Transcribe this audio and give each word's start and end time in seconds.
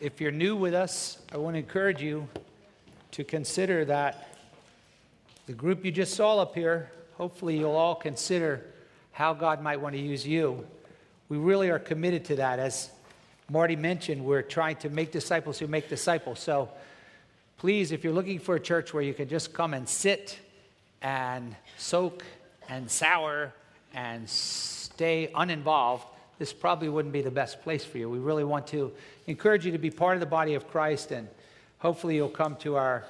if 0.00 0.20
you're 0.20 0.30
new 0.30 0.54
with 0.54 0.74
us, 0.74 1.18
I 1.32 1.38
want 1.38 1.54
to 1.54 1.58
encourage 1.58 2.00
you 2.00 2.28
to 3.12 3.24
consider 3.24 3.84
that 3.86 4.28
the 5.46 5.52
group 5.52 5.84
you 5.84 5.90
just 5.90 6.14
saw 6.14 6.40
up 6.40 6.54
here, 6.54 6.92
hopefully 7.16 7.58
you'll 7.58 7.72
all 7.72 7.94
consider 7.94 8.64
how 9.12 9.34
God 9.34 9.60
might 9.60 9.80
want 9.80 9.94
to 9.94 10.00
use 10.00 10.26
you. 10.26 10.64
We 11.28 11.36
really 11.36 11.70
are 11.70 11.78
committed 11.78 12.24
to 12.26 12.36
that. 12.36 12.58
As 12.58 12.90
Marty 13.50 13.74
mentioned, 13.74 14.24
we're 14.24 14.42
trying 14.42 14.76
to 14.76 14.90
make 14.90 15.10
disciples 15.10 15.58
who 15.58 15.66
make 15.66 15.88
disciples. 15.88 16.38
So 16.38 16.68
please, 17.56 17.90
if 17.90 18.04
you're 18.04 18.12
looking 18.12 18.38
for 18.38 18.54
a 18.54 18.60
church 18.60 18.94
where 18.94 19.02
you 19.02 19.14
can 19.14 19.28
just 19.28 19.52
come 19.52 19.74
and 19.74 19.88
sit 19.88 20.38
and 21.02 21.56
soak 21.76 22.24
and 22.68 22.88
sour 22.88 23.52
and 23.94 24.28
stay 24.28 25.32
uninvolved, 25.34 26.06
this 26.38 26.52
probably 26.52 26.88
wouldn't 26.88 27.12
be 27.12 27.20
the 27.20 27.30
best 27.30 27.62
place 27.62 27.84
for 27.84 27.98
you. 27.98 28.08
We 28.08 28.18
really 28.18 28.44
want 28.44 28.66
to 28.68 28.92
encourage 29.26 29.66
you 29.66 29.72
to 29.72 29.78
be 29.78 29.90
part 29.90 30.14
of 30.14 30.20
the 30.20 30.26
body 30.26 30.54
of 30.54 30.68
Christ, 30.68 31.10
and 31.10 31.28
hopefully 31.78 32.16
you'll 32.16 32.28
come 32.28 32.56
to 32.56 32.76
our 32.76 33.04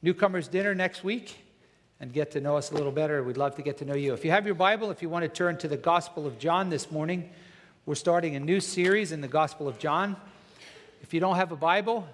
newcomers 0.00 0.48
dinner 0.48 0.74
next 0.74 1.02
week 1.02 1.36
and 2.00 2.12
get 2.12 2.30
to 2.32 2.40
know 2.40 2.56
us 2.56 2.70
a 2.70 2.74
little 2.74 2.92
better. 2.92 3.22
We'd 3.22 3.36
love 3.36 3.56
to 3.56 3.62
get 3.62 3.78
to 3.78 3.84
know 3.84 3.94
you. 3.94 4.12
If 4.12 4.24
you 4.24 4.30
have 4.30 4.46
your 4.46 4.54
Bible, 4.54 4.90
if 4.90 5.02
you 5.02 5.08
want 5.08 5.24
to 5.24 5.28
turn 5.28 5.58
to 5.58 5.68
the 5.68 5.76
Gospel 5.76 6.26
of 6.26 6.38
John 6.38 6.70
this 6.70 6.90
morning, 6.90 7.30
we're 7.84 7.96
starting 7.96 8.36
a 8.36 8.40
new 8.40 8.60
series 8.60 9.10
in 9.10 9.20
the 9.20 9.28
Gospel 9.28 9.66
of 9.66 9.78
John. 9.78 10.16
If 11.02 11.12
you 11.12 11.18
don't 11.18 11.36
have 11.36 11.50
a 11.50 11.56
Bible, 11.56 12.06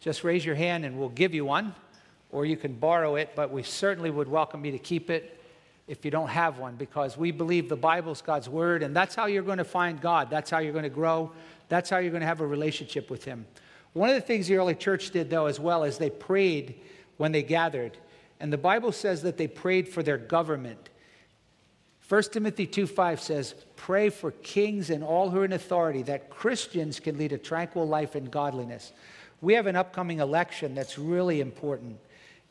just 0.00 0.24
raise 0.24 0.44
your 0.44 0.56
hand 0.56 0.84
and 0.84 0.98
we'll 0.98 1.08
give 1.08 1.34
you 1.34 1.44
one, 1.44 1.72
or 2.32 2.44
you 2.44 2.56
can 2.56 2.74
borrow 2.74 3.14
it, 3.14 3.30
but 3.36 3.52
we 3.52 3.62
certainly 3.62 4.10
would 4.10 4.28
welcome 4.28 4.64
you 4.64 4.72
to 4.72 4.78
keep 4.78 5.08
it 5.08 5.40
if 5.86 6.04
you 6.04 6.10
don't 6.10 6.28
have 6.28 6.58
one 6.58 6.76
because 6.76 7.16
we 7.16 7.30
believe 7.30 7.68
the 7.68 7.76
Bible's 7.76 8.22
God's 8.22 8.48
Word, 8.48 8.82
and 8.82 8.96
that's 8.96 9.14
how 9.14 9.26
you're 9.26 9.42
going 9.42 9.58
to 9.58 9.64
find 9.64 10.00
God. 10.00 10.30
That's 10.30 10.50
how 10.50 10.58
you're 10.58 10.72
going 10.72 10.84
to 10.84 10.88
grow. 10.88 11.30
That's 11.68 11.90
how 11.90 11.98
you're 11.98 12.10
going 12.10 12.22
to 12.22 12.26
have 12.26 12.40
a 12.40 12.46
relationship 12.46 13.10
with 13.10 13.24
Him. 13.24 13.46
One 13.92 14.08
of 14.08 14.14
the 14.14 14.20
things 14.20 14.48
the 14.48 14.56
early 14.56 14.74
church 14.74 15.10
did, 15.10 15.30
though, 15.30 15.46
as 15.46 15.60
well, 15.60 15.84
is 15.84 15.98
they 15.98 16.10
prayed 16.10 16.74
when 17.16 17.32
they 17.32 17.42
gathered. 17.42 17.96
And 18.40 18.52
the 18.52 18.58
Bible 18.58 18.92
says 18.92 19.22
that 19.22 19.36
they 19.36 19.46
prayed 19.46 19.88
for 19.88 20.02
their 20.02 20.18
government. 20.18 20.88
1 22.08 22.32
Timothy 22.32 22.66
2:5 22.66 23.20
says, 23.20 23.54
"Pray 23.76 24.10
for 24.10 24.30
kings 24.30 24.90
and 24.90 25.02
all 25.02 25.30
who 25.30 25.40
are 25.40 25.44
in 25.44 25.52
authority 25.52 26.02
that 26.02 26.28
Christians 26.28 27.00
can 27.00 27.16
lead 27.16 27.32
a 27.32 27.38
tranquil 27.38 27.86
life 27.86 28.14
in 28.14 28.26
godliness." 28.26 28.92
We 29.40 29.54
have 29.54 29.66
an 29.66 29.76
upcoming 29.76 30.20
election 30.20 30.74
that's 30.74 30.98
really 30.98 31.40
important, 31.40 31.98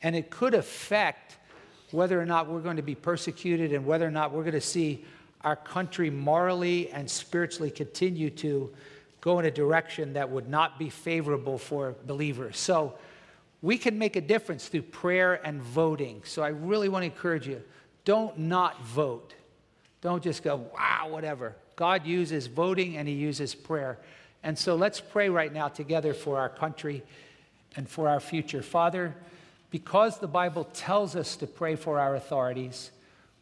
and 0.02 0.16
it 0.16 0.30
could 0.30 0.54
affect 0.54 1.38
whether 1.94 2.20
or 2.20 2.26
not 2.26 2.50
we're 2.50 2.60
going 2.60 2.78
to 2.78 2.82
be 2.82 2.96
persecuted 2.96 3.74
and 3.74 3.86
whether 3.86 4.08
or 4.08 4.12
not 4.12 4.32
we're 4.32 4.44
going 4.44 4.54
to 4.54 4.62
see 4.62 5.06
our 5.42 5.56
country 5.56 6.10
morally 6.10 6.90
and 6.92 7.10
spiritually 7.10 7.70
continue 7.70 8.30
to 8.30 8.74
go 9.22 9.40
in 9.40 9.46
a 9.46 9.52
direction 9.52 10.14
that 10.14 10.30
would 10.30 10.50
not 10.50 10.80
be 10.80 10.90
favorable 10.90 11.58
for 11.58 11.96
believers. 12.06 12.58
So 12.58 12.96
we 13.62 13.78
can 13.78 13.98
make 13.98 14.16
a 14.16 14.22
difference 14.22 14.68
through 14.68 14.82
prayer 14.84 15.40
and 15.46 15.62
voting. 15.62 16.22
So 16.26 16.42
I 16.42 16.50
really 16.50 16.90
want 16.90 17.04
to 17.04 17.06
encourage 17.06 17.48
you 17.48 17.62
don't 18.06 18.38
not 18.38 18.84
vote. 18.84 19.34
Don't 20.02 20.22
just 20.22 20.44
go, 20.44 20.58
wow, 20.74 21.08
whatever. 21.10 21.56
God 21.78 22.06
uses 22.06 22.48
voting 22.48 22.98
and 22.98 23.08
He 23.08 23.14
uses 23.14 23.56
prayer. 23.56 23.98
And 24.44 24.58
so 24.58 24.76
let's 24.76 25.00
pray 25.00 25.30
right 25.30 25.54
now 25.54 25.70
together 25.70 26.14
for 26.14 26.38
our 26.38 26.50
country 26.50 27.04
and 27.78 27.88
for 27.88 28.10
our 28.10 28.20
future. 28.20 28.62
Father, 28.62 29.16
because 29.74 30.20
the 30.20 30.28
Bible 30.28 30.66
tells 30.66 31.16
us 31.16 31.36
to 31.38 31.48
pray 31.48 31.76
for 31.76 32.00
our 32.00 32.14
authorities, 32.14 32.92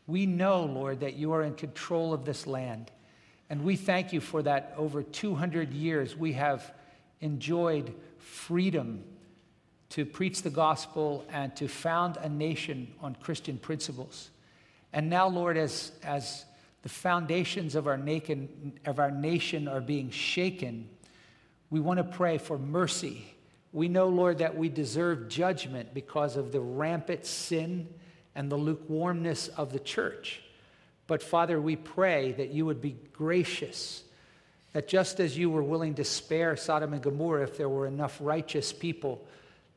we 0.08 0.26
know, 0.26 0.64
Lord, 0.64 1.02
that 1.02 1.16
you 1.16 1.34
are 1.34 1.44
in 1.44 1.56
control 1.56 2.14
of 2.14 2.24
this 2.24 2.48
land. 2.48 2.90
And 3.50 3.66
we 3.66 3.76
thank 3.76 4.14
you 4.14 4.22
for 4.22 4.42
that 4.44 4.74
over 4.78 5.04
200 5.04 5.74
years 5.74 6.16
we 6.16 6.32
have 6.32 6.74
enjoyed 7.20 7.94
freedom 8.18 9.04
to 9.90 10.06
preach 10.06 10.42
the 10.42 10.50
gospel 10.50 11.26
and 11.34 11.54
to 11.58 11.68
found 11.68 12.16
a 12.16 12.30
nation 12.30 12.94
on 13.02 13.14
Christian 13.16 13.58
principles. 13.58 14.30
And 14.94 15.10
now, 15.10 15.28
Lord, 15.28 15.58
as, 15.58 15.92
as 16.02 16.46
the 16.82 16.88
foundations 16.88 17.76
of 17.76 17.88
our, 17.88 17.98
nation, 17.98 18.80
of 18.86 19.00
our 19.00 19.12
nation 19.12 19.68
are 19.68 19.82
being 19.82 20.10
shaken, 20.12 20.88
we 21.70 21.82
want 21.82 21.98
to 21.98 22.06
pray 22.06 22.38
for 22.38 22.58
mercy 22.58 23.26
we 23.74 23.88
know, 23.88 24.08
Lord, 24.08 24.40
that 24.40 24.58
we 24.58 24.70
deserve 24.70 25.30
judgment 25.30 25.94
because 25.94 26.36
of 26.36 26.52
the 26.52 26.60
rampant 26.60 27.26
sin 27.26 27.88
and 28.36 28.52
the 28.52 28.58
lukewarmness 28.58 29.48
of 29.50 29.72
the 29.72 29.80
church. 29.80 30.42
But 31.08 31.24
Father, 31.24 31.60
we 31.60 31.76
pray 31.76 32.34
that 32.34 32.50
you 32.50 32.66
would 32.66 32.82
be 32.82 32.98
gracious, 33.14 34.04
that 34.74 34.88
just 34.88 35.20
as 35.20 35.38
you 35.38 35.50
were 35.50 35.64
willing 35.64 35.96
to 35.96 36.04
spare 36.04 36.56
Sodom 36.56 36.94
and 36.94 37.02
Gomorrah 37.02 37.44
if 37.44 37.58
there 37.58 37.70
were 37.70 37.88
enough 37.88 38.18
righteous 38.22 38.72
people, 38.72 39.26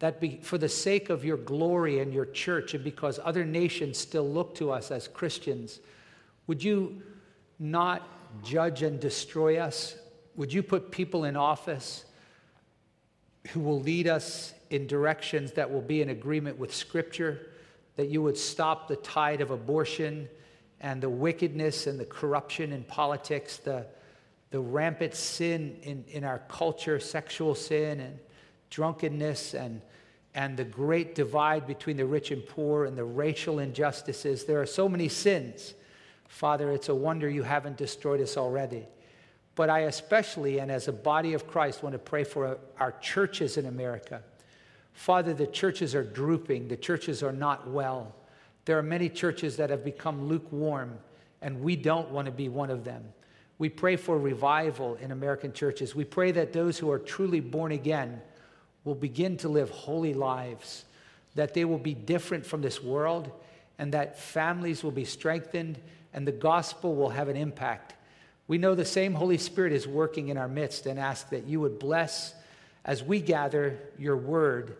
that 0.00 0.20
be, 0.20 0.38
for 0.42 0.58
the 0.58 0.68
sake 0.68 1.08
of 1.08 1.24
your 1.24 1.36
glory 1.36 2.00
and 2.00 2.12
your 2.12 2.26
church, 2.26 2.74
and 2.74 2.82
because 2.82 3.18
other 3.24 3.44
nations 3.44 3.96
still 3.96 4.28
look 4.28 4.54
to 4.56 4.70
us 4.70 4.90
as 4.90 5.08
Christians, 5.08 5.80
would 6.46 6.62
you 6.62 7.02
not 7.58 8.06
judge 8.42 8.82
and 8.82 8.98
destroy 9.00 9.58
us? 9.58 9.96
Would 10.36 10.52
you 10.52 10.62
put 10.62 10.90
people 10.90 11.24
in 11.24 11.36
office? 11.36 12.04
Who 13.48 13.60
will 13.60 13.80
lead 13.80 14.06
us 14.06 14.54
in 14.70 14.86
directions 14.86 15.52
that 15.52 15.70
will 15.70 15.82
be 15.82 16.02
in 16.02 16.10
agreement 16.10 16.58
with 16.58 16.74
Scripture, 16.74 17.50
that 17.96 18.08
you 18.08 18.22
would 18.22 18.36
stop 18.36 18.88
the 18.88 18.96
tide 18.96 19.40
of 19.40 19.50
abortion 19.50 20.28
and 20.80 21.00
the 21.00 21.08
wickedness 21.08 21.86
and 21.86 21.98
the 21.98 22.04
corruption 22.04 22.72
in 22.72 22.82
politics, 22.84 23.58
the, 23.58 23.86
the 24.50 24.60
rampant 24.60 25.14
sin 25.14 25.76
in, 25.82 26.04
in 26.08 26.24
our 26.24 26.40
culture, 26.48 26.98
sexual 26.98 27.54
sin 27.54 28.00
and 28.00 28.18
drunkenness, 28.70 29.54
and, 29.54 29.80
and 30.34 30.56
the 30.56 30.64
great 30.64 31.14
divide 31.14 31.66
between 31.66 31.96
the 31.96 32.04
rich 32.04 32.30
and 32.32 32.44
poor, 32.46 32.86
and 32.86 32.98
the 32.98 33.04
racial 33.04 33.60
injustices. 33.60 34.44
There 34.44 34.60
are 34.60 34.66
so 34.66 34.88
many 34.88 35.08
sins. 35.08 35.74
Father, 36.26 36.72
it's 36.72 36.88
a 36.88 36.94
wonder 36.94 37.28
you 37.30 37.44
haven't 37.44 37.76
destroyed 37.76 38.20
us 38.20 38.36
already. 38.36 38.86
But 39.56 39.70
I 39.70 39.80
especially, 39.80 40.58
and 40.58 40.70
as 40.70 40.88
a 40.88 40.92
body 40.92 41.34
of 41.34 41.46
Christ, 41.46 41.82
want 41.82 41.92
to 41.92 41.98
pray 41.98 42.24
for 42.24 42.58
our 42.80 42.92
churches 43.00 43.56
in 43.56 43.66
America. 43.66 44.22
Father, 44.92 45.34
the 45.34 45.46
churches 45.46 45.94
are 45.94 46.04
drooping, 46.04 46.68
the 46.68 46.76
churches 46.76 47.22
are 47.22 47.32
not 47.32 47.68
well. 47.68 48.14
There 48.64 48.78
are 48.78 48.82
many 48.82 49.08
churches 49.08 49.56
that 49.56 49.70
have 49.70 49.84
become 49.84 50.28
lukewarm, 50.28 50.98
and 51.42 51.60
we 51.60 51.76
don't 51.76 52.10
want 52.10 52.26
to 52.26 52.32
be 52.32 52.48
one 52.48 52.70
of 52.70 52.84
them. 52.84 53.04
We 53.58 53.68
pray 53.68 53.96
for 53.96 54.18
revival 54.18 54.96
in 54.96 55.12
American 55.12 55.52
churches. 55.52 55.94
We 55.94 56.04
pray 56.04 56.32
that 56.32 56.52
those 56.52 56.78
who 56.78 56.90
are 56.90 56.98
truly 56.98 57.40
born 57.40 57.72
again 57.72 58.20
will 58.84 58.94
begin 58.94 59.36
to 59.38 59.48
live 59.48 59.70
holy 59.70 60.14
lives, 60.14 60.84
that 61.34 61.54
they 61.54 61.64
will 61.64 61.78
be 61.78 61.94
different 61.94 62.44
from 62.44 62.62
this 62.62 62.82
world, 62.82 63.30
and 63.78 63.92
that 63.92 64.18
families 64.18 64.82
will 64.82 64.90
be 64.90 65.04
strengthened, 65.04 65.78
and 66.12 66.26
the 66.26 66.32
gospel 66.32 66.94
will 66.94 67.10
have 67.10 67.28
an 67.28 67.36
impact 67.36 67.94
we 68.46 68.58
know 68.58 68.74
the 68.74 68.84
same 68.84 69.14
Holy 69.14 69.38
Spirit 69.38 69.72
is 69.72 69.86
working 69.86 70.28
in 70.28 70.36
our 70.36 70.48
midst 70.48 70.86
and 70.86 70.98
ask 70.98 71.30
that 71.30 71.46
you 71.46 71.60
would 71.60 71.78
bless 71.78 72.34
as 72.84 73.02
we 73.02 73.20
gather 73.20 73.78
your 73.98 74.16
word 74.16 74.76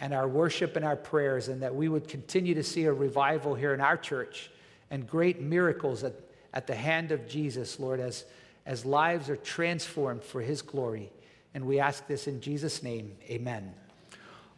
and 0.00 0.12
our 0.12 0.26
worship 0.26 0.74
and 0.74 0.84
our 0.84 0.96
prayers, 0.96 1.48
and 1.48 1.62
that 1.62 1.74
we 1.74 1.88
would 1.88 2.08
continue 2.08 2.54
to 2.54 2.64
see 2.64 2.84
a 2.84 2.92
revival 2.92 3.54
here 3.54 3.72
in 3.72 3.80
our 3.80 3.96
church 3.96 4.50
and 4.90 5.06
great 5.06 5.40
miracles 5.40 6.02
at, 6.02 6.14
at 6.52 6.66
the 6.66 6.74
hand 6.74 7.12
of 7.12 7.28
Jesus, 7.28 7.78
Lord, 7.78 8.00
as, 8.00 8.24
as 8.66 8.84
lives 8.84 9.30
are 9.30 9.36
transformed 9.36 10.24
for 10.24 10.40
his 10.40 10.62
glory. 10.62 11.12
And 11.54 11.64
we 11.64 11.78
ask 11.78 12.08
this 12.08 12.26
in 12.26 12.40
Jesus' 12.40 12.82
name. 12.82 13.14
Amen. 13.30 13.72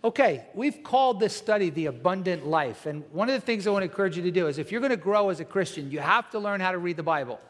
Okay, 0.03 0.47
we've 0.55 0.83
called 0.83 1.21
this 1.21 1.37
study 1.37 1.69
the 1.69 1.87
abundant 1.87 2.47
life. 2.47 2.87
And 2.87 3.05
one 3.13 3.29
of 3.29 3.35
the 3.35 3.41
things 3.41 3.67
I 3.67 3.71
want 3.71 3.83
to 3.83 3.91
encourage 3.91 4.17
you 4.17 4.23
to 4.23 4.31
do 4.31 4.47
is 4.47 4.59
if 4.59 4.73
you're 4.73 4.81
going 4.81 4.91
to 4.91 4.97
grow 4.97 5.29
as 5.29 5.41
a 5.41 5.45
Christian, 5.45 5.91
you 5.91 5.99
have 5.99 6.31
to 6.31 6.39
learn 6.39 6.61
how 6.61 6.73
to 6.73 6.79
read 6.79 6.97
the 6.97 7.03
Bible. 7.03 7.41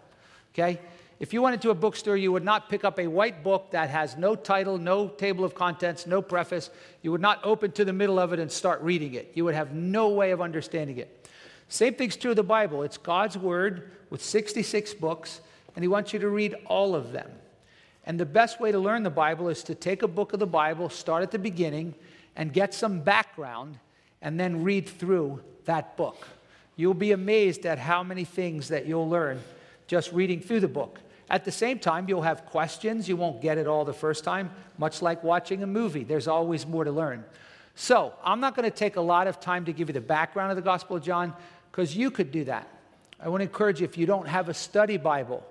Okay? 0.55 0.81
If 1.19 1.32
you 1.32 1.41
went 1.41 1.54
into 1.54 1.71
a 1.71 1.75
bookstore, 1.75 2.16
you 2.16 2.31
would 2.32 2.44
not 2.44 2.69
pick 2.69 2.84
up 2.84 2.99
a 2.99 3.06
white 3.06 3.43
book 3.43 3.71
that 3.71 3.88
has 3.88 4.19
no 4.19 4.34
title, 4.34 4.77
no 4.77 5.09
table 5.09 5.44
of 5.44 5.54
contents, 5.54 6.06
no 6.06 6.20
preface. 6.20 6.69
You 7.00 7.11
would 7.12 7.23
not 7.23 7.40
open 7.43 7.73
to 7.73 7.87
the 7.87 7.93
middle 7.93 8.19
of 8.19 8.35
it 8.35 8.38
and 8.38 8.52
start 8.52 8.82
reading 8.82 9.14
it. 9.14 9.32
You 9.35 9.44
would 9.46 9.55
have 9.55 9.73
no 9.73 10.11
way 10.11 10.32
of 10.32 10.43
understanding 10.43 10.99
it. 10.99 11.29
Same 11.69 11.94
thing's 11.94 12.17
true 12.17 12.31
of 12.31 12.37
the 12.37 12.43
Bible. 12.43 12.82
It's 12.82 12.99
God's 12.99 13.38
Word 13.38 13.90
with 14.11 14.23
66 14.23 14.93
books, 14.94 15.40
and 15.75 15.82
He 15.82 15.88
wants 15.88 16.12
you 16.12 16.19
to 16.19 16.29
read 16.29 16.55
all 16.67 16.94
of 16.94 17.12
them. 17.12 17.31
And 18.05 18.20
the 18.20 18.26
best 18.26 18.61
way 18.61 18.70
to 18.70 18.79
learn 18.79 19.02
the 19.02 19.11
Bible 19.11 19.49
is 19.49 19.62
to 19.64 19.75
take 19.75 20.02
a 20.02 20.08
book 20.08 20.35
of 20.35 20.38
the 20.38 20.46
Bible, 20.46 20.90
start 20.90 21.23
at 21.23 21.31
the 21.31 21.38
beginning, 21.38 21.94
and 22.37 22.52
get 22.52 22.75
some 22.75 23.00
background, 23.00 23.79
and 24.20 24.38
then 24.38 24.62
read 24.62 24.87
through 24.87 25.40
that 25.64 25.96
book. 25.96 26.29
You'll 26.76 26.94
be 26.94 27.12
amazed 27.12 27.64
at 27.64 27.79
how 27.79 28.02
many 28.02 28.25
things 28.25 28.69
that 28.69 28.87
you'll 28.87 29.08
learn 29.08 29.40
just 29.87 30.12
reading 30.12 30.40
through 30.40 30.61
the 30.61 30.69
book. 30.69 31.00
At 31.28 31.44
the 31.44 31.52
same 31.52 31.78
time, 31.78 32.08
you'll 32.08 32.23
have 32.23 32.46
questions. 32.46 33.08
You 33.08 33.17
won't 33.17 33.43
get 33.43 33.58
it 33.58 33.67
all 33.67 33.84
the 33.84 33.93
first 33.93 34.23
time, 34.23 34.50
much 34.78 35.02
like 35.02 35.25
watching 35.25 35.62
a 35.62 35.67
movie. 35.67 36.05
There's 36.05 36.28
always 36.28 36.67
more 36.67 36.84
to 36.84 36.93
learn. 36.93 37.25
So, 37.75 38.14
I'm 38.25 38.40
not 38.40 38.55
going 38.55 38.70
to 38.70 38.75
take 38.75 38.96
a 38.96 39.00
lot 39.00 39.26
of 39.26 39.40
time 39.40 39.64
to 39.67 39.73
give 39.73 39.88
you 39.88 39.93
the 39.93 40.00
background 40.00 40.50
of 40.50 40.56
the 40.56 40.62
Gospel 40.62 40.96
of 40.96 41.02
John 41.02 41.34
because 41.70 41.96
you 41.96 42.11
could 42.11 42.31
do 42.31 42.44
that. 42.44 42.69
I 43.20 43.28
want 43.28 43.40
to 43.40 43.44
encourage 43.44 43.81
you 43.81 43.84
if 43.84 43.99
you 43.99 44.06
don't 44.06 44.28
have 44.28 44.49
a 44.49 44.55
study 44.55 44.96
Bible 44.96 45.44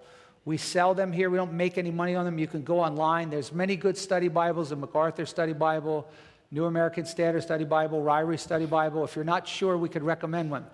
We 0.45 0.57
sell 0.57 0.94
them 0.94 1.12
here. 1.12 1.31
We 1.31 1.38
don't 1.38 1.54
make 1.54 1.80
any 1.80 1.89
money 1.89 2.13
on 2.13 2.24
them. 2.24 2.38
You 2.38 2.48
can 2.48 2.63
go 2.63 2.80
online. 2.80 3.31
There's 3.31 3.51
many 3.51 3.75
good 3.75 3.98
study 3.98 4.27
Bibles, 4.27 4.69
the 4.69 4.75
MacArthur 4.75 5.25
Study 5.25 5.54
Bible, 5.54 6.07
New 6.51 6.66
American 6.66 7.06
Standard 7.06 7.42
Study 7.42 7.66
Bible, 7.66 8.04
Ryrie 8.04 8.39
Study 8.39 8.68
Bible. 8.68 9.04
If 9.04 9.16
you're 9.16 9.25
not 9.25 9.48
sure, 9.48 9.75
we 9.75 9.89
could 9.89 10.04
recommend 10.04 10.51
one. 10.51 10.66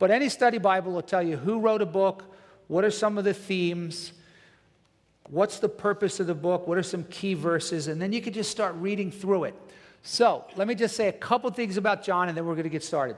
But 0.00 0.10
any 0.10 0.28
study 0.28 0.58
Bible 0.58 0.92
will 0.92 1.02
tell 1.02 1.22
you 1.22 1.36
who 1.36 1.60
wrote 1.60 1.80
a 1.80 1.86
book, 1.86 2.24
what 2.66 2.84
are 2.84 2.90
some 2.90 3.16
of 3.16 3.22
the 3.22 3.32
themes, 3.32 4.12
what's 5.32 5.60
the 5.60 5.68
purpose 5.68 6.20
of 6.20 6.26
the 6.26 6.34
book, 6.34 6.68
what 6.68 6.76
are 6.76 6.82
some 6.82 7.04
key 7.04 7.32
verses, 7.32 7.88
and 7.88 8.00
then 8.00 8.12
you 8.12 8.20
can 8.20 8.34
just 8.34 8.50
start 8.50 8.74
reading 8.74 9.10
through 9.10 9.44
it. 9.44 9.54
So 10.02 10.44
let 10.56 10.68
me 10.68 10.74
just 10.74 10.94
say 10.94 11.08
a 11.08 11.12
couple 11.12 11.50
things 11.50 11.78
about 11.78 12.04
John, 12.04 12.28
and 12.28 12.36
then 12.36 12.44
we're 12.44 12.52
going 12.54 12.64
to 12.64 12.70
get 12.70 12.84
started. 12.84 13.16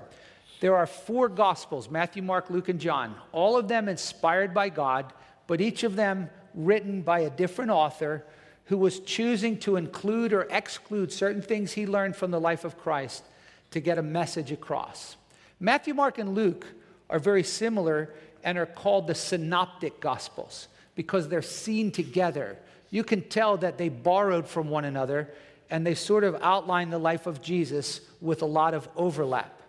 There 0.60 0.76
are 0.76 0.86
four 0.86 1.28
Gospels 1.28 1.90
Matthew, 1.90 2.22
Mark, 2.22 2.50
Luke, 2.50 2.68
and 2.68 2.78
John, 2.78 3.16
all 3.32 3.56
of 3.56 3.66
them 3.66 3.88
inspired 3.88 4.54
by 4.54 4.68
God, 4.68 5.12
but 5.48 5.60
each 5.60 5.82
of 5.82 5.96
them 5.96 6.30
written 6.54 7.02
by 7.02 7.20
a 7.20 7.30
different 7.30 7.72
author 7.72 8.24
who 8.66 8.78
was 8.78 9.00
choosing 9.00 9.58
to 9.58 9.74
include 9.74 10.32
or 10.32 10.46
exclude 10.50 11.12
certain 11.12 11.42
things 11.42 11.72
he 11.72 11.84
learned 11.84 12.14
from 12.14 12.30
the 12.30 12.40
life 12.40 12.64
of 12.64 12.78
Christ 12.78 13.24
to 13.72 13.80
get 13.80 13.98
a 13.98 14.02
message 14.02 14.52
across. 14.52 15.16
Matthew, 15.58 15.94
Mark, 15.94 16.18
and 16.18 16.36
Luke 16.36 16.64
are 17.10 17.18
very 17.18 17.42
similar 17.42 18.14
and 18.44 18.56
are 18.56 18.66
called 18.66 19.08
the 19.08 19.16
synoptic 19.16 20.00
gospels 20.00 20.68
because 20.94 21.28
they're 21.28 21.42
seen 21.42 21.90
together. 21.90 22.56
You 22.90 23.04
can 23.04 23.22
tell 23.22 23.56
that 23.58 23.78
they 23.78 23.88
borrowed 23.88 24.46
from 24.46 24.68
one 24.68 24.84
another 24.84 25.30
and 25.70 25.86
they 25.86 25.94
sort 25.94 26.24
of 26.24 26.36
outline 26.42 26.90
the 26.90 26.98
life 26.98 27.26
of 27.26 27.42
Jesus 27.42 28.00
with 28.20 28.42
a 28.42 28.46
lot 28.46 28.74
of 28.74 28.88
overlap. 28.96 29.60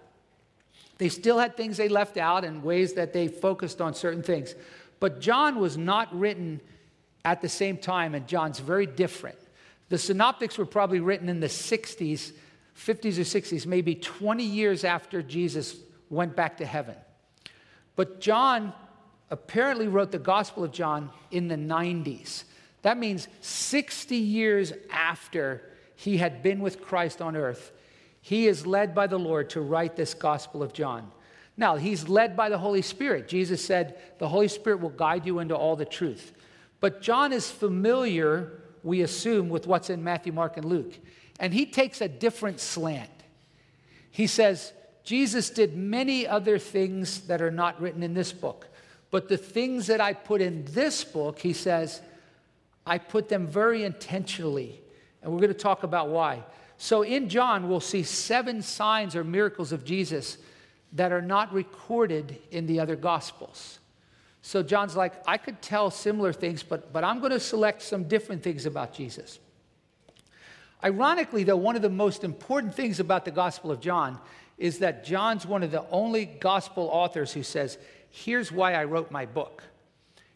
They 0.97 1.09
still 1.09 1.39
had 1.39 1.57
things 1.57 1.77
they 1.77 1.89
left 1.89 2.17
out 2.17 2.45
and 2.45 2.63
ways 2.63 2.93
that 2.93 3.13
they 3.13 3.27
focused 3.27 3.81
on 3.81 3.93
certain 3.93 4.23
things. 4.23 4.55
But 4.99 5.19
John 5.19 5.59
was 5.59 5.77
not 5.77 6.17
written 6.17 6.61
at 7.25 7.41
the 7.41 7.49
same 7.49 7.77
time, 7.77 8.15
and 8.15 8.27
John's 8.27 8.59
very 8.59 8.85
different. 8.85 9.37
The 9.89 9.97
synoptics 9.97 10.57
were 10.57 10.65
probably 10.65 10.99
written 10.99 11.27
in 11.27 11.39
the 11.39 11.47
60s, 11.47 12.31
50s 12.77 13.17
or 13.17 13.21
60s, 13.21 13.65
maybe 13.65 13.95
20 13.95 14.43
years 14.43 14.83
after 14.83 15.21
Jesus 15.21 15.77
went 16.09 16.35
back 16.35 16.57
to 16.57 16.65
heaven. 16.65 16.95
But 17.95 18.21
John 18.21 18.73
apparently 19.29 19.87
wrote 19.87 20.11
the 20.11 20.19
Gospel 20.19 20.63
of 20.63 20.71
John 20.71 21.09
in 21.31 21.47
the 21.47 21.55
90s. 21.55 22.43
That 22.81 22.97
means 22.97 23.27
60 23.41 24.15
years 24.15 24.73
after 24.91 25.63
he 25.95 26.17
had 26.17 26.43
been 26.43 26.59
with 26.59 26.81
Christ 26.81 27.21
on 27.21 27.35
earth, 27.35 27.71
he 28.21 28.47
is 28.47 28.65
led 28.65 28.93
by 28.93 29.07
the 29.07 29.19
Lord 29.19 29.49
to 29.51 29.61
write 29.61 29.95
this 29.95 30.13
Gospel 30.13 30.61
of 30.61 30.73
John. 30.73 31.11
Now, 31.57 31.77
he's 31.77 32.09
led 32.09 32.35
by 32.35 32.49
the 32.49 32.57
Holy 32.57 32.81
Spirit. 32.81 33.27
Jesus 33.27 33.63
said, 33.63 33.97
The 34.17 34.27
Holy 34.27 34.47
Spirit 34.47 34.81
will 34.81 34.89
guide 34.89 35.25
you 35.25 35.39
into 35.39 35.55
all 35.55 35.75
the 35.75 35.85
truth. 35.85 36.33
But 36.79 37.01
John 37.01 37.31
is 37.31 37.49
familiar, 37.49 38.61
we 38.83 39.01
assume, 39.01 39.49
with 39.49 39.65
what's 39.65 39.89
in 39.89 40.03
Matthew, 40.03 40.33
Mark, 40.33 40.57
and 40.57 40.65
Luke. 40.65 40.97
And 41.39 41.53
he 41.53 41.65
takes 41.65 42.01
a 42.01 42.07
different 42.07 42.59
slant. 42.59 43.09
He 44.11 44.27
says, 44.27 44.73
Jesus 45.03 45.49
did 45.49 45.77
many 45.77 46.27
other 46.27 46.57
things 46.57 47.21
that 47.27 47.41
are 47.41 47.51
not 47.51 47.79
written 47.79 48.03
in 48.03 48.13
this 48.13 48.33
book. 48.33 48.67
But 49.11 49.29
the 49.29 49.37
things 49.37 49.87
that 49.87 50.01
I 50.01 50.13
put 50.13 50.41
in 50.41 50.65
this 50.65 51.03
book, 51.03 51.39
he 51.39 51.53
says, 51.53 52.01
I 52.85 52.97
put 52.97 53.29
them 53.29 53.47
very 53.47 53.83
intentionally. 53.83 54.81
And 55.21 55.31
we're 55.31 55.39
going 55.39 55.53
to 55.53 55.57
talk 55.57 55.83
about 55.83 56.09
why. 56.09 56.43
So 56.77 57.01
in 57.01 57.29
John, 57.29 57.69
we'll 57.69 57.79
see 57.79 58.03
seven 58.03 58.61
signs 58.61 59.15
or 59.15 59.23
miracles 59.23 59.71
of 59.71 59.85
Jesus 59.85 60.37
that 60.93 61.11
are 61.11 61.21
not 61.21 61.53
recorded 61.53 62.37
in 62.51 62.67
the 62.67 62.79
other 62.79 62.95
gospels. 62.95 63.79
So 64.41 64.61
John's 64.61 64.95
like, 64.95 65.13
I 65.27 65.37
could 65.37 65.61
tell 65.61 65.89
similar 65.89 66.31
things, 66.31 66.61
but, 66.61 66.93
but 66.93 67.03
I'm 67.03 67.19
going 67.19 67.31
to 67.31 67.39
select 67.39 67.81
some 67.81 68.03
different 68.03 68.43
things 68.43 68.65
about 68.65 68.93
Jesus. 68.93 69.39
Ironically, 70.83 71.43
though, 71.43 71.57
one 71.57 71.75
of 71.75 71.81
the 71.81 71.89
most 71.89 72.23
important 72.23 72.75
things 72.75 72.99
about 72.99 73.25
the 73.25 73.31
Gospel 73.31 73.71
of 73.71 73.79
John 73.79 74.19
is 74.57 74.79
that 74.79 75.03
John's 75.03 75.45
one 75.45 75.63
of 75.63 75.71
the 75.71 75.83
only 75.89 76.25
gospel 76.25 76.89
authors 76.91 77.33
who 77.33 77.43
says, 77.43 77.77
Here's 78.15 78.49
why 78.49 78.75
I 78.75 78.85
wrote 78.85 79.11
my 79.11 79.25
book. 79.25 79.61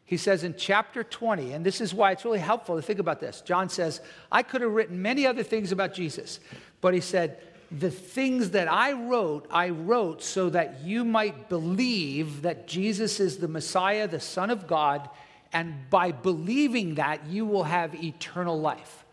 He 0.03 0.17
says 0.17 0.43
in 0.43 0.55
chapter 0.57 1.01
20, 1.01 1.53
and 1.53 1.65
this 1.65 1.79
is 1.79 1.93
why 1.93 2.11
it's 2.11 2.25
really 2.25 2.39
helpful 2.39 2.75
to 2.75 2.81
think 2.81 2.99
about 2.99 3.21
this. 3.21 3.39
John 3.39 3.69
says, 3.69 4.01
I 4.29 4.43
could 4.43 4.59
have 4.59 4.71
written 4.71 5.01
many 5.01 5.25
other 5.25 5.43
things 5.43 5.71
about 5.71 5.93
Jesus, 5.93 6.41
but 6.81 6.93
he 6.93 6.99
said, 6.99 7.39
the 7.71 7.89
things 7.89 8.49
that 8.49 8.69
I 8.69 8.91
wrote, 8.91 9.47
I 9.49 9.69
wrote 9.69 10.21
so 10.21 10.49
that 10.49 10.81
you 10.81 11.05
might 11.05 11.47
believe 11.47 12.41
that 12.41 12.67
Jesus 12.67 13.21
is 13.21 13.37
the 13.37 13.47
Messiah, 13.47 14.09
the 14.09 14.19
Son 14.19 14.49
of 14.49 14.67
God, 14.67 15.09
and 15.53 15.89
by 15.89 16.11
believing 16.11 16.95
that, 16.95 17.27
you 17.27 17.45
will 17.45 17.63
have 17.63 17.95
eternal 18.03 18.59
life. 18.59 19.05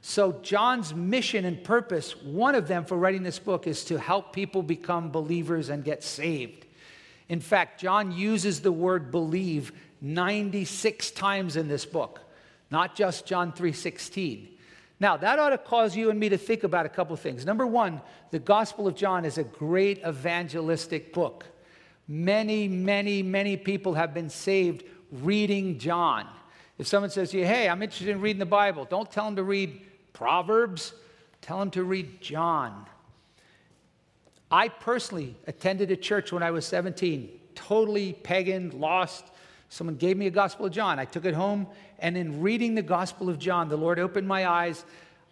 So, 0.00 0.32
John's 0.42 0.94
mission 0.94 1.44
and 1.44 1.62
purpose, 1.62 2.16
one 2.22 2.54
of 2.54 2.66
them 2.66 2.86
for 2.86 2.96
writing 2.96 3.24
this 3.24 3.40
book, 3.40 3.66
is 3.66 3.84
to 3.86 3.98
help 3.98 4.32
people 4.32 4.62
become 4.62 5.10
believers 5.10 5.68
and 5.68 5.84
get 5.84 6.02
saved. 6.02 6.65
In 7.28 7.40
fact, 7.40 7.80
John 7.80 8.12
uses 8.12 8.60
the 8.60 8.72
word 8.72 9.10
believe 9.10 9.72
96 10.00 11.10
times 11.12 11.56
in 11.56 11.68
this 11.68 11.84
book, 11.84 12.20
not 12.70 12.94
just 12.94 13.26
John 13.26 13.52
3:16. 13.52 14.48
Now, 14.98 15.16
that 15.18 15.38
ought 15.38 15.50
to 15.50 15.58
cause 15.58 15.94
you 15.94 16.08
and 16.08 16.18
me 16.18 16.30
to 16.30 16.38
think 16.38 16.64
about 16.64 16.86
a 16.86 16.88
couple 16.88 17.12
of 17.12 17.20
things. 17.20 17.44
Number 17.44 17.66
one, 17.66 18.00
the 18.30 18.38
Gospel 18.38 18.86
of 18.86 18.94
John 18.94 19.24
is 19.24 19.36
a 19.36 19.44
great 19.44 19.98
evangelistic 20.06 21.12
book. 21.12 21.44
Many, 22.08 22.66
many, 22.66 23.22
many 23.22 23.56
people 23.56 23.94
have 23.94 24.14
been 24.14 24.30
saved 24.30 24.84
reading 25.10 25.78
John. 25.78 26.26
If 26.78 26.86
someone 26.86 27.10
says 27.10 27.30
to 27.30 27.38
you, 27.38 27.44
hey, 27.44 27.68
I'm 27.68 27.82
interested 27.82 28.08
in 28.08 28.20
reading 28.20 28.38
the 28.38 28.46
Bible, 28.46 28.86
don't 28.88 29.10
tell 29.10 29.24
them 29.26 29.36
to 29.36 29.42
read 29.42 29.80
Proverbs, 30.12 30.92
tell 31.42 31.58
them 31.58 31.70
to 31.72 31.84
read 31.84 32.20
John. 32.20 32.86
I 34.50 34.68
personally 34.68 35.36
attended 35.46 35.90
a 35.90 35.96
church 35.96 36.32
when 36.32 36.42
I 36.42 36.50
was 36.50 36.64
17, 36.66 37.30
totally 37.54 38.12
pagan, 38.12 38.78
lost, 38.78 39.24
Someone 39.68 39.96
gave 39.96 40.16
me 40.16 40.26
a 40.26 40.30
Gospel 40.30 40.66
of 40.66 40.72
John. 40.72 40.98
I 40.98 41.04
took 41.04 41.24
it 41.24 41.34
home, 41.34 41.66
and 41.98 42.16
in 42.16 42.40
reading 42.40 42.74
the 42.74 42.82
Gospel 42.82 43.28
of 43.28 43.38
John, 43.38 43.68
the 43.68 43.76
Lord 43.76 43.98
opened 43.98 44.26
my 44.26 44.46
eyes. 44.46 44.84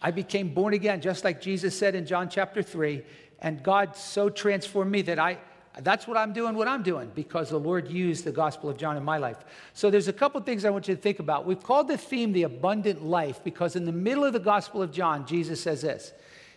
I 0.02 0.10
became 0.10 0.52
born 0.52 0.74
again, 0.74 1.00
just 1.00 1.24
like 1.24 1.40
Jesus 1.40 1.78
said 1.78 1.94
in 1.94 2.06
John 2.06 2.28
chapter 2.28 2.62
3. 2.62 3.02
And 3.40 3.62
God 3.62 3.96
so 3.96 4.28
transformed 4.28 4.90
me 4.90 5.02
that 5.02 5.18
I, 5.18 5.38
that's 5.80 6.08
what 6.08 6.16
I'm 6.16 6.32
doing, 6.32 6.56
what 6.56 6.66
I'm 6.66 6.82
doing, 6.82 7.12
because 7.14 7.50
the 7.50 7.60
Lord 7.60 7.88
used 7.88 8.24
the 8.24 8.32
Gospel 8.32 8.68
of 8.68 8.76
John 8.76 8.96
in 8.96 9.04
my 9.04 9.18
life. 9.18 9.38
So 9.72 9.90
there's 9.90 10.08
a 10.08 10.12
couple 10.12 10.40
things 10.40 10.64
I 10.64 10.70
want 10.70 10.88
you 10.88 10.96
to 10.96 11.00
think 11.00 11.20
about. 11.20 11.46
We've 11.46 11.62
called 11.62 11.88
the 11.88 11.98
theme 11.98 12.32
the 12.32 12.42
abundant 12.42 13.04
life 13.04 13.42
because 13.44 13.76
in 13.76 13.84
the 13.84 13.92
middle 13.92 14.24
of 14.24 14.32
the 14.32 14.40
Gospel 14.40 14.82
of 14.82 14.90
John, 14.90 15.26
Jesus 15.26 15.60
says 15.60 15.82
this. 15.82 16.12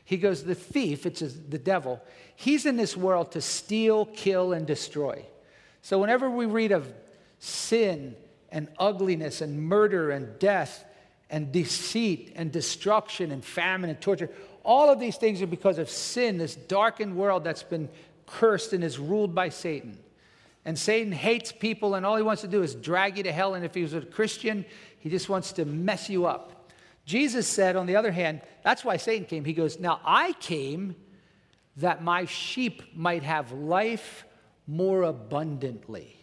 He 0.08 0.16
goes, 0.16 0.44
The 0.44 0.56
thief, 0.56 1.06
it's 1.06 1.20
the 1.20 1.60
devil, 1.60 2.02
he's 2.36 2.66
in 2.66 2.78
this 2.78 2.96
world 2.96 3.34
to 3.34 3.42
steal, 3.42 4.06
kill, 4.06 4.54
and 4.54 4.66
destroy. 4.66 5.26
So 5.82 6.00
whenever 6.00 6.30
we 6.30 6.46
read 6.46 6.72
of 6.72 6.92
sin 7.40 8.16
and 8.50 8.70
ugliness 8.80 9.42
and 9.42 9.62
murder 9.62 10.12
and 10.12 10.40
death 10.40 10.86
and 11.30 11.52
deceit 11.52 12.32
and 12.36 12.52
destruction 12.52 13.32
and 13.32 13.44
famine 13.44 13.90
and 13.90 14.00
torture. 14.00 14.30
All 14.64 14.90
of 14.90 15.00
these 15.00 15.18
things 15.18 15.42
are 15.42 15.48
because 15.48 15.78
of 15.78 15.90
sin, 15.90 16.38
this 16.38 16.56
darkened 16.56 17.16
world 17.16 17.44
that's 17.44 17.64
been 17.64 17.90
cursed 18.26 18.74
and 18.74 18.84
is 18.84 19.00
ruled 19.00 19.36
by 19.36 19.50
Satan. 19.50 19.98
And 20.66 20.78
Satan 20.78 21.14
hates 21.14 21.52
people, 21.52 21.96
and 21.96 22.06
all 22.06 22.18
he 22.18 22.24
wants 22.24 22.42
to 22.42 22.48
do 22.48 22.62
is 22.62 22.76
drag 22.76 23.18
you 23.18 23.24
to 23.24 23.32
hell. 23.32 23.56
And 23.56 23.64
if 23.64 23.74
he 23.74 23.82
was 23.82 23.94
a 23.94 24.02
Christian, 24.02 24.66
he 25.00 25.10
just 25.10 25.30
wants 25.30 25.54
to 25.54 25.66
mess 25.66 26.10
you 26.10 26.26
up. 26.26 26.57
Jesus 27.08 27.48
said, 27.48 27.78
on 27.78 27.86
the 27.86 27.96
other 27.96 28.12
hand, 28.12 28.42
that's 28.64 28.84
why 28.84 28.98
Satan 28.98 29.26
came. 29.26 29.46
He 29.46 29.54
goes, 29.54 29.80
Now 29.80 30.02
I 30.04 30.34
came 30.34 30.94
that 31.78 32.04
my 32.04 32.26
sheep 32.26 32.84
might 32.94 33.24
have 33.24 33.54
life 33.54 34.26
more 34.68 35.04
abundantly. 35.04 36.18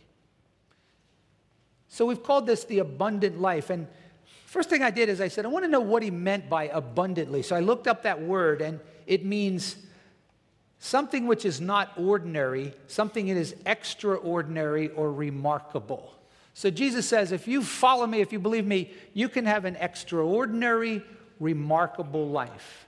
So 1.89 2.05
we've 2.05 2.23
called 2.23 2.47
this 2.47 2.65
the 2.65 2.81
abundant 2.81 3.41
life. 3.41 3.71
And 3.71 3.87
first 4.45 4.69
thing 4.69 4.83
I 4.83 4.91
did 4.91 5.09
is 5.09 5.23
I 5.23 5.29
said, 5.29 5.47
I 5.47 5.49
want 5.49 5.65
to 5.65 5.71
know 5.71 5.81
what 5.81 6.03
he 6.03 6.11
meant 6.11 6.51
by 6.51 6.65
abundantly. 6.65 7.43
So 7.43 7.57
I 7.57 7.61
looked 7.61 7.89
up 7.89 8.03
that 8.03 8.21
word, 8.21 8.61
and 8.61 8.79
it 9.07 9.25
means 9.25 9.77
something 10.81 11.27
which 11.27 11.47
is 11.47 11.63
not 11.63 11.93
ordinary, 11.97 12.75
something 12.89 13.29
that 13.29 13.39
is 13.39 13.55
extraordinary 13.65 14.91
or 14.91 15.11
remarkable. 15.11 16.13
So 16.55 16.71
Jesus 16.71 17.09
says, 17.09 17.33
if 17.33 17.47
you 17.47 17.63
follow 17.63 18.07
me, 18.07 18.21
if 18.21 18.33
you 18.33 18.39
believe 18.39 18.67
me, 18.67 18.91
you 19.13 19.29
can 19.29 19.45
have 19.45 19.65
an 19.65 19.77
extraordinary, 19.77 21.03
remarkable 21.41 22.29
life. 22.29 22.87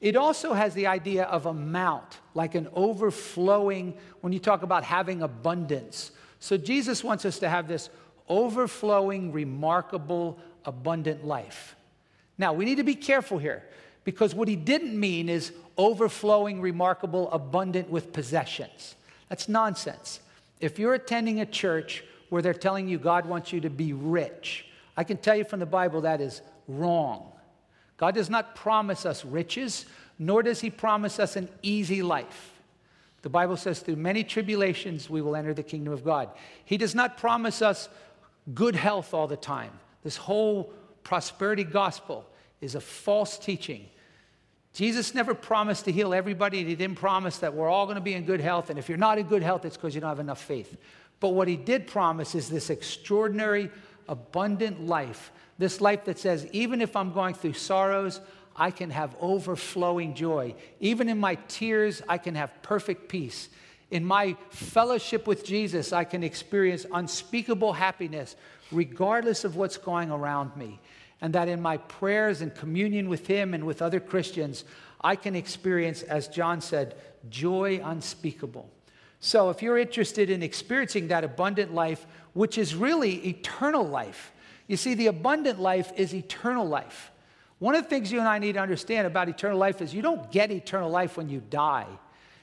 It 0.00 0.16
also 0.16 0.52
has 0.52 0.74
the 0.74 0.86
idea 0.86 1.24
of 1.24 1.46
amount, 1.46 2.18
like 2.34 2.54
an 2.54 2.68
overflowing, 2.74 3.94
when 4.20 4.32
you 4.32 4.38
talk 4.38 4.62
about 4.62 4.84
having 4.84 5.22
abundance 5.22 6.10
so 6.44 6.58
Jesus 6.58 7.02
wants 7.02 7.24
us 7.24 7.38
to 7.38 7.48
have 7.48 7.68
this 7.68 7.88
overflowing, 8.28 9.32
remarkable, 9.32 10.38
abundant 10.66 11.24
life. 11.24 11.74
Now, 12.36 12.52
we 12.52 12.66
need 12.66 12.74
to 12.74 12.84
be 12.84 12.96
careful 12.96 13.38
here 13.38 13.62
because 14.04 14.34
what 14.34 14.46
he 14.46 14.54
didn't 14.54 15.00
mean 15.00 15.30
is 15.30 15.52
overflowing, 15.78 16.60
remarkable, 16.60 17.30
abundant 17.32 17.88
with 17.88 18.12
possessions. 18.12 18.94
That's 19.30 19.48
nonsense. 19.48 20.20
If 20.60 20.78
you're 20.78 20.92
attending 20.92 21.40
a 21.40 21.46
church 21.46 22.04
where 22.28 22.42
they're 22.42 22.54
telling 22.54 22.88
you 22.88 22.98
God 22.98 23.26
wants 23.26 23.52
you 23.52 23.60
to 23.60 23.70
be 23.70 23.92
rich. 23.92 24.66
I 24.96 25.04
can 25.04 25.16
tell 25.16 25.36
you 25.36 25.44
from 25.44 25.60
the 25.60 25.66
Bible 25.66 26.02
that 26.02 26.20
is 26.20 26.42
wrong. 26.68 27.32
God 27.96 28.14
does 28.14 28.30
not 28.30 28.54
promise 28.54 29.06
us 29.06 29.24
riches, 29.24 29.86
nor 30.18 30.42
does 30.42 30.60
He 30.60 30.70
promise 30.70 31.18
us 31.18 31.36
an 31.36 31.48
easy 31.62 32.02
life. 32.02 32.52
The 33.22 33.30
Bible 33.30 33.56
says, 33.56 33.80
through 33.80 33.96
many 33.96 34.22
tribulations, 34.22 35.08
we 35.08 35.22
will 35.22 35.34
enter 35.34 35.54
the 35.54 35.62
kingdom 35.62 35.92
of 35.92 36.04
God. 36.04 36.28
He 36.64 36.76
does 36.76 36.94
not 36.94 37.16
promise 37.16 37.62
us 37.62 37.88
good 38.52 38.76
health 38.76 39.14
all 39.14 39.26
the 39.26 39.36
time. 39.36 39.70
This 40.02 40.16
whole 40.16 40.72
prosperity 41.04 41.64
gospel 41.64 42.26
is 42.60 42.74
a 42.74 42.80
false 42.80 43.38
teaching. 43.38 43.86
Jesus 44.74 45.14
never 45.14 45.34
promised 45.34 45.84
to 45.84 45.92
heal 45.92 46.12
everybody, 46.12 46.64
He 46.64 46.74
didn't 46.74 46.98
promise 46.98 47.38
that 47.38 47.54
we're 47.54 47.68
all 47.68 47.86
going 47.86 47.94
to 47.94 48.02
be 48.02 48.14
in 48.14 48.24
good 48.24 48.40
health. 48.40 48.70
And 48.70 48.78
if 48.78 48.88
you're 48.88 48.98
not 48.98 49.18
in 49.18 49.26
good 49.26 49.42
health, 49.42 49.64
it's 49.64 49.76
because 49.76 49.94
you 49.94 50.00
don't 50.00 50.10
have 50.10 50.20
enough 50.20 50.42
faith. 50.42 50.76
But 51.20 51.30
what 51.30 51.48
He 51.48 51.56
did 51.56 51.86
promise 51.86 52.34
is 52.34 52.48
this 52.48 52.70
extraordinary, 52.70 53.70
abundant 54.08 54.86
life. 54.86 55.32
This 55.58 55.80
life 55.80 56.04
that 56.04 56.18
says, 56.18 56.46
even 56.52 56.80
if 56.80 56.96
I'm 56.96 57.12
going 57.12 57.34
through 57.34 57.54
sorrows, 57.54 58.20
I 58.56 58.70
can 58.70 58.90
have 58.90 59.16
overflowing 59.20 60.14
joy. 60.14 60.54
Even 60.80 61.08
in 61.08 61.18
my 61.18 61.36
tears, 61.48 62.02
I 62.08 62.18
can 62.18 62.34
have 62.34 62.50
perfect 62.62 63.08
peace. 63.08 63.48
In 63.90 64.04
my 64.04 64.36
fellowship 64.50 65.26
with 65.26 65.44
Jesus, 65.44 65.92
I 65.92 66.04
can 66.04 66.24
experience 66.24 66.86
unspeakable 66.92 67.72
happiness 67.72 68.36
regardless 68.72 69.44
of 69.44 69.56
what's 69.56 69.76
going 69.76 70.10
around 70.10 70.56
me. 70.56 70.80
And 71.20 71.34
that 71.34 71.48
in 71.48 71.60
my 71.62 71.76
prayers 71.76 72.40
and 72.40 72.54
communion 72.54 73.08
with 73.08 73.26
Him 73.26 73.54
and 73.54 73.64
with 73.64 73.80
other 73.80 74.00
Christians, 74.00 74.64
I 75.00 75.16
can 75.16 75.36
experience, 75.36 76.02
as 76.02 76.28
John 76.28 76.60
said, 76.60 76.96
joy 77.30 77.80
unspeakable. 77.82 78.70
So 79.24 79.48
if 79.48 79.62
you're 79.62 79.78
interested 79.78 80.28
in 80.28 80.42
experiencing 80.42 81.08
that 81.08 81.24
abundant 81.24 81.72
life, 81.72 82.06
which 82.34 82.58
is 82.58 82.74
really 82.74 83.26
eternal 83.26 83.82
life, 83.82 84.32
you 84.68 84.76
see, 84.76 84.92
the 84.92 85.06
abundant 85.06 85.58
life 85.58 85.90
is 85.96 86.14
eternal 86.14 86.68
life. 86.68 87.10
One 87.58 87.74
of 87.74 87.84
the 87.84 87.88
things 87.88 88.12
you 88.12 88.18
and 88.18 88.28
I 88.28 88.38
need 88.38 88.52
to 88.52 88.60
understand 88.60 89.06
about 89.06 89.30
eternal 89.30 89.56
life 89.56 89.80
is 89.80 89.94
you 89.94 90.02
don't 90.02 90.30
get 90.30 90.50
eternal 90.50 90.90
life 90.90 91.16
when 91.16 91.30
you 91.30 91.40
die. 91.48 91.86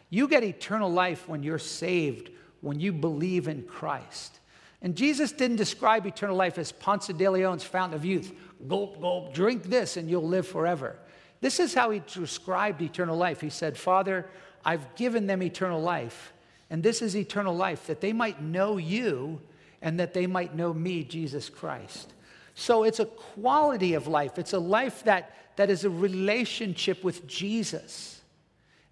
You 0.10 0.28
get 0.28 0.44
eternal 0.44 0.92
life 0.92 1.30
when 1.30 1.44
you're 1.44 1.60
saved, 1.60 2.32
when 2.62 2.80
you 2.80 2.92
believe 2.92 3.48
in 3.48 3.62
Christ. 3.62 4.40
And 4.82 4.96
Jesus 4.96 5.32
didn't 5.32 5.58
describe 5.58 6.08
eternal 6.08 6.36
life 6.36 6.58
as 6.58 6.72
Ponce 6.72 7.10
de 7.10 7.30
Leon's 7.30 7.64
fountain 7.64 7.96
of 7.96 8.04
youth. 8.04 8.34
Gulp, 8.68 9.00
gulp, 9.00 9.36
drink 9.36 9.66
this 9.66 9.98
and 9.98 10.10
you'll 10.10 10.28
live 10.28 10.48
forever. 10.48 10.98
This 11.42 11.60
is 11.60 11.76
how 11.76 11.92
he 11.92 12.02
described 12.12 12.82
eternal 12.82 13.18
life. 13.18 13.40
He 13.40 13.52
said, 13.52 13.78
Father, 13.78 14.26
I've 14.66 14.96
given 14.96 15.28
them 15.28 15.44
eternal 15.44 15.80
life, 15.80 16.34
and 16.72 16.82
this 16.82 17.01
is 17.01 17.18
eternal 17.18 17.54
life, 17.54 17.86
that 17.88 18.00
they 18.00 18.13
might 18.13 18.42
know 18.42 18.78
you 18.78 19.42
and 19.82 20.00
that 20.00 20.13
they 20.13 20.25
might 20.25 20.56
know 20.56 20.74
me, 20.74 21.04
Jesus 21.04 21.50
Christ. 21.50 22.13
So 22.56 22.84
it's 22.84 23.01
a 23.01 23.06
quality 23.06 23.94
of 23.94 24.08
life. 24.08 24.40
It's 24.40 24.54
a 24.54 24.60
life 24.60 25.04
that, 25.04 25.36
that 25.58 25.70
is 25.70 25.84
a 25.84 25.90
relationship 25.90 27.04
with 27.04 27.28
Jesus. 27.28 28.22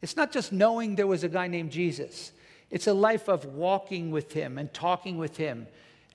It's 0.01 0.17
not 0.17 0.33
just 0.33 0.51
knowing 0.51 0.95
there 0.95 1.07
was 1.07 1.24
a 1.24 1.29
guy 1.29 1.48
named 1.48 1.71
Jesus, 1.71 2.33
it's 2.69 2.88
a 2.88 2.93
life 2.93 3.29
of 3.29 3.45
walking 3.45 4.12
with 4.12 4.33
him 4.33 4.57
and 4.57 4.71
talking 4.74 5.17
with 5.17 5.38
him 5.38 5.65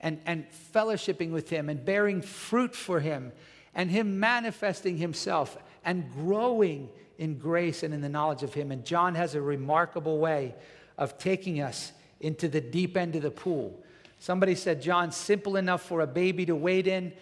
and, 0.01 0.21
and 0.25 0.45
fellowshipping 0.73 1.31
with 1.31 1.49
him 1.49 1.67
and 1.67 1.83
bearing 1.83 2.21
fruit 2.21 2.75
for 2.75 2.99
him 2.99 3.31
and 3.73 3.89
him 3.89 4.19
manifesting 4.19 4.97
himself 4.97 5.57
and 5.83 6.11
growing 6.13 6.89
in 7.17 7.39
grace 7.39 7.81
and 7.81 7.93
in 7.93 8.01
the 8.01 8.09
knowledge 8.09 8.43
of 8.43 8.53
him. 8.53 8.71
And 8.71 8.85
John 8.85 9.15
has 9.15 9.33
a 9.33 9.41
remarkable 9.41 10.19
way 10.19 10.53
of 10.97 11.17
taking 11.17 11.61
us 11.61 11.91
into 12.19 12.47
the 12.47 12.61
deep 12.61 12.95
end 12.97 13.15
of 13.15 13.21
the 13.21 13.31
pool. 13.31 13.77
Somebody 14.19 14.55
said, 14.55 14.81
John, 14.81 15.11
simple 15.11 15.57
enough 15.57 15.81
for 15.81 16.01
a 16.01 16.07
baby 16.07 16.45
to 16.45 16.55
wade 16.55 16.87
in, 16.87 17.13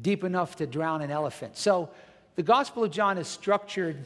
deep 0.00 0.24
enough 0.24 0.56
to 0.56 0.66
drown 0.66 1.02
an 1.02 1.10
elephant. 1.10 1.56
So 1.56 1.90
the 2.36 2.42
Gospel 2.42 2.84
of 2.84 2.90
John 2.90 3.18
is 3.18 3.28
structured 3.28 4.04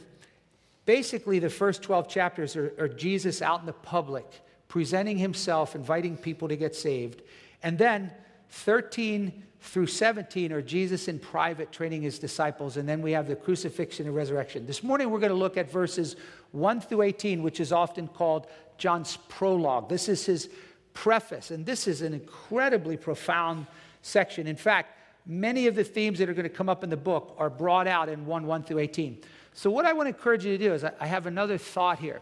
basically, 0.89 1.37
the 1.37 1.51
first 1.51 1.83
12 1.83 2.07
chapters 2.09 2.55
are, 2.55 2.73
are 2.79 2.87
Jesus 2.87 3.43
out 3.43 3.59
in 3.59 3.67
the 3.67 3.73
public, 3.73 4.25
presenting 4.67 5.19
himself, 5.19 5.75
inviting 5.75 6.17
people 6.17 6.47
to 6.47 6.55
get 6.55 6.75
saved. 6.75 7.21
And 7.61 7.77
then 7.77 8.11
13 8.49 9.43
through 9.61 9.85
17 9.85 10.51
are 10.51 10.63
Jesus 10.63 11.07
in 11.07 11.19
private 11.19 11.71
training 11.71 12.01
his 12.01 12.17
disciples. 12.17 12.75
And 12.75 12.89
then 12.89 13.03
we 13.03 13.11
have 13.11 13.27
the 13.27 13.35
crucifixion 13.35 14.07
and 14.07 14.15
resurrection. 14.15 14.65
This 14.65 14.81
morning 14.81 15.11
we're 15.11 15.19
going 15.19 15.31
to 15.31 15.37
look 15.37 15.57
at 15.57 15.71
verses 15.71 16.15
1 16.53 16.81
through 16.81 17.03
18, 17.03 17.43
which 17.43 17.59
is 17.59 17.71
often 17.71 18.07
called 18.07 18.47
John's 18.79 19.17
prologue. 19.27 19.89
This 19.89 20.09
is 20.09 20.25
his 20.25 20.49
preface. 20.93 21.51
And 21.51 21.65
this 21.65 21.87
is 21.87 22.01
an 22.01 22.13
incredibly 22.13 22.97
profound 22.97 23.67
section. 24.01 24.47
In 24.47 24.55
fact, 24.55 24.97
many 25.25 25.67
of 25.67 25.75
the 25.75 25.83
themes 25.83 26.19
that 26.19 26.29
are 26.29 26.33
going 26.33 26.43
to 26.43 26.49
come 26.49 26.69
up 26.69 26.83
in 26.83 26.89
the 26.89 26.97
book 26.97 27.35
are 27.37 27.49
brought 27.49 27.87
out 27.87 28.09
in 28.09 28.25
1 28.25 28.45
1 28.45 28.63
through 28.63 28.79
18. 28.79 29.21
So, 29.53 29.69
what 29.69 29.85
I 29.85 29.93
want 29.93 30.07
to 30.07 30.15
encourage 30.15 30.45
you 30.45 30.57
to 30.57 30.63
do 30.63 30.73
is, 30.73 30.83
I 30.83 31.05
have 31.05 31.25
another 31.25 31.57
thought 31.57 31.99
here. 31.99 32.21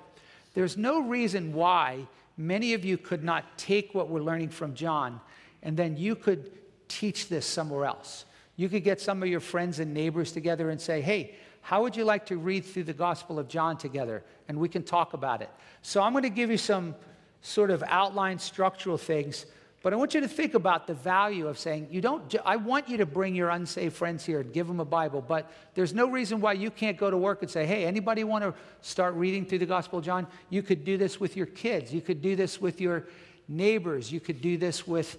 There's 0.54 0.76
no 0.76 1.02
reason 1.02 1.54
why 1.54 2.08
many 2.36 2.74
of 2.74 2.84
you 2.84 2.98
could 2.98 3.24
not 3.24 3.58
take 3.58 3.94
what 3.94 4.10
we're 4.10 4.22
learning 4.22 4.50
from 4.50 4.74
John 4.74 5.22
and 5.64 5.76
then 5.76 5.98
you 5.98 6.16
could 6.16 6.52
teach 6.88 7.30
this 7.30 7.46
somewhere 7.46 7.86
else. 7.86 8.26
You 8.56 8.70
could 8.70 8.84
get 8.84 9.02
some 9.02 9.22
of 9.22 9.30
your 9.30 9.40
friends 9.40 9.80
and 9.80 9.94
neighbors 9.94 10.32
together 10.32 10.70
and 10.70 10.80
say, 10.80 11.02
hey, 11.02 11.36
how 11.68 11.82
would 11.84 11.96
you 11.96 12.06
like 12.06 12.26
to 12.28 12.38
read 12.38 12.64
through 12.64 12.86
the 12.86 12.94
Gospel 12.94 13.40
of 13.40 13.48
John 13.48 13.78
together? 13.78 14.24
And 14.48 14.58
we 14.58 14.70
can 14.70 14.84
talk 14.84 15.14
about 15.14 15.42
it. 15.42 15.50
So, 15.82 16.02
I'm 16.02 16.14
going 16.14 16.24
to 16.24 16.30
give 16.30 16.50
you 16.50 16.58
some 16.58 16.96
sort 17.42 17.72
of 17.72 17.84
outline 17.88 18.40
structural 18.40 18.98
things 18.98 19.46
but 19.84 19.94
I 19.94 19.96
want 19.96 20.14
you 20.16 20.20
to 20.20 20.28
think 20.28 20.54
about 20.54 20.86
the 20.86 20.94
value 20.94 21.48
of 21.48 21.58
saying, 21.58 21.88
you 21.92 22.02
don't, 22.02 22.36
I 22.44 22.56
want 22.56 22.90
you 22.90 22.98
to 22.98 23.06
bring 23.06 23.36
your 23.36 23.50
unsaved 23.50 23.96
friends 23.96 24.26
here 24.26 24.42
and 24.42 24.52
give 24.52 24.68
them 24.68 24.82
a 24.82 24.86
Bible, 24.86 25.24
but 25.26 25.50
there's 25.76 25.94
no 25.94 26.10
reason 26.10 26.42
why 26.42 26.54
you 26.54 26.72
can't 26.72 26.98
go 26.98 27.10
to 27.10 27.18
work 27.18 27.42
and 27.42 27.50
say, 27.50 27.66
hey, 27.66 27.86
anybody 27.86 28.24
want 28.24 28.44
to 28.44 28.54
start 28.82 29.14
reading 29.14 29.46
through 29.46 29.60
the 29.60 29.66
Gospel 29.66 30.00
of 30.00 30.06
John? 30.06 30.28
You 30.50 30.64
could 30.64 30.84
do 30.84 30.98
this 30.98 31.20
with 31.20 31.38
your 31.38 31.46
kids. 31.46 31.94
You 31.94 32.02
could 32.02 32.22
do 32.22 32.36
this 32.36 32.60
with 32.60 32.82
your 32.82 33.06
neighbors. 33.48 34.12
You 34.12 34.20
could 34.20 34.42
do 34.42 34.58
this 34.58 34.88
with 34.88 35.18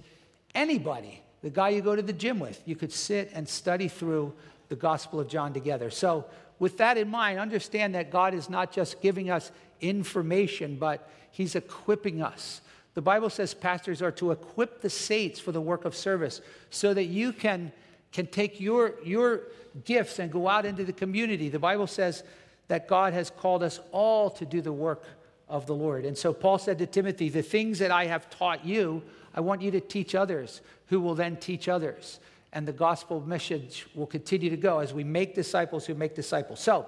anybody, 0.55 1.23
the 1.41 1.51
guy 1.51 1.71
you 1.71 1.81
go 1.81 1.97
to 1.97 2.03
the 2.03 2.13
gym 2.13 2.41
with. 2.41 2.61
You 2.67 2.75
could 2.75 2.93
sit 2.93 3.31
and 3.33 3.49
study 3.49 3.87
through 3.89 4.35
the 4.69 4.77
Gospel 4.77 5.21
of 5.21 5.29
John 5.29 5.53
together. 5.53 5.91
So, 5.91 6.25
with 6.59 6.79
that 6.79 6.99
in 6.99 7.09
mind, 7.09 7.39
understand 7.39 7.95
that 7.95 8.11
God 8.11 8.35
is 8.35 8.51
not 8.51 8.73
just 8.73 9.01
giving 9.01 9.31
us 9.31 9.53
information, 9.81 10.77
but 10.77 11.09
He's 11.31 11.55
equipping 11.55 12.21
us 12.21 12.61
the 12.99 13.03
Bible 13.03 13.31
says 13.31 13.55
pastors 13.55 14.03
are 14.03 14.11
to 14.11 14.33
equip 14.33 14.81
the 14.81 14.91
saints 14.91 15.39
for 15.39 15.53
the 15.53 15.61
work 15.61 15.85
of 15.85 15.95
service 15.95 16.41
so 16.71 16.93
that 16.93 17.05
you 17.05 17.33
can, 17.33 17.71
can 18.11 18.27
take 18.27 18.61
your, 18.61 18.95
your 19.05 19.43
gifts 19.85 20.19
and 20.19 20.33
go 20.33 20.49
out 20.49 20.67
into 20.67 20.83
the 20.83 20.93
community. 20.93 21.49
The 21.49 21.61
Bible 21.61 21.87
says 21.87 22.25
that 22.67 22.89
God 22.89 23.13
has 23.13 23.31
called 23.31 23.63
us 23.63 23.79
all 23.93 24.31
to 24.31 24.45
do 24.45 24.61
the 24.61 24.73
work 24.73 25.05
of 25.49 25.65
the 25.67 25.77
Lord. 25.77 26.05
And 26.05 26.19
so 26.19 26.33
Paul 26.33 26.59
said 26.59 26.79
to 26.79 26.87
Timothy, 26.87 27.29
The 27.29 27.41
things 27.41 27.79
that 27.79 27.93
I 27.93 28.07
have 28.07 28.29
taught 28.31 28.67
you, 28.67 29.05
I 29.33 29.43
want 29.43 29.63
you 29.63 29.71
to 29.71 29.81
teach 29.81 30.17
others, 30.17 30.61
who 30.87 30.99
will 31.01 31.15
then 31.15 31.37
teach 31.37 31.69
others. 31.69 32.19
And 32.53 32.67
the 32.67 32.73
gospel 32.73 33.21
message 33.21 33.87
will 33.95 34.07
continue 34.07 34.51
to 34.51 34.57
go 34.57 34.79
as 34.79 34.95
we 34.95 35.05
make 35.05 35.35
disciples 35.35 35.87
who 35.87 35.95
make 35.95 36.15
disciples. 36.15 36.61
So, 36.61 36.87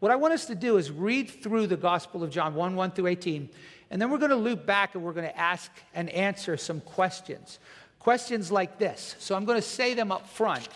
what 0.00 0.10
I 0.10 0.16
want 0.16 0.34
us 0.34 0.46
to 0.46 0.56
do 0.56 0.78
is 0.78 0.90
read 0.90 1.30
through 1.30 1.68
the 1.68 1.76
Gospel 1.76 2.24
of 2.24 2.30
John 2.30 2.54
1 2.56 2.74
1 2.74 2.90
through 2.90 3.06
18, 3.06 3.48
and 3.90 4.02
then 4.02 4.10
we're 4.10 4.18
going 4.18 4.30
to 4.30 4.36
loop 4.36 4.66
back 4.66 4.94
and 4.94 5.04
we're 5.04 5.12
going 5.12 5.28
to 5.28 5.38
ask 5.38 5.70
and 5.94 6.10
answer 6.10 6.56
some 6.56 6.80
questions. 6.80 7.60
Questions 8.00 8.50
like 8.50 8.78
this. 8.78 9.14
So 9.20 9.36
I'm 9.36 9.44
going 9.44 9.60
to 9.60 9.66
say 9.66 9.94
them 9.94 10.10
up 10.10 10.28
front. 10.28 10.68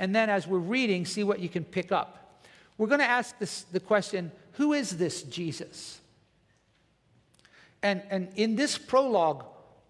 And 0.00 0.12
then 0.12 0.28
as 0.28 0.48
we're 0.48 0.58
reading, 0.58 1.06
see 1.06 1.22
what 1.22 1.38
you 1.38 1.48
can 1.48 1.64
pick 1.64 1.92
up. 1.92 2.42
We're 2.76 2.88
going 2.88 2.98
to 2.98 3.08
ask 3.08 3.38
this, 3.38 3.62
the 3.62 3.78
question 3.78 4.32
Who 4.54 4.72
is 4.72 4.96
this 4.96 5.22
Jesus? 5.22 6.00
And, 7.84 8.02
and 8.10 8.30
in 8.34 8.56
this 8.56 8.78
prologue, 8.78 9.44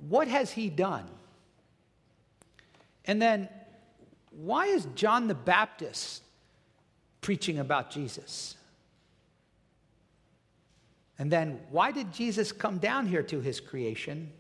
what 0.09 0.29
has 0.29 0.51
he 0.51 0.69
done? 0.69 1.05
And 3.05 3.23
then, 3.23 3.49
why 4.37 4.67
is 4.67 4.87
John 4.95 5.29
the 5.29 5.35
Baptist 5.35 6.23
preaching 7.21 7.59
about 7.59 7.91
Jesus? 7.91 8.57
And 11.19 11.31
then, 11.31 11.61
why 11.71 11.93
did 11.93 12.13
Jesus 12.13 12.51
come 12.51 12.79
down 12.79 13.07
here 13.07 13.23
to 13.23 13.41
his 13.41 13.61
creation? 13.61 14.33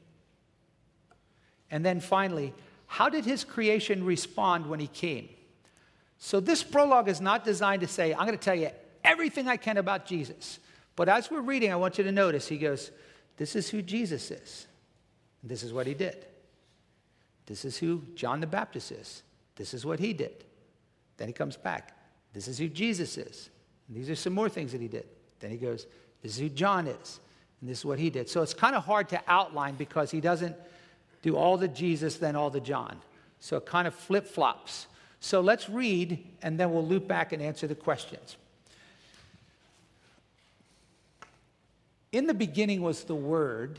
And 1.70 1.84
then 1.84 2.00
finally, 2.00 2.52
how 2.86 3.08
did 3.08 3.24
his 3.24 3.44
creation 3.44 4.04
respond 4.04 4.66
when 4.66 4.80
he 4.80 4.88
came? 4.88 5.28
So, 6.18 6.40
this 6.40 6.62
prologue 6.62 7.08
is 7.08 7.20
not 7.20 7.44
designed 7.44 7.82
to 7.82 7.88
say, 7.88 8.12
I'm 8.12 8.26
going 8.26 8.38
to 8.38 8.44
tell 8.44 8.54
you 8.54 8.70
everything 9.04 9.48
I 9.48 9.56
can 9.56 9.76
about 9.76 10.06
Jesus. 10.06 10.58
But 10.96 11.08
as 11.08 11.30
we're 11.30 11.40
reading, 11.40 11.72
I 11.72 11.76
want 11.76 11.98
you 11.98 12.04
to 12.04 12.12
notice 12.12 12.48
he 12.48 12.58
goes, 12.58 12.90
This 13.36 13.56
is 13.56 13.68
who 13.68 13.82
Jesus 13.82 14.30
is. 14.30 14.66
This 15.42 15.62
is 15.62 15.72
what 15.72 15.86
he 15.86 15.94
did. 15.94 16.26
This 17.46 17.64
is 17.64 17.76
who 17.76 18.02
John 18.14 18.40
the 18.40 18.46
Baptist 18.46 18.92
is. 18.92 19.22
This 19.62 19.74
is 19.74 19.86
what 19.86 20.00
he 20.00 20.12
did. 20.12 20.42
Then 21.18 21.28
he 21.28 21.32
comes 21.32 21.56
back. 21.56 21.96
This 22.32 22.48
is 22.48 22.58
who 22.58 22.68
Jesus 22.68 23.16
is. 23.16 23.48
And 23.86 23.96
these 23.96 24.10
are 24.10 24.16
some 24.16 24.32
more 24.32 24.48
things 24.48 24.72
that 24.72 24.80
he 24.80 24.88
did. 24.88 25.06
Then 25.38 25.52
he 25.52 25.56
goes, 25.56 25.86
this 26.20 26.32
is 26.32 26.38
who 26.40 26.48
John 26.48 26.88
is. 26.88 27.20
And 27.60 27.70
this 27.70 27.78
is 27.78 27.84
what 27.84 28.00
he 28.00 28.10
did. 28.10 28.28
So 28.28 28.42
it's 28.42 28.54
kind 28.54 28.74
of 28.74 28.84
hard 28.84 29.08
to 29.10 29.22
outline 29.28 29.76
because 29.76 30.10
he 30.10 30.20
doesn't 30.20 30.56
do 31.22 31.36
all 31.36 31.56
the 31.56 31.68
Jesus, 31.68 32.16
then 32.16 32.34
all 32.34 32.50
the 32.50 32.58
John. 32.58 33.00
So 33.38 33.56
it 33.56 33.64
kind 33.64 33.86
of 33.86 33.94
flip 33.94 34.26
flops. 34.26 34.88
So 35.20 35.40
let's 35.40 35.68
read, 35.68 36.26
and 36.42 36.58
then 36.58 36.72
we'll 36.72 36.84
loop 36.84 37.06
back 37.06 37.32
and 37.32 37.40
answer 37.40 37.68
the 37.68 37.76
questions. 37.76 38.36
In 42.10 42.26
the 42.26 42.34
beginning 42.34 42.82
was 42.82 43.04
the 43.04 43.14
Word. 43.14 43.78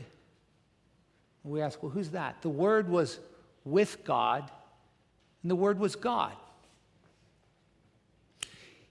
We 1.42 1.60
ask, 1.60 1.82
well, 1.82 1.92
who's 1.92 2.08
that? 2.12 2.40
The 2.40 2.48
Word 2.48 2.88
was 2.88 3.20
with 3.66 4.02
God, 4.02 4.50
and 5.44 5.50
the 5.50 5.56
Word 5.56 5.78
was 5.78 5.94
God. 5.94 6.32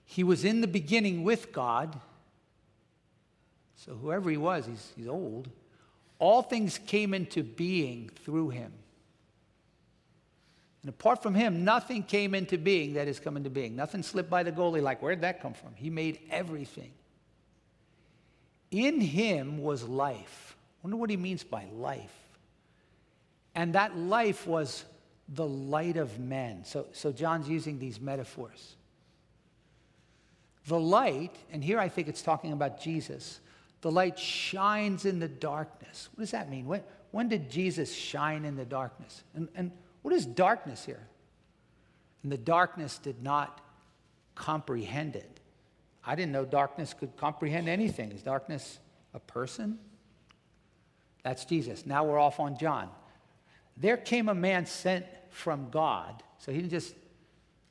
He 0.04 0.22
was 0.22 0.44
in 0.44 0.60
the 0.60 0.68
beginning 0.68 1.24
with 1.24 1.52
God. 1.52 1.98
So 3.74 3.94
whoever 3.94 4.30
he 4.30 4.36
was, 4.36 4.64
he's, 4.64 4.92
he's 4.96 5.08
old. 5.08 5.48
All 6.20 6.42
things 6.42 6.78
came 6.86 7.12
into 7.12 7.42
being 7.42 8.08
through 8.24 8.50
him. 8.50 8.72
And 10.82 10.90
apart 10.90 11.24
from 11.24 11.34
him, 11.34 11.64
nothing 11.64 12.04
came 12.04 12.36
into 12.36 12.56
being 12.56 12.94
that 12.94 13.08
has 13.08 13.18
come 13.18 13.36
into 13.36 13.50
being. 13.50 13.74
Nothing 13.74 14.04
slipped 14.04 14.30
by 14.30 14.44
the 14.44 14.52
goalie 14.52 14.80
like, 14.80 15.02
where'd 15.02 15.22
that 15.22 15.42
come 15.42 15.54
from? 15.54 15.74
He 15.74 15.90
made 15.90 16.20
everything. 16.30 16.92
In 18.70 19.00
him 19.00 19.58
was 19.58 19.82
life. 19.82 20.56
I 20.78 20.86
wonder 20.86 20.98
what 20.98 21.10
he 21.10 21.16
means 21.16 21.42
by 21.42 21.64
life. 21.74 22.14
And 23.56 23.74
that 23.74 23.96
life 23.96 24.46
was 24.46 24.84
the 25.28 25.46
light 25.46 25.96
of 25.96 26.18
men. 26.18 26.64
So, 26.64 26.86
so 26.92 27.12
John's 27.12 27.48
using 27.48 27.78
these 27.78 28.00
metaphors. 28.00 28.76
The 30.66 30.78
light, 30.78 31.34
and 31.52 31.62
here 31.62 31.78
I 31.78 31.88
think 31.88 32.08
it's 32.08 32.22
talking 32.22 32.52
about 32.52 32.80
Jesus, 32.80 33.40
the 33.80 33.90
light 33.90 34.18
shines 34.18 35.04
in 35.04 35.18
the 35.18 35.28
darkness. 35.28 36.08
What 36.14 36.22
does 36.22 36.30
that 36.30 36.50
mean? 36.50 36.66
When, 36.66 36.82
when 37.10 37.28
did 37.28 37.50
Jesus 37.50 37.94
shine 37.94 38.44
in 38.44 38.56
the 38.56 38.64
darkness? 38.64 39.22
And, 39.34 39.48
and 39.54 39.70
what 40.02 40.14
is 40.14 40.24
darkness 40.24 40.84
here? 40.84 41.06
And 42.22 42.32
the 42.32 42.38
darkness 42.38 42.98
did 42.98 43.22
not 43.22 43.60
comprehend 44.34 45.16
it. 45.16 45.40
I 46.06 46.14
didn't 46.14 46.32
know 46.32 46.44
darkness 46.44 46.94
could 46.94 47.16
comprehend 47.16 47.68
anything. 47.68 48.12
Is 48.12 48.22
darkness 48.22 48.78
a 49.12 49.20
person? 49.20 49.78
That's 51.22 51.44
Jesus. 51.44 51.86
Now 51.86 52.04
we're 52.04 52.18
off 52.18 52.40
on 52.40 52.58
John. 52.58 52.90
There 53.76 53.96
came 53.96 54.28
a 54.28 54.34
man 54.34 54.66
sent 54.66 55.06
from 55.30 55.70
God. 55.70 56.22
So 56.38 56.52
he 56.52 56.58
didn't 56.58 56.70
just 56.70 56.94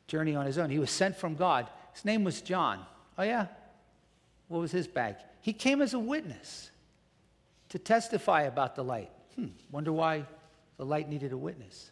journey 0.08 0.36
on 0.36 0.46
his 0.46 0.58
own, 0.58 0.70
he 0.70 0.80
was 0.80 0.92
sent 0.92 1.16
from 1.16 1.36
God 1.36 1.68
his 1.94 2.06
name 2.06 2.24
was 2.24 2.42
John. 2.42 2.80
Oh, 3.18 3.24
yeah? 3.24 3.48
What 4.48 4.60
was 4.60 4.72
his 4.72 4.88
bag? 4.88 5.16
He 5.42 5.54
came 5.54 5.82
as 5.82 5.94
a 5.94 6.00
witness 6.00 6.72
to 7.70 7.80
testify 7.80 8.44
about 8.44 8.76
the 8.76 8.84
light. 8.84 9.12
Hmm, 9.36 9.48
wonder 9.72 9.94
why 9.94 10.26
the 10.78 10.86
light 10.86 11.08
needed 11.08 11.32
a 11.32 11.38
witness. 11.38 11.92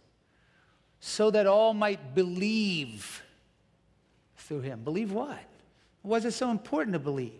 So 1.00 1.32
that 1.32 1.48
all 1.48 1.74
might 1.74 2.14
believe 2.14 3.24
through 4.38 4.62
him. 4.62 4.84
Believe 4.84 5.12
what? 5.12 5.40
Is 6.04 6.26
it 6.26 6.32
so 6.32 6.50
important 6.50 6.94
to 6.94 7.00
believe? 7.00 7.32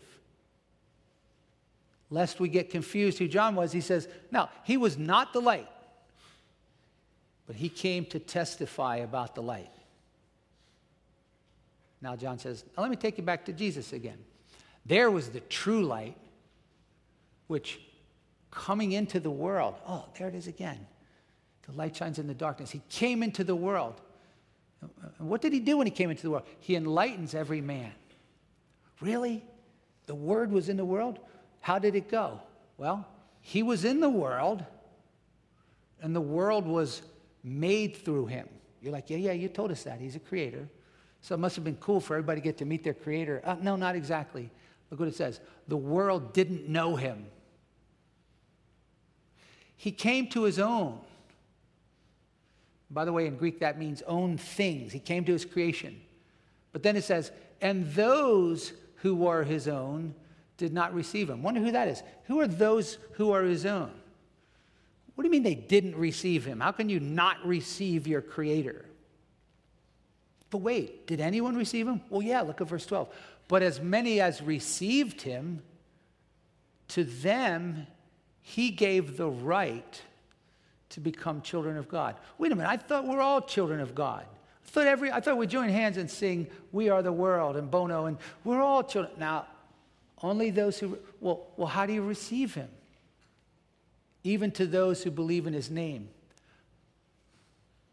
Lest 2.10 2.40
we 2.40 2.50
get 2.50 2.70
confused 2.70 3.18
who 3.18 3.28
John 3.28 3.56
was, 3.56 3.72
he 3.72 3.82
says, 3.82 4.08
no, 4.32 4.50
he 4.64 4.78
was 4.78 4.98
not 4.98 5.34
the 5.34 5.40
light, 5.40 5.68
but 7.52 7.58
he 7.58 7.68
came 7.68 8.06
to 8.06 8.18
testify 8.18 8.96
about 8.96 9.36
the 9.36 9.42
light. 9.42 9.74
Now, 12.02 12.16
John 12.16 12.40
says, 12.40 12.64
now 12.78 12.84
let 12.84 12.90
me 12.90 12.96
take 12.96 13.18
you 13.18 13.26
back 13.26 13.44
to 13.44 13.52
Jesus 13.52 13.92
again. 13.92 14.20
There 14.86 15.12
was 15.12 15.28
the 15.28 15.42
true 15.42 15.84
light, 15.84 16.16
which 17.48 17.82
coming 18.52 18.94
into 18.94 19.20
the 19.20 19.30
world, 19.30 19.76
oh, 19.86 20.06
there 20.18 20.30
it 20.30 20.36
is 20.36 20.48
again. 20.48 20.80
The 21.68 21.74
light 21.74 21.94
shines 21.94 22.20
in 22.20 22.28
the 22.28 22.34
darkness. 22.34 22.72
He 22.72 22.82
came 22.88 23.22
into 23.22 23.44
the 23.44 23.54
world. 23.54 24.00
And 25.20 25.28
what 25.28 25.42
did 25.42 25.52
he 25.52 25.60
do 25.60 25.76
when 25.76 25.88
he 25.88 25.92
came 25.92 26.10
into 26.10 26.24
the 26.24 26.32
world? 26.32 26.46
He 26.62 26.78
enlightens 26.78 27.36
every 27.36 27.60
man. 27.60 27.92
Really? 29.02 29.44
The 30.06 30.16
word 30.16 30.54
was 30.54 30.70
in 30.70 30.78
the 30.78 30.86
world? 30.86 31.20
How 31.60 31.80
did 31.80 31.96
it 31.96 32.10
go? 32.10 32.40
Well, 32.78 33.06
he 33.42 33.62
was 33.62 33.84
in 33.84 34.00
the 34.00 34.10
world, 34.10 34.64
and 36.02 36.16
the 36.16 36.22
world 36.22 36.66
was 36.66 37.02
made 37.44 37.98
through 37.98 38.28
him. 38.28 38.48
You're 38.82 38.94
like, 38.94 39.10
yeah, 39.10 39.18
yeah, 39.18 39.32
you 39.32 39.48
told 39.48 39.72
us 39.72 39.84
that. 39.84 40.00
He's 40.00 40.16
a 40.16 40.20
creator. 40.20 40.68
So 41.22 41.36
it 41.36 41.38
must 41.38 41.56
have 41.56 41.64
been 41.64 41.76
cool 41.76 42.00
for 42.00 42.16
everybody 42.16 42.42
to 42.42 42.44
get 42.44 42.58
to 42.58 42.66
meet 42.66 42.84
their 42.84 42.94
creator. 42.94 43.42
Uh, 43.46 43.56
no, 43.62 43.76
not 43.76 43.96
exactly. 43.96 44.50
Look 44.90 45.00
what 45.00 45.10
it 45.10 45.16
says. 45.16 45.40
The 45.68 45.78
world 45.78 46.34
didn't 46.34 46.68
know 46.68 46.96
him. 46.96 47.28
He 49.78 49.92
came 49.92 50.28
to 50.30 50.44
his 50.44 50.60
own. 50.60 51.00
By 52.90 53.06
the 53.06 53.14
way, 53.14 53.26
in 53.26 53.38
Greek, 53.38 53.60
that 53.60 53.80
means 53.80 54.02
own 54.04 54.38
things. 54.38 54.92
He 54.92 55.00
came 55.00 55.24
to 55.26 55.32
his 55.32 55.46
creation. 55.46 56.02
But 56.74 56.84
then 56.84 56.96
it 56.96 57.04
says, 57.04 57.32
and 57.62 57.92
those 57.94 58.74
who 58.96 59.16
were 59.16 59.44
his 59.44 59.68
own 59.68 60.14
did 60.58 60.74
not 60.74 60.94
receive 60.94 61.30
him. 61.30 61.42
Wonder 61.42 61.62
who 61.62 61.72
that 61.72 61.88
is. 61.88 62.04
Who 62.26 62.40
are 62.40 62.48
those 62.48 62.98
who 63.14 63.32
are 63.32 63.44
his 63.44 63.66
own? 63.66 63.92
What 65.22 65.26
do 65.26 65.28
you 65.28 65.34
mean 65.34 65.44
they 65.44 65.54
didn't 65.54 65.96
receive 65.98 66.46
him? 66.46 66.62
How 66.62 66.72
can 66.72 66.90
you 66.90 67.00
not 67.00 67.46
receive 67.46 68.08
your 68.08 68.22
creator? 68.24 68.86
But 70.50 70.58
wait, 70.58 71.06
did 71.06 71.22
anyone 71.22 71.56
receive 71.56 71.88
him? 71.88 72.02
Well, 72.10 72.24
yeah, 72.24 72.42
look 72.42 72.60
at 72.60 72.68
verse 72.68 72.88
12. 72.88 73.08
But 73.48 73.62
as 73.62 73.80
many 73.80 74.20
as 74.20 74.42
received 74.42 75.22
him, 75.22 75.62
to 76.88 77.04
them 77.04 77.86
he 78.42 78.72
gave 78.72 79.16
the 79.16 79.30
right 79.30 80.02
to 80.90 81.00
become 81.00 81.44
children 81.44 81.78
of 81.78 81.88
God. 81.88 82.16
Wait 82.40 82.52
a 82.52 82.56
minute, 82.56 82.72
I 82.72 82.78
thought 82.78 83.06
we're 83.06 83.22
all 83.22 83.42
children 83.42 83.80
of 83.80 83.94
God. 83.94 84.26
I 84.26 84.70
thought, 84.70 84.88
every, 84.88 85.12
I 85.12 85.20
thought 85.20 85.38
we 85.38 85.46
join 85.46 85.70
hands 85.70 85.98
and 85.98 86.10
sing, 86.10 86.48
We 86.72 86.90
Are 86.90 87.04
the 87.04 87.14
World 87.14 87.58
and 87.58 87.70
Bono, 87.70 88.08
and 88.08 88.18
we're 88.44 88.64
all 88.64 88.84
children. 88.84 89.14
Now, 89.20 89.46
only 90.24 90.50
those 90.50 90.80
who, 90.80 90.98
well, 91.20 91.46
well, 91.58 91.68
how 91.68 91.86
do 91.86 91.94
you 91.94 92.02
receive 92.02 92.56
him? 92.56 92.70
Even 94.24 94.52
to 94.52 94.66
those 94.66 95.04
who 95.04 95.12
believe 95.12 95.48
in 95.48 95.54
his 95.54 95.70
name. 95.70 96.10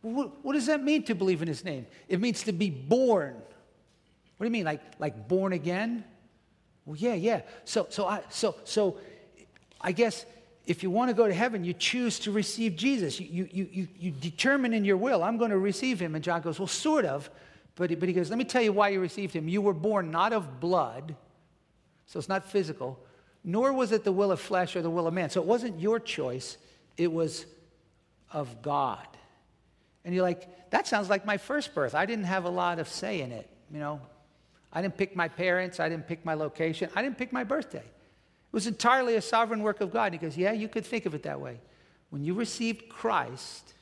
What, 0.02 0.44
what, 0.44 0.52
does 0.52 0.66
that 0.66 0.82
mean 0.82 1.02
to 1.04 1.14
believe 1.14 1.42
in 1.42 1.48
his 1.48 1.64
name? 1.64 1.86
It 2.08 2.20
means 2.20 2.44
to 2.44 2.52
be 2.52 2.70
born. 2.70 3.34
What 3.34 4.44
do 4.44 4.44
you 4.44 4.50
mean, 4.50 4.64
like, 4.64 4.80
like 4.98 5.26
born 5.26 5.52
again? 5.52 6.04
Well, 6.86 6.96
yeah, 6.96 7.14
yeah. 7.14 7.42
So, 7.64 7.86
so, 7.90 8.06
I, 8.06 8.22
so, 8.30 8.54
so 8.64 8.98
I 9.80 9.92
guess 9.92 10.24
if 10.66 10.82
you 10.82 10.90
want 10.90 11.08
to 11.08 11.14
go 11.14 11.26
to 11.26 11.34
heaven, 11.34 11.64
you 11.64 11.72
choose 11.72 12.18
to 12.20 12.30
receive 12.30 12.76
Jesus. 12.76 13.18
You, 13.18 13.48
you, 13.50 13.68
you, 13.72 13.88
you 13.98 14.10
determine 14.10 14.72
in 14.72 14.84
your 14.84 14.96
will, 14.96 15.24
I'm 15.24 15.38
going 15.38 15.50
to 15.50 15.58
receive 15.58 15.98
him. 15.98 16.14
And 16.14 16.22
John 16.22 16.42
goes, 16.42 16.58
Well, 16.58 16.68
sort 16.68 17.04
of. 17.04 17.28
But, 17.74 17.98
but 17.98 18.08
he 18.08 18.12
goes, 18.12 18.28
Let 18.28 18.38
me 18.38 18.44
tell 18.44 18.62
you 18.62 18.72
why 18.72 18.90
you 18.90 19.00
received 19.00 19.34
him. 19.34 19.48
You 19.48 19.62
were 19.62 19.72
born 19.72 20.10
not 20.10 20.32
of 20.32 20.60
blood, 20.60 21.16
so 22.06 22.18
it's 22.18 22.28
not 22.28 22.44
physical, 22.44 22.98
nor 23.44 23.72
was 23.72 23.92
it 23.92 24.04
the 24.04 24.12
will 24.12 24.32
of 24.32 24.40
flesh 24.40 24.76
or 24.76 24.82
the 24.82 24.90
will 24.90 25.06
of 25.06 25.14
man. 25.14 25.30
So 25.30 25.40
it 25.40 25.46
wasn't 25.46 25.80
your 25.80 25.98
choice, 25.98 26.56
it 26.96 27.12
was 27.12 27.46
of 28.32 28.62
God. 28.62 29.06
And 30.04 30.14
you're 30.14 30.24
like, 30.24 30.70
that 30.70 30.86
sounds 30.86 31.08
like 31.08 31.26
my 31.26 31.36
first 31.36 31.74
birth. 31.74 31.94
I 31.94 32.06
didn't 32.06 32.24
have 32.24 32.44
a 32.44 32.50
lot 32.50 32.78
of 32.78 32.88
say 32.88 33.20
in 33.20 33.32
it, 33.32 33.48
you 33.70 33.78
know. 33.78 34.00
I 34.72 34.82
didn't 34.82 34.96
pick 34.96 35.16
my 35.16 35.28
parents, 35.28 35.80
I 35.80 35.88
didn't 35.88 36.06
pick 36.06 36.24
my 36.24 36.34
location, 36.34 36.90
I 36.94 37.02
didn't 37.02 37.16
pick 37.18 37.32
my 37.32 37.44
birthday. 37.44 37.78
It 37.78 38.52
was 38.52 38.66
entirely 38.66 39.16
a 39.16 39.22
sovereign 39.22 39.62
work 39.62 39.80
of 39.80 39.90
God. 39.90 40.12
He 40.12 40.18
goes, 40.18 40.36
Yeah, 40.36 40.52
you 40.52 40.68
could 40.68 40.84
think 40.84 41.06
of 41.06 41.14
it 41.14 41.22
that 41.24 41.40
way. 41.40 41.60
When 42.10 42.24
you 42.24 42.34
received 42.34 42.88
Christ, 42.88 43.74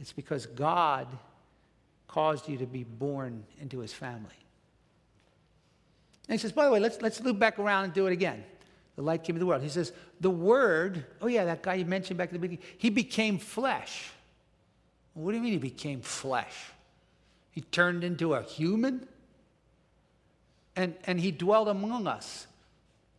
it's 0.00 0.12
because 0.12 0.46
God 0.46 1.06
caused 2.08 2.48
you 2.48 2.58
to 2.58 2.66
be 2.66 2.84
born 2.84 3.44
into 3.60 3.78
his 3.78 3.92
family. 3.92 4.43
And 6.28 6.34
he 6.34 6.38
says, 6.38 6.52
by 6.52 6.64
the 6.64 6.70
way, 6.70 6.80
let's, 6.80 7.00
let's 7.02 7.20
loop 7.20 7.38
back 7.38 7.58
around 7.58 7.84
and 7.84 7.92
do 7.92 8.06
it 8.06 8.12
again. 8.12 8.44
The 8.96 9.02
light 9.02 9.24
came 9.24 9.36
into 9.36 9.40
the 9.40 9.46
world. 9.46 9.62
He 9.62 9.68
says, 9.68 9.92
the 10.20 10.30
word, 10.30 11.04
oh 11.20 11.26
yeah, 11.26 11.44
that 11.44 11.62
guy 11.62 11.74
you 11.74 11.84
mentioned 11.84 12.16
back 12.16 12.28
at 12.28 12.32
the 12.32 12.38
beginning, 12.38 12.64
he 12.78 12.90
became 12.90 13.38
flesh. 13.38 14.10
What 15.14 15.32
do 15.32 15.36
you 15.36 15.42
mean 15.42 15.52
he 15.52 15.58
became 15.58 16.00
flesh? 16.00 16.54
He 17.50 17.60
turned 17.60 18.04
into 18.04 18.34
a 18.34 18.42
human? 18.42 19.06
And, 20.76 20.94
and 21.04 21.20
he 21.20 21.30
dwelled 21.30 21.68
among 21.68 22.06
us. 22.06 22.46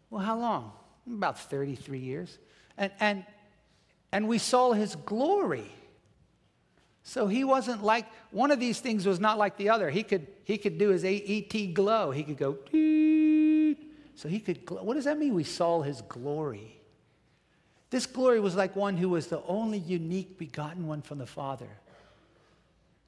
Well, 0.09 0.21
how 0.21 0.37
long? 0.37 0.71
About 1.07 1.39
33 1.39 1.99
years. 1.99 2.37
And, 2.77 2.91
and, 2.99 3.25
and 4.11 4.27
we 4.27 4.37
saw 4.37 4.73
his 4.73 4.95
glory. 4.95 5.71
So 7.07 7.27
he 7.27 7.43
wasn't 7.43 7.83
like, 7.83 8.07
one 8.31 8.49
of 8.49 8.59
these 8.59 8.79
things 8.79 9.05
was 9.05 9.19
not 9.19 9.37
like 9.37 9.57
the 9.57 9.69
other. 9.69 9.91
He 9.91 10.01
could, 10.01 10.25
he 10.43 10.57
could 10.57 10.79
do 10.79 10.89
his 10.89 11.05
ET 11.05 11.73
glow. 11.73 12.09
He 12.09 12.23
could 12.23 12.37
go, 12.37 12.57
so 14.15 14.27
he 14.27 14.39
could, 14.39 14.65
glow. 14.65 14.81
what 14.83 14.95
does 14.95 15.05
that 15.05 15.19
mean? 15.19 15.35
We 15.35 15.43
saw 15.43 15.83
his 15.83 16.01
glory. 16.01 16.79
This 17.91 18.07
glory 18.07 18.39
was 18.39 18.55
like 18.55 18.75
one 18.75 18.97
who 18.97 19.09
was 19.09 19.27
the 19.27 19.41
only 19.43 19.77
unique 19.77 20.39
begotten 20.39 20.87
one 20.87 21.03
from 21.03 21.19
the 21.19 21.27
Father. 21.27 21.69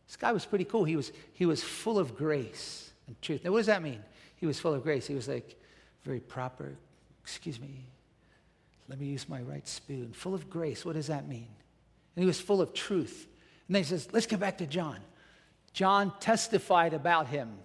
This 0.06 0.16
guy 0.16 0.32
was 0.32 0.46
pretty 0.46 0.66
cool. 0.66 0.84
He 0.84 0.96
was, 0.96 1.12
he 1.34 1.48
was 1.48 1.64
full 1.64 1.98
of 1.98 2.16
grace 2.16 2.92
and 3.08 3.20
truth. 3.22 3.44
Now, 3.44 3.52
what 3.52 3.58
does 3.58 3.66
that 3.66 3.82
mean? 3.82 4.04
He 4.36 4.46
was 4.46 4.60
full 4.60 4.76
of 4.76 4.84
grace. 4.84 5.08
He 5.08 5.16
was 5.16 5.28
like 5.28 5.60
very 6.04 6.20
proper. 6.20 6.76
Excuse 7.24 7.60
me. 7.60 7.84
Let 8.88 9.00
me 9.00 9.08
use 9.08 9.28
my 9.28 9.42
right 9.42 9.68
spoon. 9.68 10.14
Full 10.14 10.36
of 10.36 10.50
grace. 10.50 10.86
What 10.86 10.94
does 10.94 11.08
that 11.08 11.28
mean? 11.28 11.48
and 12.18 12.24
he 12.24 12.26
was 12.28 12.42
full 12.42 12.62
of 12.62 12.74
truth. 12.74 13.28
And 13.67 13.75
then 13.75 13.84
he 13.84 13.89
says, 13.89 14.08
let's 14.12 14.25
get 14.25 14.39
back 14.39 14.60
to 14.60 14.67
John. 14.67 14.97
John 15.73 16.12
testified 16.19 16.93
about 16.93 17.27
him. 17.27 17.58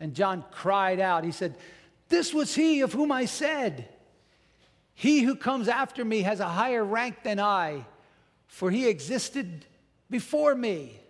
And 0.00 0.14
John 0.14 0.44
cried 0.50 1.00
out. 1.00 1.24
He 1.24 1.32
said, 1.32 1.56
This 2.08 2.32
was 2.32 2.54
he 2.54 2.82
of 2.82 2.92
whom 2.92 3.10
I 3.10 3.24
said, 3.24 3.88
He 4.94 5.22
who 5.22 5.34
comes 5.34 5.68
after 5.68 6.04
me 6.04 6.22
has 6.22 6.40
a 6.40 6.48
higher 6.48 6.84
rank 6.84 7.22
than 7.22 7.40
I, 7.40 7.84
for 8.46 8.70
he 8.70 8.88
existed 8.88 9.64
before 10.10 10.54
me. 10.54 11.00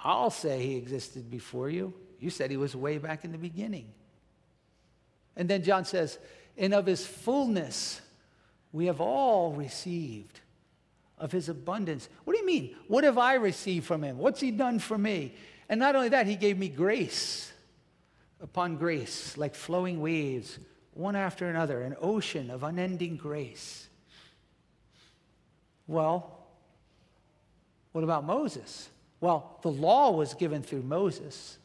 I'll 0.00 0.30
say 0.30 0.62
he 0.62 0.76
existed 0.76 1.30
before 1.30 1.68
you. 1.68 1.94
You 2.20 2.30
said 2.30 2.50
he 2.50 2.56
was 2.56 2.74
way 2.74 2.98
back 2.98 3.24
in 3.24 3.32
the 3.32 3.38
beginning. 3.38 3.92
And 5.36 5.48
then 5.48 5.62
John 5.62 5.84
says, 5.84 6.18
And 6.56 6.72
of 6.72 6.86
his 6.86 7.06
fullness 7.06 8.00
we 8.72 8.86
have 8.86 9.00
all 9.00 9.52
received 9.52 10.40
of 11.18 11.32
his 11.32 11.48
abundance. 11.48 12.08
What 12.24 12.34
do 12.34 12.40
you 12.40 12.46
mean? 12.46 12.74
What 12.88 13.04
have 13.04 13.18
I 13.18 13.34
received 13.34 13.86
from 13.86 14.02
him? 14.02 14.18
What's 14.18 14.40
he 14.40 14.50
done 14.50 14.78
for 14.78 14.98
me? 14.98 15.34
And 15.68 15.80
not 15.80 15.96
only 15.96 16.10
that, 16.10 16.26
he 16.26 16.36
gave 16.36 16.58
me 16.58 16.68
grace 16.68 17.52
upon 18.40 18.76
grace, 18.76 19.36
like 19.36 19.54
flowing 19.54 20.00
waves, 20.00 20.58
one 20.92 21.16
after 21.16 21.48
another, 21.48 21.82
an 21.82 21.96
ocean 22.00 22.50
of 22.50 22.62
unending 22.62 23.16
grace. 23.16 23.88
Well, 25.86 26.46
what 27.92 28.04
about 28.04 28.24
Moses? 28.24 28.88
Well, 29.20 29.58
the 29.62 29.70
law 29.70 30.10
was 30.10 30.34
given 30.34 30.62
through 30.62 30.82
Moses. 30.82 31.58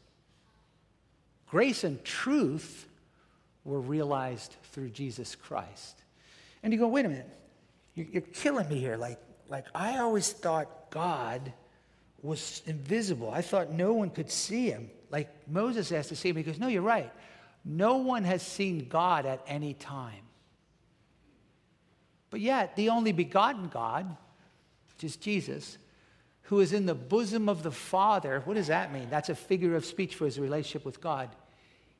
Grace 1.49 1.83
and 1.83 2.03
truth 2.03 2.88
were 3.65 3.79
realized 3.79 4.55
through 4.71 4.89
Jesus 4.89 5.35
Christ. 5.35 6.01
And 6.63 6.71
you 6.71 6.79
go, 6.79 6.88
wait 6.88 7.05
a 7.05 7.09
minute, 7.09 7.29
you're 7.95 8.21
killing 8.21 8.69
me 8.69 8.79
here. 8.79 8.95
Like, 8.95 9.19
like 9.49 9.65
I 9.73 9.97
always 9.97 10.31
thought 10.31 10.91
God 10.91 11.53
was 12.21 12.62
invisible. 12.65 13.31
I 13.31 13.41
thought 13.41 13.71
no 13.71 13.93
one 13.93 14.09
could 14.09 14.29
see 14.29 14.69
him. 14.69 14.89
Like 15.09 15.29
Moses 15.47 15.89
has 15.89 16.07
to 16.09 16.15
see 16.15 16.29
him. 16.29 16.35
He 16.35 16.43
goes, 16.43 16.59
No, 16.59 16.67
you're 16.67 16.81
right. 16.81 17.12
No 17.65 17.97
one 17.97 18.23
has 18.23 18.41
seen 18.41 18.88
God 18.88 19.25
at 19.25 19.43
any 19.47 19.73
time. 19.73 20.23
But 22.29 22.41
yet, 22.41 22.75
the 22.75 22.89
only 22.89 23.12
begotten 23.12 23.69
God, 23.69 24.05
which 24.93 25.03
is 25.03 25.15
Jesus, 25.15 25.77
who 26.43 26.59
is 26.59 26.73
in 26.73 26.85
the 26.85 26.95
bosom 26.95 27.49
of 27.49 27.63
the 27.63 27.71
Father, 27.71 28.41
what 28.45 28.55
does 28.55 28.67
that 28.67 28.93
mean? 28.93 29.07
That's 29.09 29.29
a 29.29 29.35
figure 29.35 29.75
of 29.75 29.85
speech 29.85 30.15
for 30.15 30.25
his 30.25 30.39
relationship 30.39 30.85
with 30.85 31.01
God. 31.01 31.29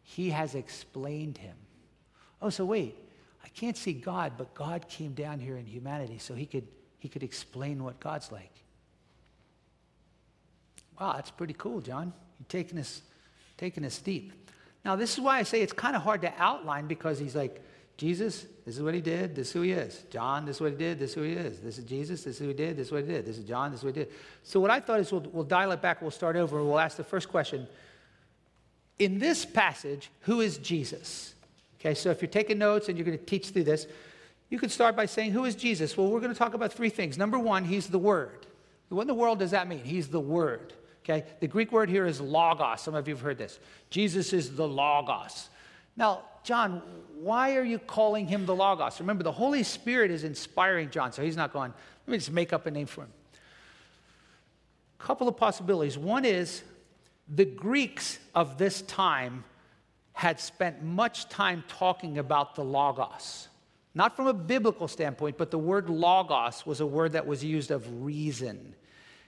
He 0.03 0.29
has 0.29 0.55
explained 0.55 1.38
him. 1.38 1.55
Oh, 2.41 2.49
so 2.49 2.65
wait, 2.65 2.95
I 3.43 3.47
can't 3.49 3.77
see 3.77 3.93
God, 3.93 4.33
but 4.38 4.53
God 4.53 4.88
came 4.88 5.13
down 5.13 5.39
here 5.39 5.57
in 5.57 5.65
humanity 5.65 6.17
so 6.17 6.33
he 6.33 6.45
could, 6.45 6.67
he 6.99 7.09
could 7.09 7.23
explain 7.23 7.83
what 7.83 7.99
God's 7.99 8.31
like. 8.31 8.51
Wow, 10.99 11.13
that's 11.13 11.31
pretty 11.31 11.55
cool, 11.57 11.81
John. 11.81 12.13
You're 12.39 12.45
taking 12.49 12.77
us, 12.77 13.01
taking 13.57 13.85
us 13.85 13.97
deep. 13.99 14.33
Now, 14.83 14.95
this 14.95 15.13
is 15.13 15.19
why 15.19 15.39
I 15.39 15.43
say 15.43 15.62
it's 15.62 15.73
kind 15.73 15.95
of 15.95 16.01
hard 16.01 16.21
to 16.21 16.33
outline 16.38 16.88
because 16.88 17.19
he's 17.19 17.35
like, 17.35 17.63
Jesus, 17.97 18.45
this 18.65 18.77
is 18.77 18.81
what 18.81 18.93
he 18.93 19.01
did, 19.01 19.35
this 19.35 19.47
is 19.47 19.53
who 19.53 19.62
he 19.62 19.71
is. 19.71 20.03
John, 20.09 20.45
this 20.45 20.57
is 20.57 20.62
what 20.62 20.71
he 20.71 20.77
did, 20.77 20.99
this 20.99 21.09
is 21.09 21.15
who 21.15 21.23
he 21.23 21.33
is. 21.33 21.59
This 21.59 21.77
is 21.77 21.83
Jesus, 21.83 22.23
this 22.23 22.35
is 22.35 22.39
who 22.39 22.47
he 22.47 22.53
did, 22.53 22.77
this 22.77 22.88
is 22.88 22.91
what 22.93 23.01
he 23.03 23.07
did. 23.07 23.25
This 23.25 23.38
is 23.38 23.43
John, 23.43 23.71
this 23.71 23.81
is 23.81 23.83
what 23.83 23.95
he 23.95 24.03
did. 24.03 24.13
So, 24.43 24.62
what 24.62 24.71
I 24.71 24.79
thought 24.79 25.01
is 25.01 25.12
we'll, 25.12 25.25
we'll 25.33 25.43
dial 25.43 25.71
it 25.73 25.81
back, 25.81 26.01
we'll 26.01 26.12
start 26.12 26.38
over, 26.38 26.57
and 26.59 26.67
we'll 26.67 26.79
ask 26.79 26.95
the 26.95 27.03
first 27.03 27.27
question. 27.27 27.67
In 28.99 29.19
this 29.19 29.45
passage, 29.45 30.12
who 30.21 30.39
is 30.39 30.57
Jesus? 30.59 31.33
Okay, 31.79 31.93
so 31.93 32.09
if 32.09 32.21
you're 32.21 32.29
taking 32.29 32.57
notes 32.57 32.88
and 32.88 32.97
you're 32.97 33.05
going 33.05 33.17
to 33.17 33.25
teach 33.25 33.49
through 33.49 33.65
this, 33.65 33.88
you 34.49 34.59
could 34.59 34.71
start 34.71 34.95
by 34.95 35.05
saying, 35.05 35.31
Who 35.31 35.45
is 35.45 35.55
Jesus? 35.55 35.95
Well, 35.95 36.07
we're 36.07 36.19
going 36.19 36.33
to 36.33 36.38
talk 36.38 36.53
about 36.53 36.73
three 36.73 36.89
things. 36.89 37.17
Number 37.17 37.38
one, 37.38 37.65
he's 37.65 37.88
the 37.88 37.99
Word. 37.99 38.45
What 38.89 39.01
in 39.01 39.07
the 39.07 39.13
world 39.13 39.39
does 39.39 39.51
that 39.51 39.67
mean? 39.67 39.83
He's 39.83 40.07
the 40.07 40.19
Word. 40.19 40.73
Okay? 41.09 41.25
The 41.39 41.47
Greek 41.47 41.71
word 41.71 41.89
here 41.89 42.05
is 42.05 42.21
logos. 42.21 42.81
Some 42.81 42.95
of 42.95 43.07
you 43.07 43.15
have 43.15 43.21
heard 43.21 43.38
this. 43.38 43.59
Jesus 43.89 44.31
is 44.31 44.55
the 44.55 44.67
logos. 44.67 45.49
Now, 45.95 46.21
John, 46.43 46.81
why 47.19 47.55
are 47.55 47.63
you 47.63 47.79
calling 47.79 48.27
him 48.27 48.45
the 48.45 48.55
logos? 48.55 48.99
Remember, 48.99 49.23
the 49.23 49.31
Holy 49.31 49.63
Spirit 49.63 50.12
is 50.12 50.23
inspiring 50.23 50.89
John, 50.89 51.12
so 51.12 51.21
he's 51.21 51.35
not 51.35 51.51
going, 51.51 51.73
let 52.05 52.12
me 52.12 52.17
just 52.17 52.31
make 52.31 52.53
up 52.53 52.65
a 52.65 52.71
name 52.71 52.85
for 52.85 53.01
him. 53.01 53.12
A 54.99 55.03
couple 55.03 55.27
of 55.27 55.35
possibilities. 55.35 55.97
One 55.97 56.25
is 56.25 56.63
the 57.27 57.45
Greeks 57.45 58.19
of 58.33 58.57
this 58.57 58.81
time 58.83 59.43
had 60.13 60.39
spent 60.39 60.83
much 60.83 61.27
time 61.29 61.63
talking 61.67 62.17
about 62.17 62.55
the 62.55 62.63
logos. 62.63 63.48
Not 63.95 64.15
from 64.15 64.28
a 64.28 64.34
biblical 64.34 64.88
standpoint, 64.88 65.38
but 65.38 65.52
the 65.52 65.58
word 65.58 65.89
logos 65.89 66.65
was 66.65 66.80
a 66.80 66.86
word 66.86 67.13
that 67.13 67.25
was 67.25 67.43
used 67.43 67.71
of 67.71 68.04
reason. 68.04 68.75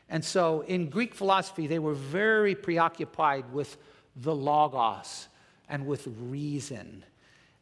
And 0.09 0.23
so 0.23 0.61
in 0.61 0.89
Greek 0.89 1.15
philosophy, 1.15 1.67
they 1.67 1.79
were 1.79 1.93
very 1.93 2.53
preoccupied 2.53 3.51
with 3.53 3.77
the 4.15 4.35
logos 4.35 5.27
and 5.69 5.87
with 5.87 6.07
reason. 6.19 7.03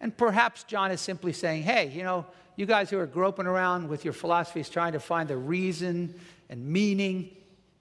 And 0.02 0.16
perhaps 0.16 0.64
John 0.64 0.92
is 0.92 1.00
simply 1.00 1.32
saying, 1.32 1.64
hey, 1.64 1.90
you 1.90 2.04
know, 2.04 2.26
you 2.56 2.66
guys 2.66 2.90
who 2.90 3.00
are 3.00 3.06
groping 3.06 3.46
around 3.46 3.88
with 3.88 4.04
your 4.04 4.14
philosophies 4.14 4.68
trying 4.68 4.94
to 4.94 5.00
find 5.00 5.30
the 5.30 5.38
reason 5.38 6.14
and 6.50 6.66
meaning, 6.66 7.30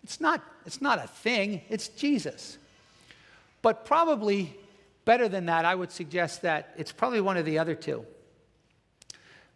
it's 0.04 0.20
not, 0.20 0.42
it's 0.66 0.80
not 0.80 1.02
a 1.02 1.08
thing, 1.08 1.62
it's 1.68 1.88
Jesus. 1.88 2.58
But 3.62 3.84
probably 3.84 4.54
better 5.04 5.28
than 5.28 5.46
that, 5.46 5.64
I 5.64 5.74
would 5.74 5.90
suggest 5.90 6.42
that 6.42 6.74
it's 6.76 6.92
probably 6.92 7.20
one 7.20 7.36
of 7.36 7.44
the 7.44 7.58
other 7.58 7.74
two. 7.74 8.04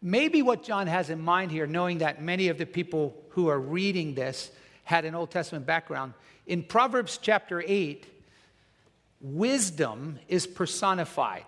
Maybe 0.02 0.42
what 0.42 0.64
John 0.64 0.88
has 0.88 1.10
in 1.10 1.20
mind 1.20 1.52
here, 1.52 1.66
knowing 1.66 1.98
that 1.98 2.20
many 2.20 2.48
of 2.48 2.58
the 2.58 2.66
people 2.66 3.16
who 3.30 3.48
are 3.48 3.58
reading 3.58 4.14
this 4.14 4.50
had 4.82 5.04
an 5.04 5.14
Old 5.14 5.30
Testament 5.30 5.64
background. 5.64 6.14
In 6.46 6.64
Proverbs 6.64 7.18
chapter 7.22 7.62
8, 7.64 8.04
wisdom 9.20 10.18
is 10.26 10.46
personified. 10.46 11.44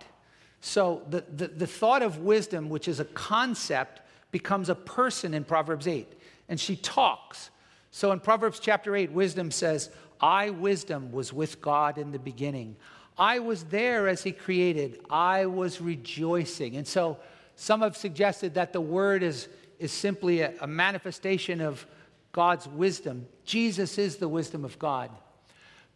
So 0.60 1.02
the, 1.10 1.24
the, 1.34 1.48
the, 1.48 1.66
thought 1.66 2.02
of 2.02 2.18
wisdom, 2.18 2.68
which 2.68 2.86
is 2.86 3.00
a 3.00 3.04
concept, 3.04 4.00
becomes 4.30 4.68
a 4.68 4.74
person 4.74 5.34
in 5.34 5.44
Proverbs 5.44 5.86
8. 5.86 6.10
And 6.48 6.58
she 6.58 6.76
talks. 6.76 7.50
So 7.90 8.12
in 8.12 8.20
Proverbs 8.20 8.60
chapter 8.60 8.94
8, 8.94 9.12
wisdom 9.12 9.50
says, 9.50 9.90
I, 10.20 10.50
wisdom, 10.50 11.12
was 11.12 11.32
with 11.32 11.60
God 11.60 11.98
in 11.98 12.12
the 12.12 12.18
beginning. 12.18 12.76
I 13.18 13.40
was 13.40 13.64
there 13.64 14.08
as 14.08 14.22
he 14.22 14.32
created. 14.32 15.00
I 15.10 15.46
was 15.46 15.80
rejoicing. 15.80 16.76
And 16.76 16.86
so 16.86 17.18
some 17.56 17.82
have 17.82 17.96
suggested 17.96 18.54
that 18.54 18.72
the 18.72 18.80
word 18.80 19.22
is, 19.22 19.48
is 19.78 19.92
simply 19.92 20.40
a, 20.40 20.54
a 20.60 20.66
manifestation 20.66 21.60
of 21.60 21.86
God's 22.32 22.66
wisdom. 22.66 23.26
Jesus 23.44 23.98
is 23.98 24.16
the 24.16 24.28
wisdom 24.28 24.64
of 24.64 24.78
God. 24.78 25.10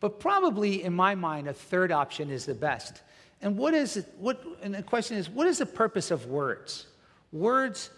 But 0.00 0.20
probably, 0.20 0.84
in 0.84 0.94
my 0.94 1.14
mind, 1.14 1.48
a 1.48 1.52
third 1.52 1.90
option 1.90 2.30
is 2.30 2.46
the 2.46 2.54
best. 2.54 3.02
And 3.42 3.56
what 3.56 3.74
is 3.74 3.96
it, 3.96 4.06
what, 4.18 4.42
and 4.62 4.74
the 4.74 4.82
question 4.82 5.16
is, 5.16 5.28
what 5.28 5.46
is 5.46 5.58
the 5.58 5.66
purpose 5.66 6.10
of 6.10 6.26
words? 6.26 6.86
Words 7.32 7.90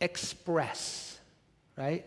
express, 0.00 1.18
right? 1.76 2.04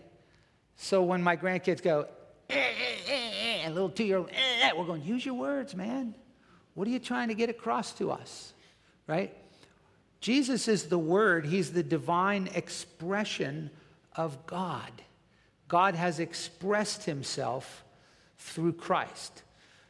So 0.75 1.03
when 1.03 1.21
my 1.21 1.35
grandkids 1.35 1.81
go, 1.81 2.07
eh, 2.49 2.55
eh, 2.55 3.11
eh, 3.11 3.67
a 3.67 3.71
little 3.71 3.89
two 3.89 4.03
year 4.03 4.17
old, 4.17 4.31
we're 4.77 4.85
going, 4.85 5.03
use 5.03 5.25
your 5.25 5.35
words, 5.35 5.75
man. 5.75 6.13
What 6.73 6.87
are 6.87 6.91
you 6.91 6.99
trying 6.99 7.27
to 7.29 7.33
get 7.33 7.49
across 7.49 7.91
to 7.93 8.11
us, 8.11 8.53
right? 9.07 9.35
Jesus 10.19 10.67
is 10.67 10.85
the 10.85 10.99
Word, 10.99 11.45
He's 11.45 11.71
the 11.71 11.83
divine 11.83 12.49
expression 12.53 13.69
of 14.15 14.45
God. 14.45 14.91
God 15.67 15.95
has 15.95 16.19
expressed 16.19 17.05
himself 17.05 17.85
through 18.37 18.73
Christ. 18.73 19.43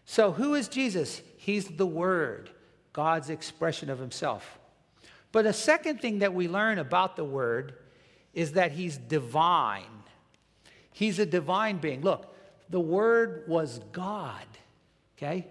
So, 0.05 0.31
who 0.31 0.53
is 0.53 0.67
Jesus? 0.67 1.21
He's 1.37 1.67
the 1.67 1.85
Word, 1.85 2.49
God's 2.93 3.29
expression 3.29 3.89
of 3.89 3.97
himself. 3.97 4.59
But 5.31 5.45
a 5.45 5.53
second 5.53 6.01
thing 6.01 6.19
that 6.19 6.33
we 6.33 6.47
learn 6.47 6.79
about 6.79 7.15
the 7.15 7.23
Word 7.23 7.75
is 8.33 8.53
that 8.53 8.71
he's 8.71 8.97
divine. 8.97 9.85
He's 10.91 11.19
a 11.19 11.25
divine 11.25 11.77
being. 11.77 12.01
Look, 12.01 12.35
the 12.69 12.79
Word 12.79 13.45
was 13.47 13.79
God, 13.91 14.45
okay? 15.17 15.47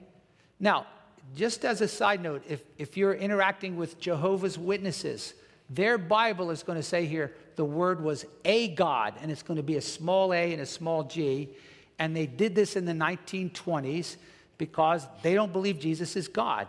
Now, 0.60 0.86
just 1.34 1.64
as 1.64 1.80
a 1.80 1.88
side 1.88 2.22
note, 2.22 2.42
if, 2.48 2.62
if 2.78 2.96
you're 2.96 3.14
interacting 3.14 3.76
with 3.76 4.00
Jehovah's 4.00 4.58
Witnesses, 4.58 5.34
their 5.70 5.98
Bible 5.98 6.50
is 6.50 6.62
going 6.62 6.78
to 6.78 6.82
say 6.82 7.06
here 7.06 7.34
the 7.56 7.64
word 7.64 8.02
was 8.02 8.24
a 8.44 8.68
God, 8.68 9.14
and 9.20 9.30
it's 9.30 9.42
going 9.42 9.56
to 9.56 9.62
be 9.62 9.76
a 9.76 9.82
small 9.82 10.32
a 10.32 10.52
and 10.52 10.62
a 10.62 10.66
small 10.66 11.04
g. 11.04 11.50
And 11.98 12.16
they 12.16 12.26
did 12.26 12.54
this 12.54 12.76
in 12.76 12.84
the 12.84 12.92
1920s 12.92 14.16
because 14.56 15.06
they 15.22 15.34
don't 15.34 15.52
believe 15.52 15.78
Jesus 15.78 16.16
is 16.16 16.28
God. 16.28 16.68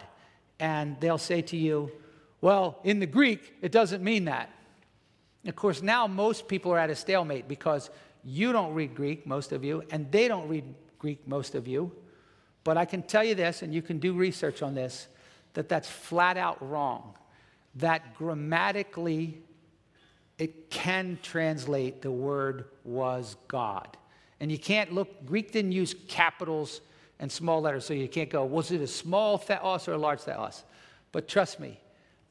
And 0.60 1.00
they'll 1.00 1.18
say 1.18 1.42
to 1.44 1.58
you, 1.58 1.92
well, 2.42 2.80
in 2.84 3.00
the 3.00 3.06
Greek, 3.06 3.54
it 3.62 3.72
doesn't 3.72 4.04
mean 4.04 4.26
that. 4.26 4.50
Of 5.46 5.56
course, 5.56 5.82
now 5.82 6.08
most 6.08 6.48
people 6.48 6.72
are 6.74 6.80
at 6.80 6.90
a 6.90 6.96
stalemate 6.96 7.48
because 7.48 7.90
you 8.24 8.52
don't 8.52 8.74
read 8.74 8.96
Greek, 8.96 9.26
most 9.26 9.52
of 9.52 9.64
you, 9.64 9.84
and 9.92 10.12
they 10.12 10.28
don't 10.28 10.48
read 10.50 10.64
Greek, 10.98 11.26
most 11.28 11.56
of 11.56 11.68
you. 11.68 11.92
But 12.64 12.78
I 12.78 12.86
can 12.86 13.02
tell 13.02 13.24
you 13.24 13.36
this, 13.36 13.62
and 13.62 13.74
you 13.74 13.82
can 13.82 14.00
do 14.00 14.14
research 14.14 14.62
on 14.62 14.76
this, 14.76 15.08
that 15.54 15.70
that's 15.70 15.90
flat 15.90 16.38
out 16.38 16.68
wrong 16.68 17.16
that 17.76 18.16
grammatically 18.16 19.38
it 20.38 20.70
can 20.70 21.20
translate 21.22 22.02
the 22.02 22.12
word 22.12 22.66
was 22.84 23.36
God. 23.48 23.98
And 24.40 24.52
you 24.52 24.58
can't 24.58 24.94
look, 24.94 25.26
Greek 25.26 25.52
didn't 25.52 25.74
use 25.74 25.96
capitals 26.08 26.82
and 27.20 27.30
small 27.30 27.62
letters, 27.62 27.86
so 27.86 27.94
you 27.94 28.08
can't 28.08 28.30
go, 28.30 28.46
was 28.46 28.72
it 28.72 28.80
a 28.80 28.88
small 28.88 29.38
theos 29.38 29.88
or 29.88 29.94
a 29.94 29.98
large 29.98 30.22
theos? 30.22 30.64
But 31.12 31.28
trust 31.28 31.60
me, 31.60 31.80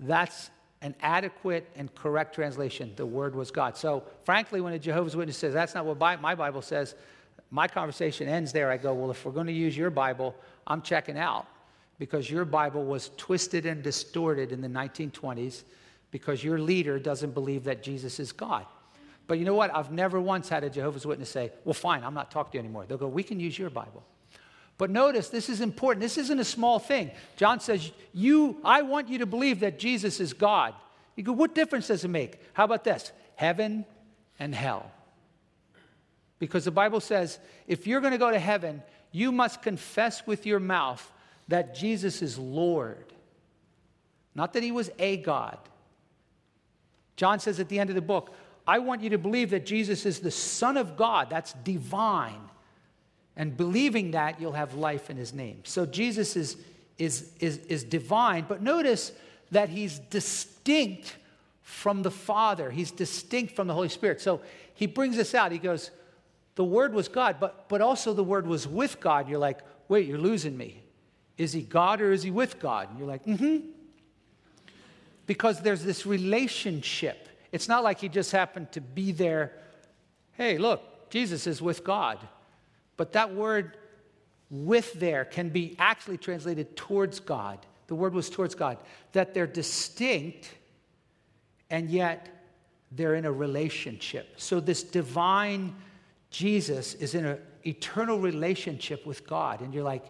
that's 0.00 0.50
an 0.80 0.94
adequate 1.02 1.68
and 1.76 1.94
correct 1.94 2.34
translation. 2.34 2.92
The 2.96 3.04
word 3.04 3.34
was 3.34 3.50
God. 3.50 3.76
So, 3.76 4.04
frankly, 4.24 4.60
when 4.60 4.72
a 4.72 4.78
Jehovah's 4.78 5.16
Witness 5.16 5.36
says 5.36 5.52
that's 5.52 5.74
not 5.74 5.84
what 5.84 5.98
my 5.98 6.34
Bible 6.34 6.62
says, 6.62 6.94
my 7.50 7.66
conversation 7.66 8.28
ends 8.28 8.52
there. 8.52 8.70
I 8.70 8.76
go, 8.76 8.92
well, 8.94 9.10
if 9.10 9.24
we're 9.24 9.32
going 9.32 9.46
to 9.46 9.52
use 9.52 9.76
your 9.76 9.90
Bible, 9.90 10.34
I'm 10.66 10.82
checking 10.82 11.18
out 11.18 11.46
because 11.98 12.30
your 12.30 12.44
Bible 12.44 12.84
was 12.84 13.10
twisted 13.16 13.66
and 13.66 13.82
distorted 13.82 14.52
in 14.52 14.60
the 14.60 14.68
1920s 14.68 15.62
because 16.10 16.42
your 16.42 16.58
leader 16.58 16.98
doesn't 16.98 17.32
believe 17.32 17.64
that 17.64 17.82
Jesus 17.82 18.20
is 18.20 18.32
God. 18.32 18.66
But 19.26 19.38
you 19.38 19.44
know 19.44 19.54
what? 19.54 19.74
I've 19.74 19.92
never 19.92 20.20
once 20.20 20.48
had 20.48 20.64
a 20.64 20.70
Jehovah's 20.70 21.04
Witness 21.04 21.28
say, 21.28 21.52
well, 21.64 21.74
fine, 21.74 22.02
I'm 22.02 22.14
not 22.14 22.30
talking 22.30 22.52
to 22.52 22.56
you 22.58 22.64
anymore. 22.64 22.86
They'll 22.86 22.98
go, 22.98 23.08
we 23.08 23.22
can 23.22 23.38
use 23.40 23.58
your 23.58 23.70
Bible. 23.70 24.02
But 24.78 24.90
notice, 24.90 25.28
this 25.28 25.48
is 25.48 25.60
important. 25.60 26.00
This 26.00 26.16
isn't 26.18 26.38
a 26.38 26.44
small 26.44 26.78
thing. 26.78 27.10
John 27.36 27.60
says, 27.60 27.90
you, 28.14 28.58
I 28.64 28.82
want 28.82 29.08
you 29.08 29.18
to 29.18 29.26
believe 29.26 29.60
that 29.60 29.78
Jesus 29.78 30.20
is 30.20 30.32
God. 30.32 30.72
You 31.16 31.24
go, 31.24 31.32
what 31.32 31.54
difference 31.54 31.88
does 31.88 32.04
it 32.04 32.08
make? 32.08 32.40
How 32.52 32.64
about 32.64 32.84
this? 32.84 33.12
Heaven 33.34 33.84
and 34.38 34.54
hell. 34.54 34.90
Because 36.38 36.64
the 36.64 36.70
Bible 36.70 37.00
says, 37.00 37.38
if 37.66 37.86
you're 37.86 38.00
going 38.00 38.12
to 38.12 38.18
go 38.18 38.30
to 38.30 38.38
heaven, 38.38 38.82
you 39.10 39.32
must 39.32 39.62
confess 39.62 40.26
with 40.26 40.46
your 40.46 40.60
mouth 40.60 41.12
that 41.48 41.74
Jesus 41.74 42.22
is 42.22 42.38
Lord. 42.38 43.12
Not 44.34 44.52
that 44.52 44.62
he 44.62 44.70
was 44.70 44.90
a 44.98 45.16
God. 45.16 45.58
John 47.16 47.40
says 47.40 47.58
at 47.58 47.68
the 47.68 47.78
end 47.78 47.90
of 47.90 47.96
the 47.96 48.02
book, 48.02 48.32
I 48.66 48.78
want 48.78 49.02
you 49.02 49.10
to 49.10 49.18
believe 49.18 49.50
that 49.50 49.66
Jesus 49.66 50.06
is 50.06 50.20
the 50.20 50.30
Son 50.30 50.76
of 50.76 50.96
God. 50.96 51.30
That's 51.30 51.54
divine. 51.64 52.40
And 53.36 53.56
believing 53.56 54.12
that, 54.12 54.40
you'll 54.40 54.52
have 54.52 54.74
life 54.74 55.10
in 55.10 55.16
his 55.16 55.32
name. 55.32 55.62
So 55.64 55.86
Jesus 55.86 56.36
is, 56.36 56.56
is, 56.98 57.32
is, 57.40 57.58
is 57.66 57.82
divine, 57.82 58.44
but 58.48 58.62
notice 58.62 59.12
that 59.50 59.70
he's 59.70 59.98
distinct 59.98 61.16
from 61.62 62.02
the 62.02 62.10
Father, 62.10 62.70
he's 62.70 62.90
distinct 62.90 63.54
from 63.54 63.66
the 63.66 63.74
Holy 63.74 63.88
Spirit. 63.88 64.20
So 64.20 64.40
he 64.74 64.86
brings 64.86 65.16
this 65.16 65.34
out. 65.34 65.52
He 65.52 65.58
goes, 65.58 65.90
The 66.58 66.64
Word 66.64 66.92
was 66.92 67.06
God, 67.06 67.36
but, 67.38 67.68
but 67.68 67.80
also 67.80 68.12
the 68.12 68.24
Word 68.24 68.44
was 68.44 68.66
with 68.66 68.98
God. 68.98 69.28
You're 69.28 69.38
like, 69.38 69.60
Wait, 69.88 70.06
you're 70.06 70.18
losing 70.18 70.56
me. 70.56 70.82
Is 71.36 71.52
he 71.52 71.62
God 71.62 72.00
or 72.00 72.10
is 72.10 72.24
he 72.24 72.32
with 72.32 72.58
God? 72.58 72.90
And 72.90 72.98
you're 72.98 73.08
like, 73.08 73.24
mm 73.24 73.38
hmm. 73.38 73.58
Because 75.26 75.60
there's 75.60 75.84
this 75.84 76.04
relationship. 76.04 77.28
It's 77.52 77.68
not 77.68 77.84
like 77.84 78.00
he 78.00 78.08
just 78.08 78.32
happened 78.32 78.72
to 78.72 78.80
be 78.80 79.12
there. 79.12 79.52
Hey, 80.32 80.58
look, 80.58 81.10
Jesus 81.10 81.46
is 81.46 81.62
with 81.62 81.84
God. 81.84 82.18
But 82.96 83.12
that 83.12 83.34
word 83.34 83.76
with 84.50 84.94
there 84.94 85.24
can 85.24 85.50
be 85.50 85.76
actually 85.78 86.18
translated 86.18 86.76
towards 86.76 87.20
God. 87.20 87.58
The 87.86 87.94
word 87.94 88.14
was 88.14 88.30
towards 88.30 88.56
God. 88.56 88.78
That 89.12 89.32
they're 89.32 89.46
distinct 89.46 90.50
and 91.70 91.88
yet 91.88 92.28
they're 92.90 93.14
in 93.14 93.26
a 93.26 93.32
relationship. 93.32 94.34
So 94.38 94.58
this 94.58 94.82
divine 94.82 95.76
Jesus 96.30 96.94
is 96.94 97.14
in 97.14 97.24
an 97.24 97.38
eternal 97.64 98.18
relationship 98.18 99.06
with 99.06 99.26
God. 99.26 99.60
And 99.60 99.72
you're 99.72 99.84
like, 99.84 100.04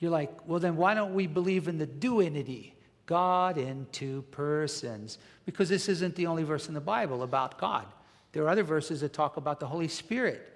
you're 0.00 0.10
like, 0.10 0.46
well, 0.46 0.60
then 0.60 0.76
why 0.76 0.94
don't 0.94 1.14
we 1.14 1.26
believe 1.26 1.68
in 1.68 1.78
the 1.78 1.86
duinity? 1.86 2.74
God 3.06 3.56
in 3.56 3.86
two 3.90 4.22
persons. 4.30 5.18
Because 5.46 5.68
this 5.68 5.88
isn't 5.88 6.14
the 6.14 6.26
only 6.26 6.42
verse 6.42 6.68
in 6.68 6.74
the 6.74 6.80
Bible 6.80 7.22
about 7.22 7.58
God. 7.58 7.86
There 8.32 8.44
are 8.44 8.48
other 8.48 8.62
verses 8.62 9.00
that 9.00 9.12
talk 9.12 9.36
about 9.36 9.60
the 9.60 9.66
Holy 9.66 9.88
Spirit 9.88 10.46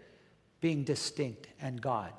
being 0.61 0.85
distinct 0.85 1.49
and 1.61 1.81
God. 1.81 2.13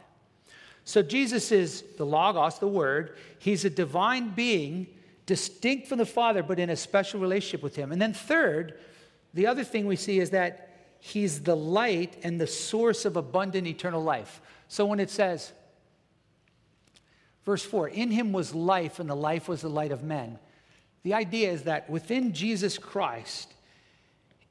So 0.86 1.02
Jesus 1.02 1.52
is 1.52 1.84
the 1.97 2.06
Logos, 2.06 2.60
the 2.60 2.67
Word. 2.67 3.15
He's 3.39 3.63
a 3.63 3.69
divine 3.69 4.32
being, 4.32 4.88
distinct 5.26 5.88
from 5.88 5.99
the 5.99 6.06
Father, 6.06 6.43
but 6.43 6.60
in 6.60 6.69
a 6.69 6.76
special 6.76 7.19
relationship 7.19 7.63
with 7.63 7.76
Him. 7.76 7.91
And 7.91 8.02
then, 8.02 8.13
third, 8.13 8.80
the 9.34 9.47
other 9.47 9.63
thing 9.63 9.86
we 9.86 9.95
see 9.95 10.19
is 10.19 10.32
that 10.32 10.73
He's 11.06 11.42
the 11.42 11.56
light 11.56 12.18
and 12.24 12.39
the 12.39 12.48
source 12.48 13.04
of 13.04 13.18
abundant 13.18 13.68
eternal 13.68 14.02
life. 14.02 14.42
So 14.70 14.86
when 14.86 15.02
it 15.02 15.10
says, 15.10 15.52
Verse 17.46 17.63
4 17.63 17.89
In 17.89 18.12
him 18.12 18.32
was 18.32 18.56
life, 18.56 19.00
and 19.00 19.10
the 19.10 19.16
life 19.16 19.48
was 19.48 19.62
the 19.62 19.70
light 19.70 19.92
of 19.92 20.04
men. 20.04 20.39
The 21.04 21.13
idea 21.13 21.52
is 21.52 21.63
that 21.63 21.89
within 21.89 22.34
Jesus 22.34 22.78
Christ 22.78 23.54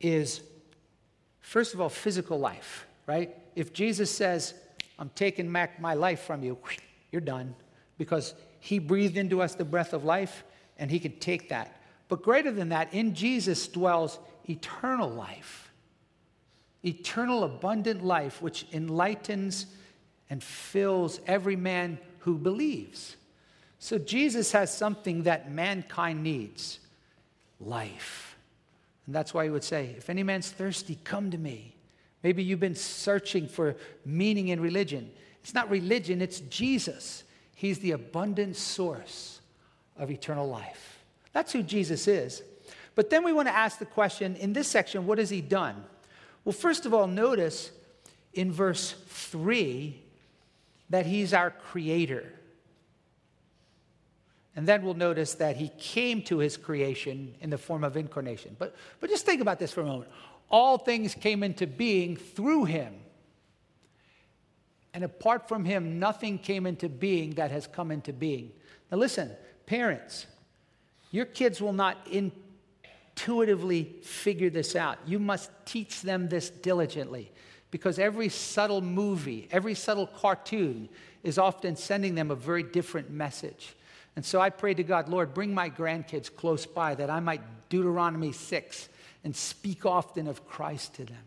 is, 0.00 0.42
first 1.40 1.72
of 1.72 1.80
all, 1.80 1.88
physical 1.88 2.38
life, 2.38 2.86
right? 3.06 3.34
If 3.56 3.72
Jesus 3.72 4.10
says, 4.10 4.52
I'm 4.98 5.10
taking 5.14 5.50
back 5.50 5.80
my 5.80 5.94
life 5.94 6.20
from 6.20 6.42
you, 6.42 6.58
you're 7.10 7.22
done. 7.22 7.54
Because 7.96 8.34
he 8.60 8.78
breathed 8.78 9.16
into 9.16 9.40
us 9.40 9.54
the 9.54 9.64
breath 9.64 9.94
of 9.94 10.04
life, 10.04 10.44
and 10.76 10.90
he 10.90 10.98
can 10.98 11.18
take 11.18 11.48
that. 11.48 11.80
But 12.08 12.22
greater 12.22 12.52
than 12.52 12.68
that, 12.68 12.92
in 12.92 13.14
Jesus 13.14 13.66
dwells 13.68 14.18
eternal 14.46 15.08
life, 15.08 15.71
eternal, 16.84 17.44
abundant 17.44 18.04
life, 18.04 18.42
which 18.42 18.66
enlightens 18.72 19.66
and 20.30 20.42
fills 20.42 21.20
every 21.26 21.56
man 21.56 21.98
who 22.20 22.36
believes. 22.38 23.16
So 23.78 23.98
Jesus 23.98 24.52
has 24.52 24.72
something 24.72 25.24
that 25.24 25.50
mankind 25.50 26.22
needs 26.22 26.78
life. 27.60 28.36
And 29.06 29.14
that's 29.14 29.34
why 29.34 29.44
he 29.44 29.50
would 29.50 29.64
say, 29.64 29.94
If 29.96 30.08
any 30.08 30.22
man's 30.22 30.50
thirsty, 30.50 30.98
come 31.04 31.30
to 31.30 31.38
me. 31.38 31.74
Maybe 32.22 32.42
you've 32.44 32.60
been 32.60 32.76
searching 32.76 33.48
for 33.48 33.74
meaning 34.04 34.48
in 34.48 34.60
religion. 34.60 35.10
It's 35.42 35.54
not 35.54 35.68
religion, 35.70 36.22
it's 36.22 36.40
Jesus. 36.40 37.24
He's 37.54 37.80
the 37.80 37.92
abundant 37.92 38.56
source 38.56 39.40
of 39.96 40.10
eternal 40.10 40.48
life. 40.48 41.04
That's 41.32 41.52
who 41.52 41.62
Jesus 41.62 42.06
is. 42.06 42.42
But 42.94 43.10
then 43.10 43.24
we 43.24 43.32
want 43.32 43.48
to 43.48 43.54
ask 43.54 43.78
the 43.78 43.86
question 43.86 44.36
in 44.36 44.52
this 44.52 44.68
section, 44.68 45.06
what 45.06 45.18
has 45.18 45.30
he 45.30 45.40
done? 45.40 45.84
Well, 46.44 46.52
first 46.52 46.86
of 46.86 46.94
all, 46.94 47.06
notice 47.06 47.70
in 48.34 48.50
verse 48.50 48.94
3 49.06 50.00
that 50.90 51.06
he's 51.06 51.32
our 51.32 51.50
creator. 51.50 52.32
And 54.54 54.66
then 54.66 54.82
we'll 54.82 54.94
notice 54.94 55.34
that 55.34 55.56
he 55.56 55.70
came 55.78 56.22
to 56.24 56.38
his 56.38 56.56
creation 56.56 57.34
in 57.40 57.50
the 57.50 57.58
form 57.58 57.84
of 57.84 57.96
incarnation. 57.96 58.56
But, 58.58 58.76
but 59.00 59.08
just 59.08 59.24
think 59.24 59.40
about 59.40 59.58
this 59.58 59.72
for 59.72 59.80
a 59.80 59.86
moment. 59.86 60.10
All 60.50 60.76
things 60.76 61.14
came 61.14 61.42
into 61.42 61.66
being 61.66 62.16
through 62.16 62.64
him. 62.64 62.94
And 64.92 65.04
apart 65.04 65.48
from 65.48 65.64
him, 65.64 65.98
nothing 65.98 66.38
came 66.38 66.66
into 66.66 66.90
being 66.90 67.30
that 67.36 67.50
has 67.50 67.66
come 67.66 67.90
into 67.90 68.12
being. 68.12 68.52
Now, 68.90 68.98
listen, 68.98 69.30
parents, 69.64 70.26
your 71.10 71.24
kids 71.24 71.62
will 71.62 71.72
not 71.72 71.96
intuitively 73.14 73.84
figure 74.02 74.50
this 74.50 74.74
out. 74.74 74.98
You 75.06 75.18
must 75.18 75.50
teach 75.64 76.02
them 76.02 76.28
this 76.28 76.50
diligently 76.50 77.30
because 77.70 77.98
every 77.98 78.28
subtle 78.28 78.80
movie, 78.80 79.48
every 79.50 79.74
subtle 79.74 80.06
cartoon 80.06 80.88
is 81.22 81.38
often 81.38 81.76
sending 81.76 82.14
them 82.14 82.30
a 82.30 82.34
very 82.34 82.62
different 82.62 83.10
message. 83.10 83.74
And 84.16 84.24
so 84.24 84.40
I 84.40 84.50
pray 84.50 84.74
to 84.74 84.82
God, 84.82 85.08
Lord, 85.08 85.32
bring 85.32 85.54
my 85.54 85.70
grandkids 85.70 86.34
close 86.34 86.66
by 86.66 86.94
that 86.96 87.08
I 87.08 87.20
might 87.20 87.40
Deuteronomy 87.68 88.32
6 88.32 88.88
and 89.24 89.34
speak 89.34 89.86
often 89.86 90.26
of 90.26 90.46
Christ 90.46 90.94
to 90.94 91.04
them 91.04 91.24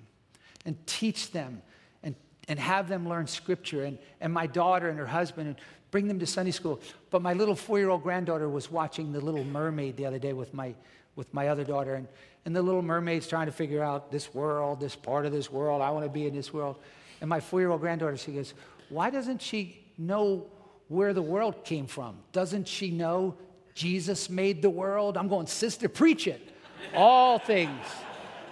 and 0.65 0.76
teach 0.86 1.32
them 1.32 1.62
and, 2.04 2.15
and 2.48 2.60
have 2.60 2.88
them 2.88 3.08
learn 3.08 3.26
scripture 3.26 3.86
and, 3.86 3.98
and 4.21 4.32
my 4.32 4.45
daughter 4.45 4.89
and 4.89 5.00
her 5.00 5.08
husband 5.08 5.48
and 5.48 5.58
bring 5.89 6.08
them 6.08 6.19
to 6.19 6.28
Sunday 6.28 6.52
school. 6.52 6.80
But 7.10 7.21
my 7.21 7.34
little 7.34 7.56
four 7.56 7.80
year 7.80 7.89
old 7.89 8.04
granddaughter 8.04 8.50
was 8.50 8.69
watching 8.69 9.13
The 9.13 9.21
Little 9.21 9.45
Mermaid 9.45 9.98
the 9.98 10.06
other 10.06 10.19
day 10.19 10.34
with 10.34 10.54
my, 10.54 10.76
with 11.15 11.34
my 11.34 11.47
other 11.47 11.63
daughter. 11.63 11.95
And, 11.95 12.08
and 12.45 12.56
the 12.56 12.62
little 12.62 12.82
mermaid's 12.82 13.28
trying 13.28 13.47
to 13.47 13.51
figure 13.51 13.84
out 13.84 14.12
this 14.12 14.34
world, 14.34 14.80
this 14.80 14.95
part 14.95 15.25
of 15.25 15.32
this 15.32 15.51
world. 15.51 15.82
I 15.82 15.89
want 15.91 16.06
to 16.06 16.12
be 16.12 16.28
in 16.28 16.36
this 16.36 16.54
world. 16.54 16.78
And 17.21 17.30
my 17.30 17.39
four 17.39 17.60
year 17.60 17.71
old 17.71 17.82
granddaughter, 17.82 18.17
she 18.17 18.34
goes, 18.34 18.54
Why 18.89 19.10
doesn't 19.10 19.41
she 19.41 19.84
know 19.97 20.47
where 20.88 21.13
the 21.13 21.21
world 21.21 21.63
came 21.63 21.88
from? 21.88 22.17
Doesn't 22.32 22.67
she 22.67 22.91
know 22.91 23.36
Jesus 23.73 24.30
made 24.30 24.62
the 24.62 24.69
world? 24.69 25.17
I'm 25.17 25.28
going, 25.28 25.47
Sister, 25.47 25.89
preach 25.89 26.28
it. 26.28 26.51
All 26.93 27.39
things 27.39 27.82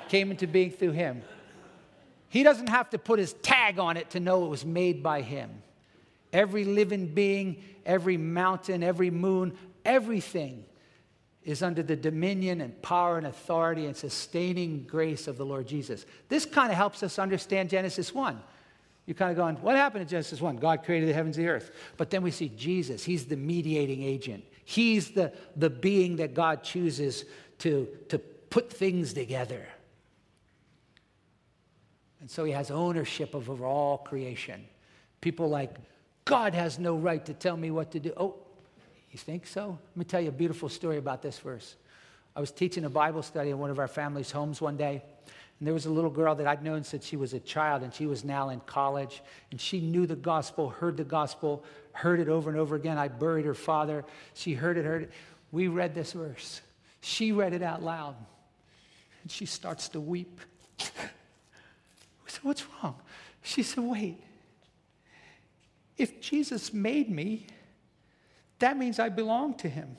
came 0.09 0.31
into 0.31 0.47
being 0.47 0.71
through 0.71 0.91
him. 0.91 1.21
He 2.29 2.41
doesn't 2.41 2.67
have 2.67 2.89
to 2.91 2.97
put 2.97 3.19
his 3.19 3.33
tag 3.33 3.77
on 3.77 3.95
it 3.95 4.09
to 4.11 4.19
know 4.19 4.45
it 4.45 4.49
was 4.49 4.65
made 4.65 5.03
by 5.03 5.21
him. 5.21 5.61
Every 6.31 6.65
living 6.65 7.13
being, 7.13 7.63
every 7.85 8.17
mountain, 8.17 8.81
every 8.81 9.11
moon, 9.11 9.55
everything 9.85 10.65
is 11.45 11.61
under 11.61 11.83
the 11.83 11.95
dominion 11.95 12.61
and 12.61 12.81
power 12.81 13.17
and 13.17 13.27
authority 13.27 13.85
and 13.85 13.95
sustaining 13.95 14.83
grace 14.83 15.27
of 15.27 15.37
the 15.37 15.45
Lord 15.45 15.67
Jesus. 15.67 16.05
This 16.29 16.45
kind 16.45 16.71
of 16.71 16.77
helps 16.77 17.03
us 17.03 17.19
understand 17.19 17.69
Genesis 17.69 18.13
1. 18.13 18.39
You're 19.05 19.15
kind 19.15 19.31
of 19.31 19.37
going, 19.37 19.57
what 19.57 19.75
happened 19.75 20.03
in 20.03 20.07
Genesis 20.07 20.39
1? 20.39 20.57
God 20.57 20.83
created 20.83 21.09
the 21.09 21.13
heavens 21.13 21.37
and 21.37 21.45
the 21.45 21.51
earth. 21.51 21.71
But 21.97 22.09
then 22.09 22.21
we 22.21 22.31
see 22.31 22.49
Jesus. 22.49 23.03
He's 23.03 23.25
the 23.25 23.35
mediating 23.35 24.01
agent. 24.01 24.45
He's 24.63 25.11
the, 25.11 25.33
the 25.57 25.69
being 25.69 26.15
that 26.17 26.33
God 26.33 26.63
chooses 26.63 27.25
to, 27.59 27.87
to 28.07 28.17
put 28.17 28.71
things 28.71 29.11
together. 29.11 29.67
And 32.21 32.31
so 32.31 32.45
he 32.45 32.53
has 32.53 32.71
ownership 32.71 33.33
of, 33.33 33.49
over 33.49 33.65
all 33.65 33.97
creation. 33.97 34.65
People 35.19 35.49
like, 35.49 35.75
God 36.23 36.53
has 36.53 36.79
no 36.79 36.95
right 36.95 37.25
to 37.25 37.33
tell 37.33 37.57
me 37.57 37.69
what 37.71 37.91
to 37.91 37.99
do. 37.99 38.13
Oh, 38.15 38.35
you 39.13 39.19
think 39.19 39.45
so? 39.45 39.77
Let 39.91 39.97
me 39.97 40.05
tell 40.05 40.19
you 40.19 40.29
a 40.29 40.33
beautiful 40.33 40.67
story 40.67 40.97
about 40.97 41.21
this 41.21 41.37
verse. 41.37 41.75
I 42.35 42.39
was 42.39 42.51
teaching 42.51 42.83
a 42.83 42.89
Bible 42.89 43.21
study 43.21 43.51
in 43.51 43.59
one 43.59 43.69
of 43.69 43.77
our 43.77 43.87
family's 43.87 44.31
homes 44.31 44.59
one 44.59 44.75
day, 44.75 45.03
and 45.59 45.67
there 45.67 45.73
was 45.73 45.85
a 45.85 45.91
little 45.91 46.09
girl 46.09 46.33
that 46.33 46.47
I'd 46.47 46.63
known 46.63 46.83
since 46.83 47.05
she 47.05 47.15
was 47.15 47.33
a 47.33 47.39
child, 47.39 47.83
and 47.83 47.93
she 47.93 48.07
was 48.07 48.23
now 48.23 48.49
in 48.49 48.59
college, 48.61 49.21
and 49.51 49.61
she 49.61 49.79
knew 49.79 50.07
the 50.07 50.15
gospel, 50.15 50.69
heard 50.69 50.97
the 50.97 51.03
gospel, 51.03 51.63
heard 51.91 52.19
it 52.19 52.27
over 52.27 52.49
and 52.49 52.57
over 52.57 52.75
again. 52.75 52.97
I 52.97 53.07
buried 53.07 53.45
her 53.45 53.53
father. 53.53 54.03
She 54.33 54.55
heard 54.55 54.77
it, 54.77 54.85
heard 54.85 55.03
it. 55.03 55.11
We 55.51 55.67
read 55.67 55.93
this 55.93 56.13
verse. 56.13 56.61
She 57.01 57.31
read 57.31 57.53
it 57.53 57.61
out 57.61 57.83
loud, 57.83 58.15
and 59.21 59.31
she 59.31 59.45
starts 59.45 59.89
to 59.89 59.99
weep. 59.99 60.39
we 60.79 60.85
said, 62.25 62.43
What's 62.43 62.65
wrong? 62.81 62.95
She 63.43 63.61
said, 63.61 63.83
Wait. 63.83 64.23
If 65.95 66.19
Jesus 66.19 66.73
made 66.73 67.11
me, 67.11 67.45
that 68.59 68.77
means 68.77 68.99
I 68.99 69.09
belong 69.09 69.55
to 69.55 69.69
him. 69.69 69.97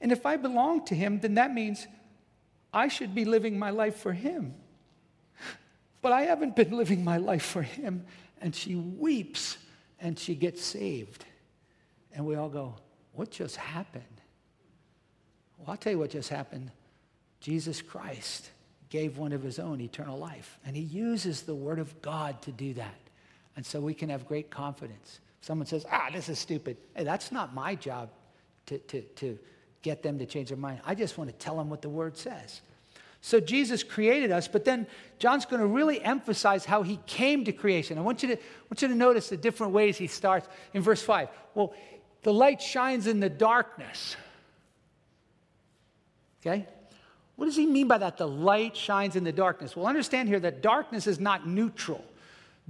And 0.00 0.10
if 0.10 0.26
I 0.26 0.36
belong 0.36 0.84
to 0.86 0.94
him, 0.94 1.20
then 1.20 1.34
that 1.34 1.52
means 1.54 1.86
I 2.72 2.88
should 2.88 3.14
be 3.14 3.24
living 3.24 3.58
my 3.58 3.70
life 3.70 3.96
for 3.96 4.12
him. 4.12 4.54
But 6.00 6.12
I 6.12 6.22
haven't 6.22 6.56
been 6.56 6.72
living 6.76 7.04
my 7.04 7.18
life 7.18 7.44
for 7.44 7.62
him. 7.62 8.04
And 8.40 8.54
she 8.54 8.74
weeps 8.74 9.56
and 10.00 10.18
she 10.18 10.34
gets 10.34 10.64
saved. 10.64 11.24
And 12.12 12.26
we 12.26 12.34
all 12.34 12.48
go, 12.48 12.74
What 13.12 13.30
just 13.30 13.56
happened? 13.56 14.04
Well, 15.56 15.70
I'll 15.70 15.76
tell 15.76 15.92
you 15.92 15.98
what 15.98 16.10
just 16.10 16.28
happened. 16.28 16.72
Jesus 17.40 17.80
Christ 17.80 18.50
gave 18.88 19.16
one 19.16 19.32
of 19.32 19.42
his 19.42 19.58
own 19.58 19.80
eternal 19.80 20.18
life. 20.18 20.58
And 20.66 20.76
he 20.76 20.82
uses 20.82 21.42
the 21.42 21.54
word 21.54 21.78
of 21.78 22.02
God 22.02 22.42
to 22.42 22.52
do 22.52 22.74
that. 22.74 22.98
And 23.54 23.64
so 23.64 23.80
we 23.80 23.94
can 23.94 24.08
have 24.08 24.26
great 24.26 24.50
confidence. 24.50 25.20
Someone 25.42 25.66
says, 25.66 25.84
ah, 25.90 26.08
this 26.12 26.28
is 26.28 26.38
stupid. 26.38 26.76
Hey, 26.94 27.04
that's 27.04 27.30
not 27.32 27.52
my 27.52 27.74
job 27.74 28.08
to, 28.66 28.78
to, 28.78 29.02
to 29.02 29.38
get 29.82 30.02
them 30.02 30.18
to 30.20 30.24
change 30.24 30.48
their 30.48 30.56
mind. 30.56 30.80
I 30.86 30.94
just 30.94 31.18
want 31.18 31.28
to 31.28 31.36
tell 31.36 31.56
them 31.56 31.68
what 31.68 31.82
the 31.82 31.88
word 31.88 32.16
says. 32.16 32.62
So 33.20 33.38
Jesus 33.40 33.82
created 33.82 34.30
us, 34.30 34.48
but 34.48 34.64
then 34.64 34.86
John's 35.18 35.44
going 35.44 35.60
to 35.60 35.66
really 35.66 36.02
emphasize 36.02 36.64
how 36.64 36.82
he 36.82 36.98
came 37.06 37.44
to 37.44 37.52
creation. 37.52 37.98
I 37.98 38.00
want 38.02 38.22
you 38.22 38.28
to, 38.30 38.34
I 38.34 38.64
want 38.70 38.82
you 38.82 38.88
to 38.88 38.94
notice 38.94 39.28
the 39.28 39.36
different 39.36 39.72
ways 39.72 39.96
he 39.96 40.06
starts 40.06 40.48
in 40.74 40.82
verse 40.82 41.02
5. 41.02 41.28
Well, 41.54 41.74
the 42.22 42.32
light 42.32 42.62
shines 42.62 43.08
in 43.08 43.20
the 43.20 43.28
darkness. 43.28 44.16
Okay? 46.40 46.66
What 47.36 47.46
does 47.46 47.56
he 47.56 47.66
mean 47.66 47.88
by 47.88 47.98
that? 47.98 48.16
The 48.16 48.28
light 48.28 48.76
shines 48.76 49.16
in 49.16 49.24
the 49.24 49.32
darkness. 49.32 49.74
Well, 49.74 49.86
understand 49.86 50.28
here 50.28 50.40
that 50.40 50.62
darkness 50.62 51.08
is 51.08 51.18
not 51.18 51.48
neutral. 51.48 52.04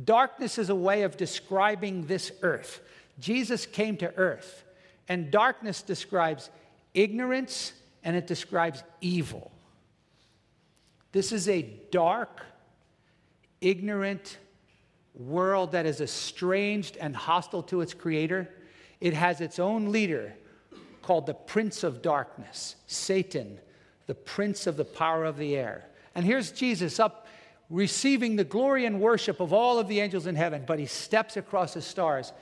Darkness 0.02 0.58
is 0.58 0.70
a 0.70 0.74
way 0.74 1.02
of 1.02 1.16
describing 1.16 2.06
this 2.06 2.32
earth. 2.42 2.80
Jesus 3.18 3.66
came 3.66 3.96
to 3.98 4.14
earth, 4.16 4.64
and 5.08 5.30
darkness 5.30 5.82
describes 5.82 6.50
ignorance 6.94 7.72
and 8.04 8.16
it 8.16 8.26
describes 8.26 8.82
evil. 9.00 9.52
This 11.12 11.30
is 11.32 11.48
a 11.48 11.62
dark, 11.90 12.42
ignorant 13.60 14.38
world 15.14 15.72
that 15.72 15.86
is 15.86 16.00
estranged 16.00 16.96
and 16.96 17.14
hostile 17.14 17.62
to 17.64 17.80
its 17.80 17.94
creator. 17.94 18.48
It 19.00 19.14
has 19.14 19.40
its 19.40 19.58
own 19.58 19.92
leader 19.92 20.34
called 21.02 21.26
the 21.26 21.34
Prince 21.34 21.84
of 21.84 22.00
Darkness, 22.00 22.76
Satan, 22.86 23.58
the 24.06 24.14
Prince 24.14 24.66
of 24.66 24.76
the 24.76 24.84
power 24.84 25.24
of 25.24 25.36
the 25.36 25.56
air. 25.56 25.84
And 26.14 26.24
here's 26.24 26.50
Jesus 26.50 26.98
up 26.98 27.26
receiving 27.72 28.36
the 28.36 28.44
glory 28.44 28.84
and 28.84 29.00
worship 29.00 29.40
of 29.40 29.52
all 29.52 29.78
of 29.78 29.88
the 29.88 29.98
angels 29.98 30.26
in 30.26 30.36
heaven, 30.36 30.62
but 30.66 30.78
he 30.78 30.84
steps 30.86 31.38
across 31.38 31.74
the 31.74 31.80
stars 31.80 32.32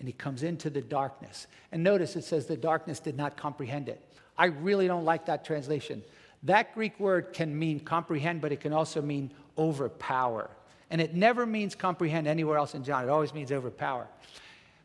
and 0.00 0.08
he 0.08 0.12
comes 0.12 0.42
into 0.42 0.68
the 0.68 0.80
darkness. 0.80 1.46
And 1.70 1.84
notice 1.84 2.16
it 2.16 2.24
says 2.24 2.46
the 2.46 2.56
darkness 2.56 2.98
did 2.98 3.16
not 3.16 3.36
comprehend 3.36 3.88
it. 3.88 4.04
I 4.36 4.46
really 4.46 4.88
don't 4.88 5.04
like 5.04 5.26
that 5.26 5.44
translation. 5.44 6.02
That 6.42 6.74
Greek 6.74 6.98
word 6.98 7.32
can 7.32 7.56
mean 7.56 7.80
comprehend, 7.80 8.40
but 8.40 8.50
it 8.50 8.60
can 8.60 8.72
also 8.72 9.00
mean 9.00 9.30
overpower. 9.56 10.50
And 10.90 11.00
it 11.00 11.14
never 11.14 11.46
means 11.46 11.76
comprehend 11.76 12.26
anywhere 12.26 12.58
else 12.58 12.74
in 12.74 12.82
John, 12.82 13.04
it 13.04 13.10
always 13.10 13.32
means 13.32 13.52
overpower. 13.52 14.08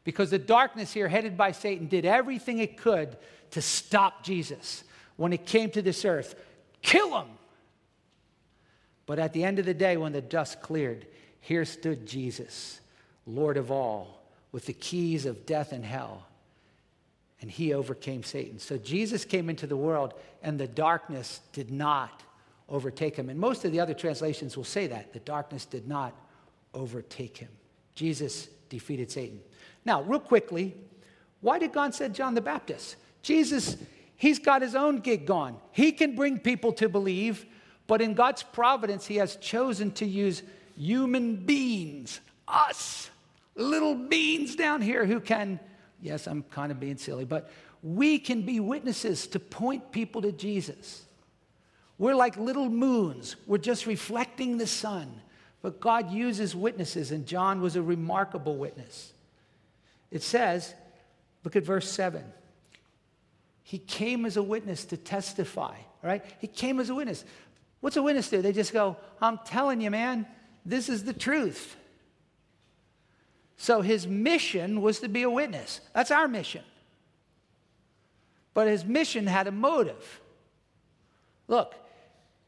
Because 0.03 0.29
the 0.29 0.37
darkness 0.37 0.93
here, 0.93 1.07
headed 1.07 1.35
by 1.35 1.51
Satan, 1.51 1.87
did 1.87 2.05
everything 2.05 2.59
it 2.59 2.77
could 2.77 3.17
to 3.51 3.61
stop 3.61 4.23
Jesus 4.23 4.83
when 5.15 5.33
it 5.33 5.47
came 5.47 5.71
to 5.71 5.81
this 5.81 6.05
earth. 6.05 6.35
Kill 6.83 7.19
him! 7.19 7.29
But 9.05 9.19
at 9.19 9.33
the 9.33 9.43
end 9.43 9.59
of 9.59 9.65
the 9.65 9.73
day, 9.73 9.97
when 9.97 10.13
the 10.13 10.21
dust 10.21 10.61
cleared, 10.61 11.05
here 11.41 11.65
stood 11.65 12.05
Jesus, 12.05 12.79
Lord 13.27 13.57
of 13.57 13.71
all, 13.71 14.23
with 14.51 14.65
the 14.65 14.73
keys 14.73 15.25
of 15.25 15.45
death 15.45 15.71
and 15.71 15.85
hell. 15.85 16.25
And 17.41 17.51
he 17.51 17.73
overcame 17.73 18.23
Satan. 18.23 18.57
So 18.57 18.77
Jesus 18.77 19.25
came 19.25 19.49
into 19.49 19.67
the 19.67 19.77
world, 19.77 20.13
and 20.41 20.59
the 20.59 20.67
darkness 20.67 21.41
did 21.53 21.69
not 21.69 22.23
overtake 22.67 23.15
him. 23.15 23.29
And 23.29 23.39
most 23.39 23.65
of 23.65 23.71
the 23.71 23.79
other 23.79 23.93
translations 23.93 24.57
will 24.57 24.63
say 24.63 24.87
that 24.87 25.13
the 25.13 25.19
darkness 25.19 25.65
did 25.65 25.87
not 25.87 26.15
overtake 26.73 27.37
him. 27.37 27.49
Jesus 27.93 28.47
defeated 28.69 29.11
Satan. 29.11 29.39
Now, 29.85 30.01
real 30.01 30.19
quickly, 30.19 30.75
why 31.41 31.59
did 31.59 31.73
God 31.73 31.93
send 31.93 32.15
John 32.15 32.33
the 32.33 32.41
Baptist? 32.41 32.95
Jesus, 33.21 33.77
he's 34.17 34.39
got 34.39 34.61
his 34.61 34.73
own 34.73 34.97
gig 34.97 35.27
going. 35.27 35.57
He 35.71 35.91
can 35.91 36.15
bring 36.15 36.39
people 36.39 36.73
to 36.73 36.89
believe, 36.89 37.45
but 37.87 38.01
in 38.01 38.13
God's 38.13 38.43
providence, 38.43 39.05
He 39.05 39.17
has 39.17 39.35
chosen 39.37 39.91
to 39.93 40.05
use 40.05 40.43
human 40.77 41.35
beings, 41.37 42.19
us, 42.47 43.09
little 43.55 43.95
beings 43.95 44.55
down 44.55 44.81
here 44.81 45.05
who 45.05 45.19
can, 45.19 45.59
yes, 46.01 46.27
I'm 46.27 46.43
kind 46.43 46.71
of 46.71 46.79
being 46.79 46.97
silly, 46.97 47.25
but 47.25 47.49
we 47.83 48.19
can 48.19 48.41
be 48.41 48.59
witnesses 48.59 49.27
to 49.27 49.39
point 49.39 49.91
people 49.91 50.21
to 50.23 50.31
Jesus. 50.31 51.05
We're 51.97 52.15
like 52.15 52.35
little 52.37 52.69
moons, 52.69 53.35
we're 53.47 53.57
just 53.57 53.85
reflecting 53.85 54.57
the 54.57 54.67
sun. 54.67 55.21
But 55.61 55.79
God 55.79 56.11
uses 56.11 56.55
witnesses, 56.55 57.09
and 57.09 57.25
John 57.25 57.59
was 57.59 57.75
a 57.75 57.81
remarkable 57.81 58.55
witness. 58.55 59.11
It 60.11 60.21
says, 60.21 60.71
look 61.43 61.55
at 61.55 61.63
verse 61.63 61.89
7. 61.89 62.23
He 63.63 63.79
came 63.79 64.27
as 64.27 64.37
a 64.37 64.43
witness 64.43 64.85
to 64.85 64.97
testify, 64.97 65.75
right? 66.03 66.23
He 66.37 66.45
came 66.45 66.79
as 66.79 66.91
a 66.91 66.93
witness. 66.93 67.25
What's 67.85 67.97
a 67.97 68.01
witness 68.01 68.31
do? 68.31 68.41
They 68.41 68.51
just 68.51 68.73
go, 68.73 68.97
I'm 69.21 69.37
telling 69.45 69.79
you, 69.79 69.91
man, 69.91 70.25
this 70.65 70.89
is 70.89 71.03
the 71.03 71.13
truth. 71.13 71.75
So 73.57 73.81
his 73.81 74.07
mission 74.07 74.81
was 74.81 75.01
to 75.01 75.07
be 75.07 75.21
a 75.21 75.29
witness. 75.29 75.81
That's 75.93 76.09
our 76.09 76.27
mission. 76.27 76.63
But 78.55 78.69
his 78.69 78.85
mission 78.85 79.27
had 79.27 79.45
a 79.45 79.51
motive. 79.51 80.19
Look, 81.47 81.75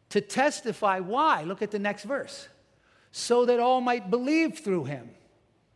to 0.10 0.22
testify 0.22 1.02
why. 1.02 1.44
Look 1.44 1.62
at 1.62 1.70
the 1.70 1.78
next 1.78 2.06
verse. 2.06 2.48
So 3.12 3.46
that 3.46 3.60
all 3.60 3.80
might 3.80 4.10
believe 4.10 4.58
through 4.58 4.86
him. 4.86 5.08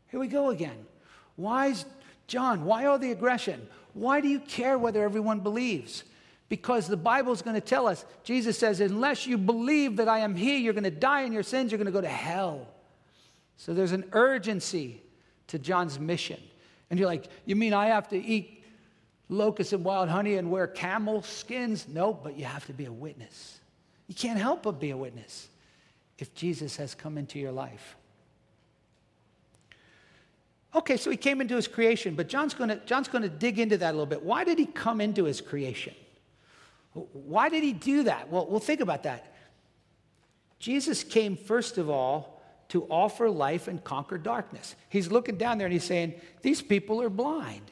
Here 0.08 0.20
we 0.20 0.26
go 0.26 0.50
again. 0.50 0.88
Why 1.36 1.68
is 1.68 1.86
John, 2.26 2.66
why 2.66 2.86
all 2.86 2.98
the 2.98 3.12
aggression? 3.12 3.68
Why 3.94 4.22
do 4.22 4.28
you 4.28 4.40
care 4.40 4.80
whether 4.80 5.04
everyone 5.04 5.42
believes? 5.42 6.04
Because 6.52 6.86
the 6.86 6.98
Bible 6.98 7.32
is 7.32 7.42
going 7.42 7.56
to 7.56 7.62
tell 7.62 7.88
us, 7.88 8.04
Jesus 8.26 8.60
says, 8.60 8.82
unless 8.82 9.26
you 9.26 9.38
believe 9.38 9.96
that 9.96 10.10
I 10.10 10.20
am 10.20 10.36
He, 10.36 10.58
you're 10.58 10.74
going 10.74 10.84
to 10.84 10.92
die 10.92 11.22
in 11.22 11.32
your 11.32 11.44
sins, 11.44 11.72
you're 11.72 11.78
going 11.78 11.86
to 11.86 11.94
go 11.94 12.02
to 12.02 12.10
hell. 12.10 12.68
So 13.56 13.74
there's 13.74 13.94
an 13.94 14.04
urgency 14.12 15.02
to 15.48 15.58
John's 15.58 15.98
mission. 15.98 16.42
And 16.90 17.00
you're 17.00 17.08
like, 17.08 17.30
you 17.46 17.56
mean 17.56 17.74
I 17.74 17.86
have 17.86 18.10
to 18.10 18.18
eat 18.22 18.66
locusts 19.30 19.72
and 19.72 19.86
wild 19.86 20.10
honey 20.10 20.36
and 20.36 20.52
wear 20.52 20.68
camel 20.68 21.22
skins? 21.22 21.88
No, 21.88 22.12
but 22.14 22.38
you 22.38 22.44
have 22.44 22.66
to 22.66 22.74
be 22.74 22.84
a 22.84 22.92
witness. 22.92 23.62
You 24.10 24.16
can't 24.16 24.38
help 24.38 24.64
but 24.64 24.78
be 24.78 24.90
a 24.90 24.98
witness 24.98 25.48
if 26.20 26.36
Jesus 26.36 26.76
has 26.76 26.94
come 26.94 27.18
into 27.18 27.40
your 27.40 27.54
life. 27.54 27.96
Okay, 30.76 30.98
so 30.98 31.10
he 31.10 31.16
came 31.16 31.40
into 31.40 31.56
his 31.56 31.70
creation, 31.70 32.14
but 32.14 32.28
John's 32.28 32.54
going 32.54 32.72
to 32.72 32.76
John's 32.86 33.08
to 33.08 33.30
dig 33.30 33.58
into 33.58 33.78
that 33.78 33.92
a 33.92 33.94
little 33.94 34.06
bit. 34.06 34.22
Why 34.22 34.44
did 34.44 34.60
he 34.60 34.66
come 34.66 35.00
into 35.00 35.24
his 35.24 35.40
creation? 35.40 35.94
Why 36.94 37.50
did 37.50 37.64
he 37.64 37.74
do 37.74 38.04
that? 38.04 38.30
Well, 38.30 38.48
we'll 38.48 38.60
think 38.60 38.82
about 38.82 39.04
that. 39.04 39.34
Jesus 40.60 41.04
came, 41.04 41.36
first 41.36 41.78
of 41.78 41.90
all, 41.90 42.42
to 42.70 42.86
offer 42.86 43.30
life 43.30 43.68
and 43.68 43.84
conquer 43.84 44.18
darkness. 44.18 44.76
He's 44.90 45.12
looking 45.12 45.38
down 45.38 45.58
there 45.58 45.68
and 45.68 45.74
he's 45.74 45.84
saying, 45.84 46.14
These 46.42 46.62
people 46.62 47.02
are 47.02 47.10
blind, 47.10 47.72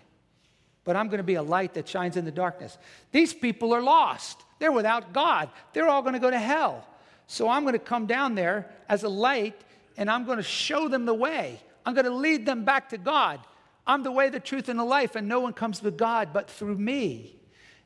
but 0.83 0.95
I'm 0.95 1.07
going 1.07 1.19
to 1.19 1.23
be 1.23 1.35
a 1.35 1.43
light 1.43 1.75
that 1.75 1.87
shines 1.87 2.17
in 2.17 2.25
the 2.25 2.31
darkness. 2.31 2.77
These 3.11 3.33
people 3.33 3.73
are 3.73 3.81
lost. 3.81 4.43
They're 4.59 4.71
without 4.71 5.13
God. 5.13 5.49
They're 5.73 5.87
all 5.87 6.01
going 6.01 6.13
to 6.13 6.19
go 6.19 6.29
to 6.29 6.39
hell. 6.39 6.85
So 7.27 7.47
I'm 7.47 7.63
going 7.63 7.73
to 7.73 7.79
come 7.79 8.07
down 8.07 8.35
there 8.35 8.69
as 8.89 9.03
a 9.03 9.09
light 9.09 9.55
and 9.97 10.09
I'm 10.09 10.25
going 10.25 10.37
to 10.37 10.43
show 10.43 10.87
them 10.87 11.05
the 11.05 11.13
way. 11.13 11.59
I'm 11.85 11.93
going 11.93 12.05
to 12.05 12.13
lead 12.13 12.45
them 12.45 12.65
back 12.65 12.89
to 12.89 12.97
God. 12.97 13.39
I'm 13.85 14.03
the 14.03 14.11
way, 14.11 14.29
the 14.29 14.39
truth, 14.39 14.69
and 14.69 14.79
the 14.79 14.83
life, 14.83 15.15
and 15.15 15.27
no 15.27 15.39
one 15.39 15.53
comes 15.53 15.79
to 15.79 15.91
God 15.91 16.29
but 16.33 16.49
through 16.49 16.77
me. 16.77 17.35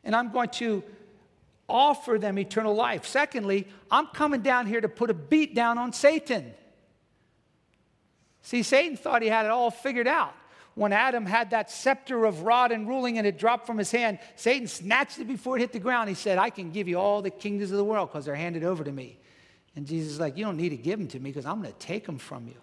And 0.03 0.15
I'm 0.15 0.31
going 0.31 0.49
to 0.49 0.83
offer 1.67 2.17
them 2.19 2.37
eternal 2.37 2.75
life. 2.75 3.05
Secondly, 3.05 3.67
I'm 3.89 4.07
coming 4.07 4.41
down 4.41 4.67
here 4.67 4.81
to 4.81 4.89
put 4.89 5.09
a 5.09 5.13
beat 5.13 5.55
down 5.55 5.77
on 5.77 5.93
Satan. 5.93 6.53
See, 8.41 8.63
Satan 8.63 8.97
thought 8.97 9.21
he 9.21 9.29
had 9.29 9.45
it 9.45 9.51
all 9.51 9.71
figured 9.71 10.07
out. 10.07 10.33
When 10.75 10.91
Adam 10.91 11.25
had 11.25 11.51
that 11.51 11.69
scepter 11.69 12.25
of 12.25 12.41
rod 12.41 12.71
and 12.71 12.87
ruling 12.87 13.17
and 13.17 13.27
it 13.27 13.37
dropped 13.37 13.67
from 13.67 13.77
his 13.77 13.91
hand, 13.91 14.19
Satan 14.35 14.67
snatched 14.67 15.19
it 15.19 15.27
before 15.27 15.57
it 15.57 15.61
hit 15.61 15.71
the 15.71 15.79
ground. 15.79 16.09
He 16.09 16.15
said, 16.15 16.37
I 16.37 16.49
can 16.49 16.71
give 16.71 16.87
you 16.87 16.99
all 16.99 17.21
the 17.21 17.29
kingdoms 17.29 17.71
of 17.71 17.77
the 17.77 17.83
world 17.83 18.09
because 18.09 18.25
they're 18.25 18.35
handed 18.35 18.63
over 18.63 18.83
to 18.83 18.91
me. 18.91 19.19
And 19.75 19.85
Jesus 19.85 20.13
is 20.13 20.19
like, 20.19 20.35
You 20.35 20.45
don't 20.45 20.57
need 20.57 20.69
to 20.69 20.77
give 20.77 20.99
them 20.99 21.07
to 21.09 21.19
me 21.19 21.29
because 21.29 21.45
I'm 21.45 21.61
going 21.61 21.71
to 21.71 21.79
take 21.79 22.05
them 22.05 22.17
from 22.17 22.47
you. 22.47 22.55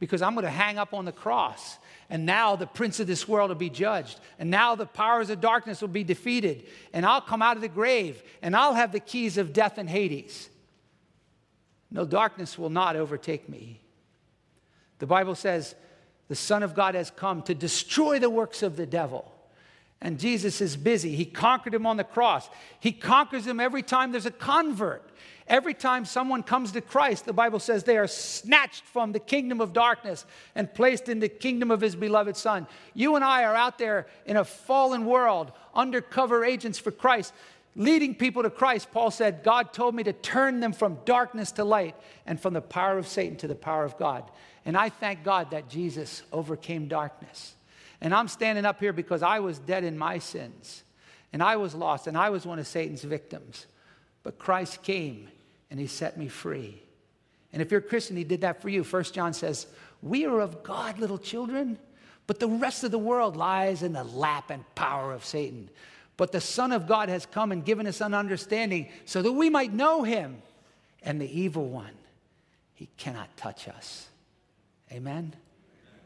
Because 0.00 0.22
I'm 0.22 0.34
going 0.34 0.44
to 0.44 0.50
hang 0.50 0.78
up 0.78 0.92
on 0.92 1.04
the 1.04 1.12
cross. 1.12 1.78
And 2.08 2.26
now 2.26 2.56
the 2.56 2.66
prince 2.66 2.98
of 2.98 3.06
this 3.06 3.28
world 3.28 3.50
will 3.50 3.54
be 3.54 3.70
judged. 3.70 4.18
And 4.38 4.50
now 4.50 4.74
the 4.74 4.86
powers 4.86 5.30
of 5.30 5.40
darkness 5.40 5.80
will 5.80 5.88
be 5.88 6.02
defeated. 6.02 6.64
And 6.92 7.06
I'll 7.06 7.20
come 7.20 7.42
out 7.42 7.54
of 7.54 7.62
the 7.62 7.68
grave. 7.68 8.20
And 8.42 8.56
I'll 8.56 8.74
have 8.74 8.90
the 8.90 8.98
keys 8.98 9.38
of 9.38 9.52
death 9.52 9.78
and 9.78 9.88
Hades. 9.88 10.50
No 11.90 12.04
darkness 12.04 12.58
will 12.58 12.70
not 12.70 12.96
overtake 12.96 13.48
me. 13.48 13.80
The 14.98 15.06
Bible 15.06 15.34
says, 15.34 15.74
the 16.28 16.36
Son 16.36 16.62
of 16.62 16.74
God 16.74 16.94
has 16.94 17.10
come 17.10 17.42
to 17.42 17.54
destroy 17.54 18.18
the 18.18 18.30
works 18.30 18.62
of 18.62 18.76
the 18.76 18.86
devil. 18.86 19.32
And 20.02 20.18
Jesus 20.18 20.60
is 20.60 20.76
busy. 20.76 21.14
He 21.14 21.26
conquered 21.26 21.74
him 21.74 21.86
on 21.86 21.98
the 21.98 22.04
cross. 22.04 22.48
He 22.80 22.92
conquers 22.92 23.46
him 23.46 23.60
every 23.60 23.82
time 23.82 24.12
there's 24.12 24.26
a 24.26 24.30
convert. 24.30 25.06
Every 25.46 25.74
time 25.74 26.04
someone 26.04 26.44
comes 26.44 26.72
to 26.72 26.80
Christ, 26.80 27.26
the 27.26 27.32
Bible 27.32 27.58
says 27.58 27.82
they 27.82 27.98
are 27.98 28.06
snatched 28.06 28.84
from 28.84 29.10
the 29.12 29.18
kingdom 29.18 29.60
of 29.60 29.72
darkness 29.72 30.24
and 30.54 30.72
placed 30.72 31.08
in 31.08 31.18
the 31.18 31.28
kingdom 31.28 31.72
of 31.72 31.80
his 31.80 31.96
beloved 31.96 32.36
Son. 32.36 32.68
You 32.94 33.16
and 33.16 33.24
I 33.24 33.42
are 33.42 33.56
out 33.56 33.76
there 33.76 34.06
in 34.24 34.36
a 34.36 34.44
fallen 34.44 35.06
world, 35.06 35.50
undercover 35.74 36.44
agents 36.44 36.78
for 36.78 36.92
Christ, 36.92 37.34
leading 37.74 38.14
people 38.14 38.44
to 38.44 38.50
Christ. 38.50 38.92
Paul 38.92 39.10
said, 39.10 39.42
God 39.42 39.72
told 39.72 39.94
me 39.94 40.04
to 40.04 40.12
turn 40.12 40.60
them 40.60 40.72
from 40.72 40.98
darkness 41.04 41.50
to 41.52 41.64
light 41.64 41.96
and 42.26 42.40
from 42.40 42.54
the 42.54 42.60
power 42.60 42.96
of 42.96 43.08
Satan 43.08 43.36
to 43.38 43.48
the 43.48 43.56
power 43.56 43.84
of 43.84 43.98
God. 43.98 44.30
And 44.64 44.76
I 44.76 44.88
thank 44.88 45.24
God 45.24 45.50
that 45.50 45.68
Jesus 45.68 46.22
overcame 46.32 46.86
darkness. 46.86 47.54
And 48.00 48.14
I'm 48.14 48.28
standing 48.28 48.64
up 48.64 48.80
here 48.80 48.92
because 48.92 49.22
I 49.22 49.40
was 49.40 49.58
dead 49.58 49.84
in 49.84 49.98
my 49.98 50.18
sins 50.18 50.82
and 51.32 51.42
I 51.42 51.56
was 51.56 51.74
lost 51.74 52.06
and 52.06 52.16
I 52.16 52.30
was 52.30 52.46
one 52.46 52.58
of 52.58 52.66
Satan's 52.66 53.02
victims. 53.02 53.66
But 54.22 54.38
Christ 54.38 54.82
came 54.82 55.28
and 55.70 55.78
he 55.78 55.86
set 55.86 56.16
me 56.16 56.28
free. 56.28 56.82
And 57.52 57.60
if 57.60 57.70
you're 57.70 57.80
a 57.80 57.82
Christian, 57.82 58.16
he 58.16 58.24
did 58.24 58.42
that 58.42 58.62
for 58.62 58.68
you. 58.68 58.84
First 58.84 59.14
John 59.14 59.32
says, 59.32 59.66
We 60.02 60.24
are 60.26 60.40
of 60.40 60.62
God, 60.62 60.98
little 60.98 61.18
children, 61.18 61.78
but 62.26 62.38
the 62.38 62.48
rest 62.48 62.84
of 62.84 62.90
the 62.90 62.98
world 62.98 63.36
lies 63.36 63.82
in 63.82 63.92
the 63.92 64.04
lap 64.04 64.50
and 64.50 64.64
power 64.74 65.12
of 65.12 65.24
Satan. 65.24 65.68
But 66.16 66.32
the 66.32 66.40
Son 66.40 66.70
of 66.70 66.86
God 66.86 67.08
has 67.08 67.26
come 67.26 67.50
and 67.50 67.64
given 67.64 67.86
us 67.86 68.00
an 68.00 68.14
understanding 68.14 68.88
so 69.04 69.22
that 69.22 69.32
we 69.32 69.50
might 69.50 69.72
know 69.72 70.02
him. 70.02 70.42
And 71.02 71.18
the 71.18 71.40
evil 71.40 71.66
one, 71.66 71.94
he 72.74 72.88
cannot 72.98 73.34
touch 73.36 73.68
us. 73.68 74.08
Amen? 74.92 75.34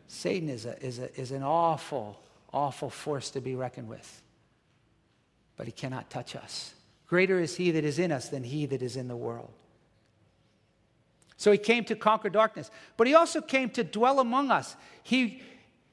Satan 0.07 0.49
is, 0.49 0.67
a, 0.67 0.81
is, 0.85 0.99
a, 0.99 1.21
is 1.21 1.31
an 1.31 1.43
awful, 1.43 2.21
awful 2.53 2.91
force 2.91 3.31
to 3.31 3.41
be 3.41 3.55
reckoned 3.55 3.89
with. 3.89 4.23
But 5.57 5.67
he 5.67 5.73
cannot 5.73 6.11
touch 6.11 6.37
us. 6.37 6.75
Greater 7.07 7.39
is 7.39 7.57
he 7.57 7.71
that 7.73 7.85
is 7.85 7.99
in 7.99 8.13
us 8.13 8.29
than 8.29 8.45
he 8.45 8.67
that 8.67 8.83
is 8.83 8.97
in 8.97 9.09
the 9.09 9.17
world. 9.17 9.51
So 11.37 11.53
he 11.53 11.59
came 11.59 11.85
to 11.85 11.97
conquer 11.97 12.31
darkness, 12.31 12.71
but 12.97 13.07
he 13.07 13.15
also 13.15 13.41
came 13.41 13.71
to 13.71 13.85
dwell 13.85 14.21
among 14.21 14.51
us. 14.51 14.77
He, 15.03 15.43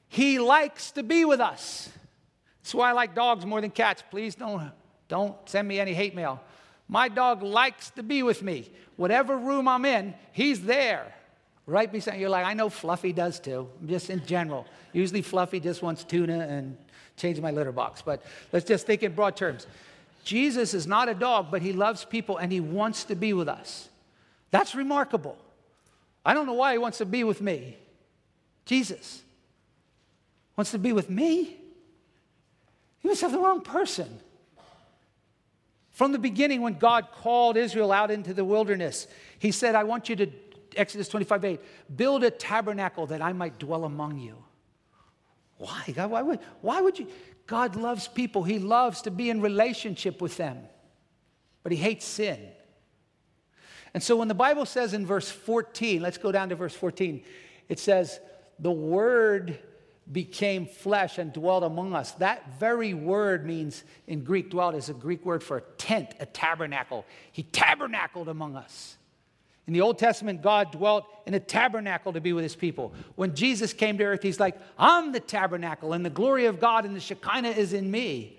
he 0.07 0.39
likes 0.39 0.91
to 0.91 1.03
be 1.03 1.25
with 1.25 1.39
us. 1.39 1.89
That's 2.61 2.75
why 2.75 2.89
I 2.89 2.91
like 2.93 3.15
dogs 3.15 3.45
more 3.45 3.59
than 3.59 3.71
cats. 3.71 4.03
Please 4.09 4.35
don't, 4.35 4.71
don't 5.07 5.35
send 5.49 5.67
me 5.67 5.79
any 5.79 5.93
hate 5.93 6.15
mail. 6.15 6.41
My 6.87 7.07
dog 7.07 7.41
likes 7.41 7.89
to 7.91 8.03
be 8.03 8.21
with 8.21 8.43
me. 8.43 8.69
Whatever 8.97 9.37
room 9.37 9.67
I'm 9.67 9.85
in, 9.85 10.13
he's 10.31 10.61
there. 10.63 11.13
Right 11.71 11.89
beside 11.89 12.19
you're 12.19 12.29
like, 12.29 12.45
I 12.45 12.53
know 12.53 12.67
Fluffy 12.67 13.13
does 13.13 13.39
too, 13.39 13.69
just 13.85 14.09
in 14.09 14.25
general. 14.25 14.67
Usually 14.91 15.21
Fluffy 15.21 15.61
just 15.61 15.81
wants 15.81 16.03
tuna 16.03 16.39
and 16.39 16.75
change 17.15 17.39
my 17.39 17.51
litter 17.51 17.71
box, 17.71 18.01
but 18.01 18.21
let's 18.51 18.65
just 18.65 18.85
think 18.85 19.03
in 19.03 19.13
broad 19.13 19.37
terms. 19.37 19.67
Jesus 20.25 20.73
is 20.73 20.85
not 20.85 21.07
a 21.07 21.13
dog, 21.13 21.47
but 21.49 21.61
he 21.61 21.71
loves 21.71 22.03
people 22.03 22.37
and 22.37 22.51
he 22.51 22.59
wants 22.59 23.05
to 23.05 23.15
be 23.15 23.31
with 23.31 23.47
us. 23.47 23.87
That's 24.51 24.75
remarkable. 24.75 25.37
I 26.25 26.33
don't 26.33 26.45
know 26.45 26.53
why 26.53 26.73
he 26.73 26.77
wants 26.77 26.97
to 26.97 27.05
be 27.05 27.23
with 27.23 27.39
me. 27.39 27.77
Jesus 28.65 29.21
wants 30.57 30.71
to 30.71 30.77
be 30.77 30.91
with 30.91 31.09
me. 31.09 31.55
He 32.99 33.07
must 33.07 33.21
have 33.21 33.31
the 33.31 33.39
wrong 33.39 33.61
person. 33.61 34.19
From 35.91 36.11
the 36.11 36.19
beginning, 36.19 36.61
when 36.61 36.77
God 36.77 37.07
called 37.21 37.55
Israel 37.55 37.93
out 37.93 38.11
into 38.11 38.33
the 38.33 38.43
wilderness, 38.43 39.07
he 39.39 39.51
said, 39.51 39.73
I 39.73 39.85
want 39.85 40.09
you 40.09 40.17
to 40.17 40.29
Exodus 40.75 41.07
25 41.07 41.45
8, 41.45 41.61
build 41.95 42.23
a 42.23 42.31
tabernacle 42.31 43.07
that 43.07 43.21
I 43.21 43.33
might 43.33 43.59
dwell 43.59 43.85
among 43.85 44.17
you. 44.17 44.37
Why? 45.57 45.83
God, 45.93 46.11
why 46.11 46.21
would, 46.21 46.39
why 46.61 46.81
would 46.81 46.97
you? 46.97 47.07
God 47.47 47.75
loves 47.75 48.07
people, 48.07 48.43
He 48.43 48.59
loves 48.59 49.01
to 49.03 49.11
be 49.11 49.29
in 49.29 49.41
relationship 49.41 50.21
with 50.21 50.37
them, 50.37 50.59
but 51.63 51.71
He 51.71 51.77
hates 51.77 52.05
sin. 52.05 52.39
And 53.93 54.01
so 54.01 54.15
when 54.15 54.29
the 54.29 54.33
Bible 54.33 54.65
says 54.65 54.93
in 54.93 55.05
verse 55.05 55.29
14, 55.29 56.01
let's 56.01 56.17
go 56.17 56.31
down 56.31 56.49
to 56.49 56.55
verse 56.55 56.73
14, 56.73 57.23
it 57.67 57.77
says, 57.77 58.19
The 58.57 58.71
Word 58.71 59.59
became 60.11 60.65
flesh 60.65 61.17
and 61.17 61.31
dwelt 61.31 61.63
among 61.63 61.93
us. 61.93 62.11
That 62.13 62.59
very 62.59 62.93
word 62.93 63.45
means 63.45 63.83
in 64.07 64.23
Greek, 64.23 64.49
dwelt 64.49 64.75
is 64.75 64.89
a 64.89 64.93
Greek 64.93 65.25
word 65.25 65.43
for 65.43 65.57
a 65.57 65.61
tent, 65.77 66.13
a 66.19 66.25
tabernacle. 66.25 67.05
He 67.31 67.43
tabernacled 67.43 68.27
among 68.27 68.55
us. 68.55 68.97
In 69.67 69.73
the 69.73 69.81
Old 69.81 69.99
Testament, 69.99 70.41
God 70.41 70.71
dwelt 70.71 71.05
in 71.25 71.33
a 71.33 71.39
tabernacle 71.39 72.13
to 72.13 72.21
be 72.21 72.33
with 72.33 72.43
his 72.43 72.55
people. 72.55 72.93
When 73.15 73.35
Jesus 73.35 73.73
came 73.73 73.97
to 73.99 74.03
earth, 74.03 74.23
he's 74.23 74.39
like, 74.39 74.57
I'm 74.77 75.11
the 75.11 75.19
tabernacle, 75.19 75.93
and 75.93 76.05
the 76.05 76.09
glory 76.09 76.45
of 76.45 76.59
God 76.59 76.85
and 76.85 76.95
the 76.95 76.99
Shekinah 76.99 77.49
is 77.49 77.73
in 77.73 77.89
me. 77.89 78.37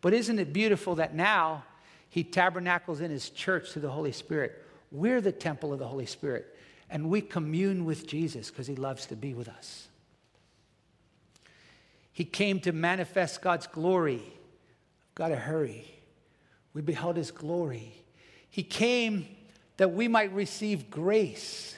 But 0.00 0.14
isn't 0.14 0.38
it 0.38 0.52
beautiful 0.52 0.96
that 0.96 1.14
now 1.14 1.64
he 2.08 2.24
tabernacles 2.24 3.00
in 3.00 3.10
his 3.10 3.30
church 3.30 3.72
through 3.72 3.82
the 3.82 3.90
Holy 3.90 4.12
Spirit? 4.12 4.64
We're 4.90 5.20
the 5.20 5.32
temple 5.32 5.72
of 5.72 5.78
the 5.78 5.86
Holy 5.88 6.06
Spirit, 6.06 6.56
and 6.90 7.10
we 7.10 7.20
commune 7.20 7.84
with 7.84 8.06
Jesus 8.06 8.50
because 8.50 8.66
he 8.66 8.76
loves 8.76 9.06
to 9.06 9.16
be 9.16 9.34
with 9.34 9.48
us. 9.48 9.88
He 12.12 12.24
came 12.24 12.60
to 12.60 12.72
manifest 12.72 13.42
God's 13.42 13.66
glory. 13.66 14.22
I've 14.22 15.14
got 15.14 15.28
to 15.28 15.36
hurry. 15.36 15.86
We 16.74 16.82
beheld 16.82 17.16
his 17.16 17.30
glory. 17.30 17.94
He 18.50 18.62
came 18.62 19.26
that 19.82 19.88
we 19.88 20.06
might 20.06 20.32
receive 20.32 20.90
grace. 20.90 21.76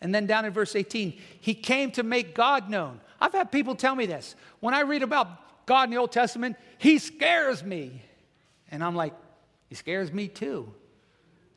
And 0.00 0.14
then 0.14 0.24
down 0.24 0.46
in 0.46 0.54
verse 0.54 0.74
18, 0.74 1.18
he 1.38 1.52
came 1.52 1.90
to 1.90 2.02
make 2.02 2.34
God 2.34 2.70
known. 2.70 2.98
I've 3.20 3.34
had 3.34 3.52
people 3.52 3.74
tell 3.74 3.94
me 3.94 4.06
this. 4.06 4.36
When 4.60 4.72
I 4.72 4.80
read 4.80 5.02
about 5.02 5.66
God 5.66 5.84
in 5.84 5.90
the 5.90 5.98
Old 5.98 6.12
Testament, 6.12 6.56
he 6.78 6.98
scares 6.98 7.62
me. 7.62 8.00
And 8.70 8.82
I'm 8.82 8.96
like, 8.96 9.12
he 9.68 9.74
scares 9.74 10.10
me 10.10 10.28
too. 10.28 10.72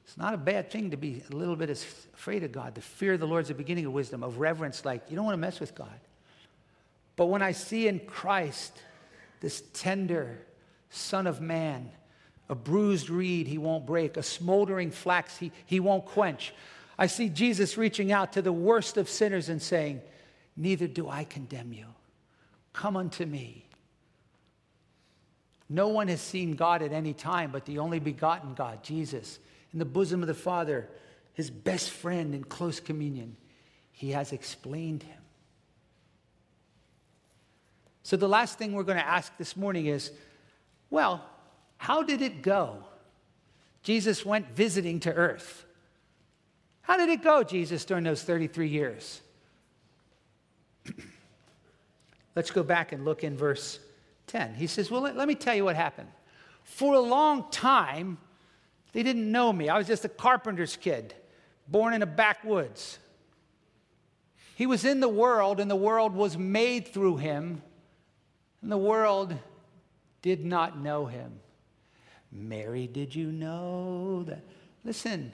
It's 0.03 0.17
not 0.17 0.33
a 0.33 0.37
bad 0.37 0.69
thing 0.69 0.91
to 0.91 0.97
be 0.97 1.23
a 1.31 1.33
little 1.33 1.55
bit 1.55 1.69
afraid 1.69 2.43
of 2.43 2.51
God. 2.51 2.75
The 2.75 2.81
fear 2.81 3.13
of 3.13 3.21
the 3.21 3.25
Lord 3.25 3.43
is 3.43 3.47
the 3.47 3.53
beginning 3.53 3.85
of 3.85 3.93
wisdom, 3.93 4.21
of 4.21 4.39
reverence, 4.39 4.83
like 4.83 5.09
you 5.09 5.15
don't 5.15 5.23
want 5.23 5.35
to 5.35 5.37
mess 5.37 5.61
with 5.61 5.75
God. 5.75 5.87
But 7.15 7.27
when 7.27 7.41
I 7.41 7.53
see 7.53 7.87
in 7.87 7.99
Christ 8.01 8.77
this 9.39 9.63
tender 9.71 10.39
Son 10.89 11.25
of 11.25 11.39
Man, 11.39 11.89
a 12.49 12.55
bruised 12.55 13.09
reed 13.09 13.47
he 13.47 13.57
won't 13.57 13.85
break, 13.85 14.17
a 14.17 14.23
smoldering 14.23 14.91
flax 14.91 15.37
he, 15.37 15.51
he 15.65 15.79
won't 15.79 16.05
quench. 16.05 16.53
I 16.97 17.07
see 17.07 17.29
Jesus 17.29 17.77
reaching 17.77 18.11
out 18.11 18.33
to 18.33 18.41
the 18.41 18.53
worst 18.53 18.97
of 18.97 19.09
sinners 19.09 19.49
and 19.49 19.61
saying, 19.61 20.01
Neither 20.55 20.87
do 20.87 21.09
I 21.09 21.25
condemn 21.25 21.73
you. 21.73 21.87
Come 22.71 22.95
unto 22.95 23.25
me. 23.25 23.65
No 25.67 25.87
one 25.87 26.07
has 26.07 26.21
seen 26.21 26.55
God 26.55 26.81
at 26.81 26.93
any 26.93 27.13
time 27.13 27.51
but 27.51 27.65
the 27.65 27.79
only 27.79 27.99
begotten 27.99 28.53
God, 28.53 28.83
Jesus, 28.83 29.39
in 29.73 29.79
the 29.79 29.85
bosom 29.85 30.21
of 30.21 30.27
the 30.27 30.33
Father, 30.33 30.87
his 31.33 31.49
best 31.49 31.89
friend 31.89 32.33
in 32.33 32.43
close 32.43 32.79
communion. 32.79 33.35
He 33.91 34.11
has 34.11 34.31
explained 34.31 35.03
him. 35.03 35.21
So, 38.03 38.17
the 38.17 38.29
last 38.29 38.59
thing 38.59 38.73
we're 38.73 38.83
going 38.83 38.99
to 38.99 39.07
ask 39.07 39.35
this 39.37 39.57
morning 39.57 39.87
is 39.87 40.11
well, 40.91 41.25
how 41.77 42.03
did 42.03 42.21
it 42.21 42.41
go? 42.41 42.83
Jesus 43.83 44.25
went 44.25 44.49
visiting 44.55 44.99
to 45.01 45.13
earth. 45.13 45.65
How 46.81 46.97
did 46.97 47.09
it 47.09 47.23
go, 47.23 47.43
Jesus, 47.43 47.85
during 47.85 48.03
those 48.03 48.23
33 48.23 48.67
years? 48.67 49.21
Let's 52.35 52.51
go 52.51 52.63
back 52.63 52.91
and 52.91 53.05
look 53.05 53.23
in 53.23 53.37
verse 53.37 53.79
10. 54.27 54.55
He 54.55 54.67
says, 54.67 54.91
Well, 54.91 55.01
let, 55.01 55.15
let, 55.15 55.27
me 55.27 55.35
tell 55.35 55.55
you 55.55 55.65
what 55.65 55.75
happened. 55.75 56.09
For 56.63 56.95
a 56.95 56.99
long 56.99 57.49
time, 57.51 58.17
they 58.93 59.03
didn't 59.03 59.31
know 59.31 59.51
me. 59.51 59.69
I 59.69 59.77
was 59.77 59.87
just 59.87 60.05
a 60.05 60.09
carpenter's 60.09 60.75
kid, 60.75 61.13
born 61.67 61.93
in 61.93 61.99
the 61.99 62.05
backwoods. 62.05 62.99
He 64.55 64.65
was 64.65 64.85
in 64.85 64.99
the 64.99 65.09
world, 65.09 65.59
and 65.59 65.69
the 65.69 65.75
world 65.75 66.13
was 66.13 66.37
made 66.37 66.87
through 66.87 67.17
him, 67.17 67.61
and 68.61 68.71
the 68.71 68.77
world 68.77 69.35
did 70.21 70.45
not 70.45 70.79
know 70.79 71.05
him. 71.05 71.39
Mary, 72.35 72.87
did 72.87 73.15
you 73.15 73.31
know 73.31 74.23
that? 74.23 74.41
Listen, 74.83 75.31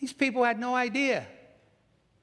these 0.00 0.12
people 0.12 0.44
had 0.44 0.58
no 0.58 0.74
idea. 0.74 1.26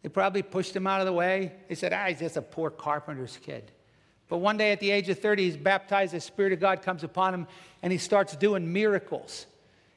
They 0.04 0.10
probably 0.10 0.42
pushed 0.42 0.76
him 0.76 0.88
out 0.88 1.00
of 1.00 1.06
the 1.06 1.14
way. 1.14 1.54
They 1.68 1.76
said, 1.76 1.92
ah, 1.92 2.06
he's 2.08 2.20
just 2.20 2.38
a 2.38 2.42
poor 2.42 2.70
carpenter's 2.70 3.38
kid. 3.38 3.72
But 4.30 4.38
one 4.38 4.58
day 4.58 4.72
at 4.72 4.80
the 4.80 4.92
age 4.92 5.10
of 5.10 5.20
30, 5.20 5.44
he's 5.44 5.58
baptized, 5.58 6.14
the 6.14 6.20
Spirit 6.20 6.54
of 6.54 6.60
God 6.60 6.82
comes 6.82 7.04
upon 7.04 7.34
him, 7.34 7.48
and 7.82 7.92
he 7.92 7.98
starts 7.98 8.36
doing 8.36 8.72
miracles. 8.72 9.46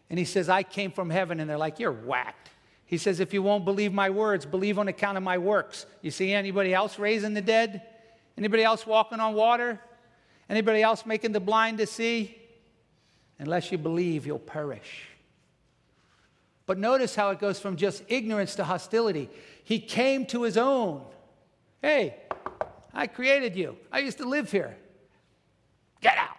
And 0.08 0.18
he 0.18 0.24
says, 0.24 0.48
I 0.48 0.62
came 0.62 0.90
from 0.90 1.10
heaven. 1.10 1.40
And 1.40 1.48
they're 1.48 1.58
like, 1.58 1.78
You're 1.78 1.92
whacked. 1.92 2.50
He 2.86 2.98
says, 2.98 3.20
If 3.20 3.32
you 3.32 3.42
won't 3.42 3.64
believe 3.64 3.92
my 3.92 4.10
words, 4.10 4.46
believe 4.46 4.78
on 4.78 4.88
account 4.88 5.16
of 5.16 5.22
my 5.22 5.38
works. 5.38 5.86
You 6.02 6.10
see 6.10 6.32
anybody 6.32 6.74
else 6.74 6.98
raising 6.98 7.34
the 7.34 7.40
dead? 7.40 7.82
Anybody 8.36 8.64
else 8.64 8.86
walking 8.86 9.20
on 9.20 9.34
water? 9.34 9.80
Anybody 10.48 10.82
else 10.82 11.06
making 11.06 11.32
the 11.32 11.40
blind 11.40 11.78
to 11.78 11.86
see? 11.86 12.39
Unless 13.40 13.72
you 13.72 13.78
believe, 13.78 14.26
you'll 14.26 14.38
perish. 14.38 15.08
But 16.66 16.78
notice 16.78 17.14
how 17.14 17.30
it 17.30 17.40
goes 17.40 17.58
from 17.58 17.76
just 17.76 18.04
ignorance 18.06 18.54
to 18.56 18.64
hostility. 18.64 19.30
He 19.64 19.80
came 19.80 20.26
to 20.26 20.42
his 20.42 20.58
own. 20.58 21.02
Hey, 21.80 22.16
I 22.92 23.06
created 23.06 23.56
you. 23.56 23.78
I 23.90 24.00
used 24.00 24.18
to 24.18 24.28
live 24.28 24.52
here. 24.52 24.76
Get 26.02 26.18
out. 26.18 26.36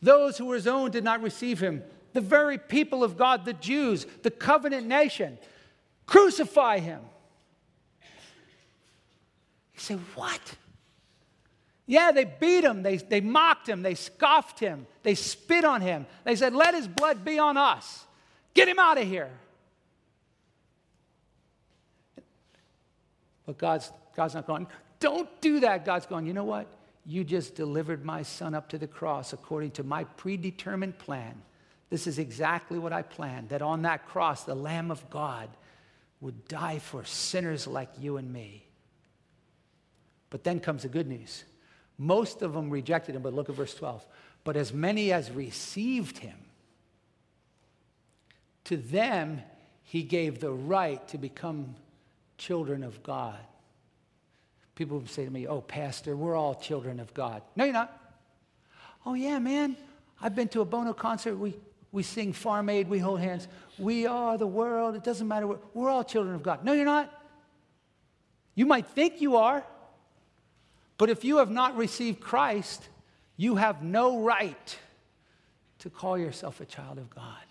Those 0.00 0.38
who 0.38 0.46
were 0.46 0.54
his 0.54 0.68
own 0.68 0.92
did 0.92 1.02
not 1.02 1.20
receive 1.20 1.58
him. 1.58 1.82
The 2.12 2.20
very 2.20 2.58
people 2.58 3.02
of 3.02 3.16
God, 3.16 3.44
the 3.44 3.52
Jews, 3.52 4.06
the 4.22 4.30
covenant 4.30 4.86
nation, 4.86 5.36
crucify 6.06 6.78
him. 6.78 7.00
You 9.74 9.80
say, 9.80 9.94
what? 10.14 10.40
Yeah, 11.90 12.12
they 12.12 12.24
beat 12.24 12.62
him, 12.62 12.84
they, 12.84 12.98
they 12.98 13.20
mocked 13.20 13.68
him, 13.68 13.82
they 13.82 13.96
scoffed 13.96 14.60
him, 14.60 14.86
they 15.02 15.16
spit 15.16 15.64
on 15.64 15.80
him. 15.80 16.06
They 16.22 16.36
said, 16.36 16.54
let 16.54 16.72
his 16.72 16.86
blood 16.86 17.24
be 17.24 17.40
on 17.40 17.56
us. 17.56 18.06
Get 18.54 18.68
him 18.68 18.78
out 18.78 18.96
of 18.96 19.08
here. 19.08 19.28
But 23.44 23.58
God's, 23.58 23.90
God's 24.14 24.34
not 24.34 24.46
going, 24.46 24.68
don't 25.00 25.28
do 25.40 25.58
that. 25.58 25.84
God's 25.84 26.06
going, 26.06 26.26
you 26.26 26.32
know 26.32 26.44
what? 26.44 26.68
You 27.06 27.24
just 27.24 27.56
delivered 27.56 28.04
my 28.04 28.22
son 28.22 28.54
up 28.54 28.68
to 28.68 28.78
the 28.78 28.86
cross 28.86 29.32
according 29.32 29.72
to 29.72 29.82
my 29.82 30.04
predetermined 30.04 30.96
plan. 30.96 31.42
This 31.88 32.06
is 32.06 32.20
exactly 32.20 32.78
what 32.78 32.92
I 32.92 33.02
planned 33.02 33.48
that 33.48 33.62
on 33.62 33.82
that 33.82 34.06
cross, 34.06 34.44
the 34.44 34.54
Lamb 34.54 34.92
of 34.92 35.10
God 35.10 35.48
would 36.20 36.46
die 36.46 36.78
for 36.78 37.04
sinners 37.04 37.66
like 37.66 37.90
you 37.98 38.16
and 38.16 38.32
me. 38.32 38.64
But 40.30 40.44
then 40.44 40.60
comes 40.60 40.82
the 40.82 40.88
good 40.88 41.08
news. 41.08 41.42
Most 42.02 42.40
of 42.40 42.54
them 42.54 42.70
rejected 42.70 43.14
him, 43.14 43.20
but 43.20 43.34
look 43.34 43.50
at 43.50 43.54
verse 43.54 43.74
12. 43.74 44.06
But 44.42 44.56
as 44.56 44.72
many 44.72 45.12
as 45.12 45.30
received 45.30 46.16
him, 46.16 46.36
to 48.64 48.78
them 48.78 49.42
he 49.82 50.02
gave 50.02 50.40
the 50.40 50.50
right 50.50 51.06
to 51.08 51.18
become 51.18 51.74
children 52.38 52.84
of 52.84 53.02
God. 53.02 53.36
People 54.76 55.02
say 55.08 55.26
to 55.26 55.30
me, 55.30 55.46
Oh, 55.46 55.60
Pastor, 55.60 56.16
we're 56.16 56.34
all 56.34 56.54
children 56.54 57.00
of 57.00 57.12
God. 57.12 57.42
No, 57.54 57.64
you're 57.64 57.74
not. 57.74 57.94
Oh, 59.04 59.12
yeah, 59.12 59.38
man. 59.38 59.76
I've 60.22 60.34
been 60.34 60.48
to 60.48 60.62
a 60.62 60.64
Bono 60.64 60.94
concert. 60.94 61.36
We, 61.36 61.54
we 61.92 62.02
sing 62.02 62.32
Farm 62.32 62.70
Aid, 62.70 62.88
we 62.88 62.98
hold 62.98 63.20
hands. 63.20 63.46
We 63.78 64.06
are 64.06 64.38
the 64.38 64.46
world. 64.46 64.96
It 64.96 65.04
doesn't 65.04 65.28
matter. 65.28 65.46
We're 65.74 65.90
all 65.90 66.04
children 66.04 66.34
of 66.34 66.42
God. 66.42 66.64
No, 66.64 66.72
you're 66.72 66.86
not. 66.86 67.12
You 68.54 68.64
might 68.64 68.86
think 68.86 69.20
you 69.20 69.36
are, 69.36 69.66
but 71.00 71.08
if 71.08 71.24
you 71.24 71.38
have 71.38 71.50
not 71.50 71.78
received 71.78 72.20
Christ, 72.20 72.86
you 73.38 73.56
have 73.56 73.82
no 73.82 74.20
right 74.20 74.78
to 75.78 75.88
call 75.88 76.18
yourself 76.18 76.60
a 76.60 76.66
child 76.66 76.98
of 76.98 77.08
God. 77.08 77.46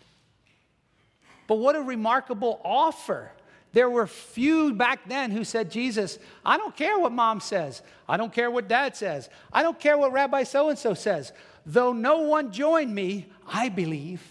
But 1.47 1.55
what 1.55 1.75
a 1.75 1.81
remarkable 1.81 2.61
offer. 2.63 3.31
There 3.71 3.89
were 3.89 4.05
few 4.05 4.75
back 4.75 5.09
then 5.09 5.31
who 5.31 5.43
said, 5.43 5.71
Jesus, 5.71 6.19
I 6.45 6.57
don't 6.57 6.75
care 6.75 6.99
what 6.99 7.11
mom 7.11 7.39
says. 7.39 7.81
I 8.07 8.17
don't 8.17 8.31
care 8.31 8.51
what 8.51 8.67
dad 8.67 8.95
says. 8.95 9.31
I 9.51 9.63
don't 9.63 9.79
care 9.79 9.97
what 9.97 10.13
Rabbi 10.13 10.43
so 10.43 10.69
and 10.69 10.77
so 10.77 10.93
says. 10.93 11.33
Though 11.65 11.91
no 11.91 12.19
one 12.19 12.51
joined 12.51 12.93
me, 12.93 13.25
I 13.47 13.69
believe. 13.69 14.21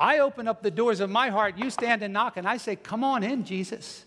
I 0.00 0.18
open 0.18 0.48
up 0.48 0.64
the 0.64 0.72
doors 0.72 0.98
of 0.98 1.10
my 1.10 1.28
heart, 1.28 1.58
you 1.58 1.70
stand 1.70 2.02
and 2.02 2.12
knock, 2.12 2.38
and 2.38 2.48
I 2.48 2.56
say, 2.56 2.74
Come 2.74 3.04
on 3.04 3.22
in, 3.22 3.44
Jesus. 3.44 4.04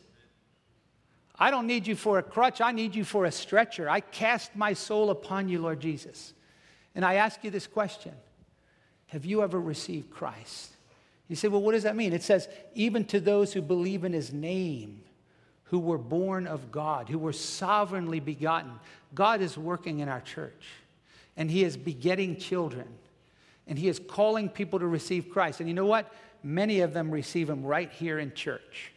I 1.39 1.51
don't 1.51 1.67
need 1.67 1.85
you 1.85 1.95
for 1.95 2.17
a 2.17 2.23
crutch, 2.23 2.61
I 2.61 2.71
need 2.71 2.95
you 2.95 3.03
for 3.03 3.25
a 3.25 3.31
stretcher. 3.31 3.89
I 3.89 3.99
cast 3.99 4.55
my 4.55 4.73
soul 4.73 5.09
upon 5.09 5.49
you, 5.49 5.59
Lord 5.59 5.79
Jesus. 5.79 6.33
And 6.95 7.05
I 7.05 7.15
ask 7.15 7.43
you 7.43 7.51
this 7.51 7.67
question 7.67 8.13
Have 9.07 9.25
you 9.25 9.43
ever 9.43 9.59
received 9.59 10.09
Christ? 10.09 10.71
You 11.27 11.35
say, 11.35 11.47
Well, 11.47 11.61
what 11.61 11.73
does 11.73 11.83
that 11.83 11.95
mean? 11.95 12.13
It 12.13 12.23
says, 12.23 12.47
Even 12.73 13.05
to 13.05 13.19
those 13.19 13.53
who 13.53 13.61
believe 13.61 14.03
in 14.03 14.13
his 14.13 14.33
name, 14.33 15.01
who 15.65 15.79
were 15.79 15.97
born 15.97 16.47
of 16.47 16.71
God, 16.71 17.09
who 17.09 17.19
were 17.19 17.33
sovereignly 17.33 18.19
begotten. 18.19 18.71
God 19.13 19.41
is 19.41 19.57
working 19.57 19.99
in 19.99 20.07
our 20.07 20.21
church, 20.21 20.65
and 21.35 21.51
he 21.51 21.63
is 21.63 21.75
begetting 21.75 22.37
children 22.37 22.87
and 23.67 23.77
he 23.77 23.87
is 23.87 23.99
calling 23.99 24.49
people 24.49 24.79
to 24.79 24.87
receive 24.87 25.29
Christ. 25.29 25.59
And 25.59 25.67
you 25.67 25.75
know 25.75 25.85
what? 25.85 26.11
Many 26.41 26.81
of 26.81 26.93
them 26.93 27.11
receive 27.11 27.49
him 27.49 27.65
right 27.65 27.91
here 27.91 28.19
in 28.19 28.33
church. 28.33 28.91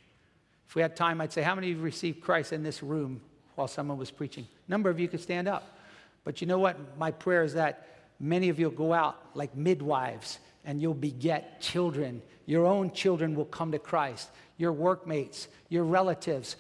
If 0.71 0.77
we 0.77 0.83
had 0.83 0.95
time, 0.95 1.21
I'd 1.21 1.33
say, 1.33 1.43
How 1.43 1.57
many 1.57 1.73
of 1.73 1.79
you 1.79 1.83
received 1.83 2.21
Christ 2.21 2.53
in 2.53 2.63
this 2.63 2.81
room 2.81 3.21
while 3.57 3.67
someone 3.67 3.99
was 3.99 4.13
preaching? 4.13 4.47
A 4.69 4.71
number 4.71 4.89
of 4.89 5.01
you 5.01 5.09
could 5.09 5.21
stand 5.21 5.49
up. 5.49 5.77
But 6.23 6.41
you 6.41 6.47
know 6.47 6.61
what? 6.61 6.97
My 6.97 7.11
prayer 7.11 7.43
is 7.43 7.55
that 7.55 7.89
many 8.21 8.51
of 8.51 8.61
you 8.61 8.69
will 8.69 8.77
go 8.77 8.93
out 8.93 9.21
like 9.35 9.57
midwives 9.57 10.39
and 10.65 10.81
you'll 10.81 10.95
beget 10.95 11.61
children. 11.61 12.23
Your 12.47 12.67
own 12.67 12.93
children 12.93 13.35
will 13.35 13.47
come 13.47 13.73
to 13.73 13.81
Christ, 13.81 14.31
your 14.59 14.71
workmates, 14.71 15.49
your 15.71 15.83
relatives, 15.83 16.55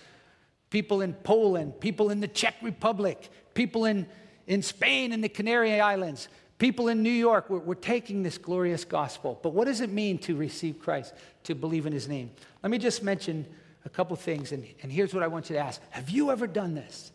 people 0.70 1.02
in 1.02 1.14
Poland, 1.14 1.78
people 1.78 2.10
in 2.10 2.18
the 2.18 2.26
Czech 2.26 2.56
Republic, 2.62 3.30
people 3.54 3.84
in, 3.84 4.08
in 4.48 4.62
Spain 4.62 5.12
and 5.12 5.22
the 5.22 5.28
Canary 5.28 5.80
Islands, 5.80 6.26
People 6.58 6.88
in 6.88 7.02
New 7.02 7.08
York, 7.08 7.48
we're, 7.48 7.60
we're, 7.60 7.74
taking 7.74 8.22
this 8.22 8.36
glorious 8.36 8.84
gospel. 8.84 9.40
But 9.42 9.54
what 9.54 9.64
does 9.64 9.80
it 9.80 9.88
mean 9.88 10.18
to 10.18 10.36
receive 10.36 10.78
Christ, 10.78 11.14
to 11.44 11.54
believe 11.54 11.86
in 11.86 11.92
his 11.94 12.06
name? 12.06 12.30
Let 12.62 12.70
me 12.70 12.76
just 12.76 13.02
mention 13.02 13.46
a 13.84 13.88
couple 13.88 14.14
things, 14.16 14.52
and, 14.52 14.66
and 14.82 14.92
here's 14.92 15.14
what 15.14 15.22
I 15.22 15.26
want 15.26 15.50
you 15.50 15.56
to 15.56 15.60
ask 15.60 15.80
Have 15.90 16.10
you 16.10 16.30
ever 16.30 16.46
done 16.46 16.74
this? 16.74 17.12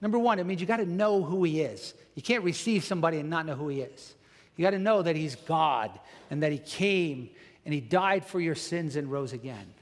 Number 0.00 0.18
one, 0.18 0.38
it 0.38 0.44
means 0.44 0.60
you 0.60 0.66
got 0.66 0.78
to 0.78 0.86
know 0.86 1.22
who 1.22 1.44
he 1.44 1.62
is. 1.62 1.94
You 2.14 2.22
can't 2.22 2.44
receive 2.44 2.84
somebody 2.84 3.18
and 3.18 3.30
not 3.30 3.46
know 3.46 3.54
who 3.54 3.68
he 3.68 3.80
is. 3.80 4.14
You 4.56 4.62
got 4.62 4.70
to 4.70 4.78
know 4.78 5.02
that 5.02 5.16
he's 5.16 5.34
God 5.34 5.90
and 6.30 6.42
that 6.42 6.52
he 6.52 6.58
came 6.58 7.30
and 7.64 7.72
he 7.72 7.80
died 7.80 8.24
for 8.24 8.40
your 8.40 8.54
sins 8.54 8.96
and 8.96 9.10
rose 9.10 9.32
again. 9.32 9.72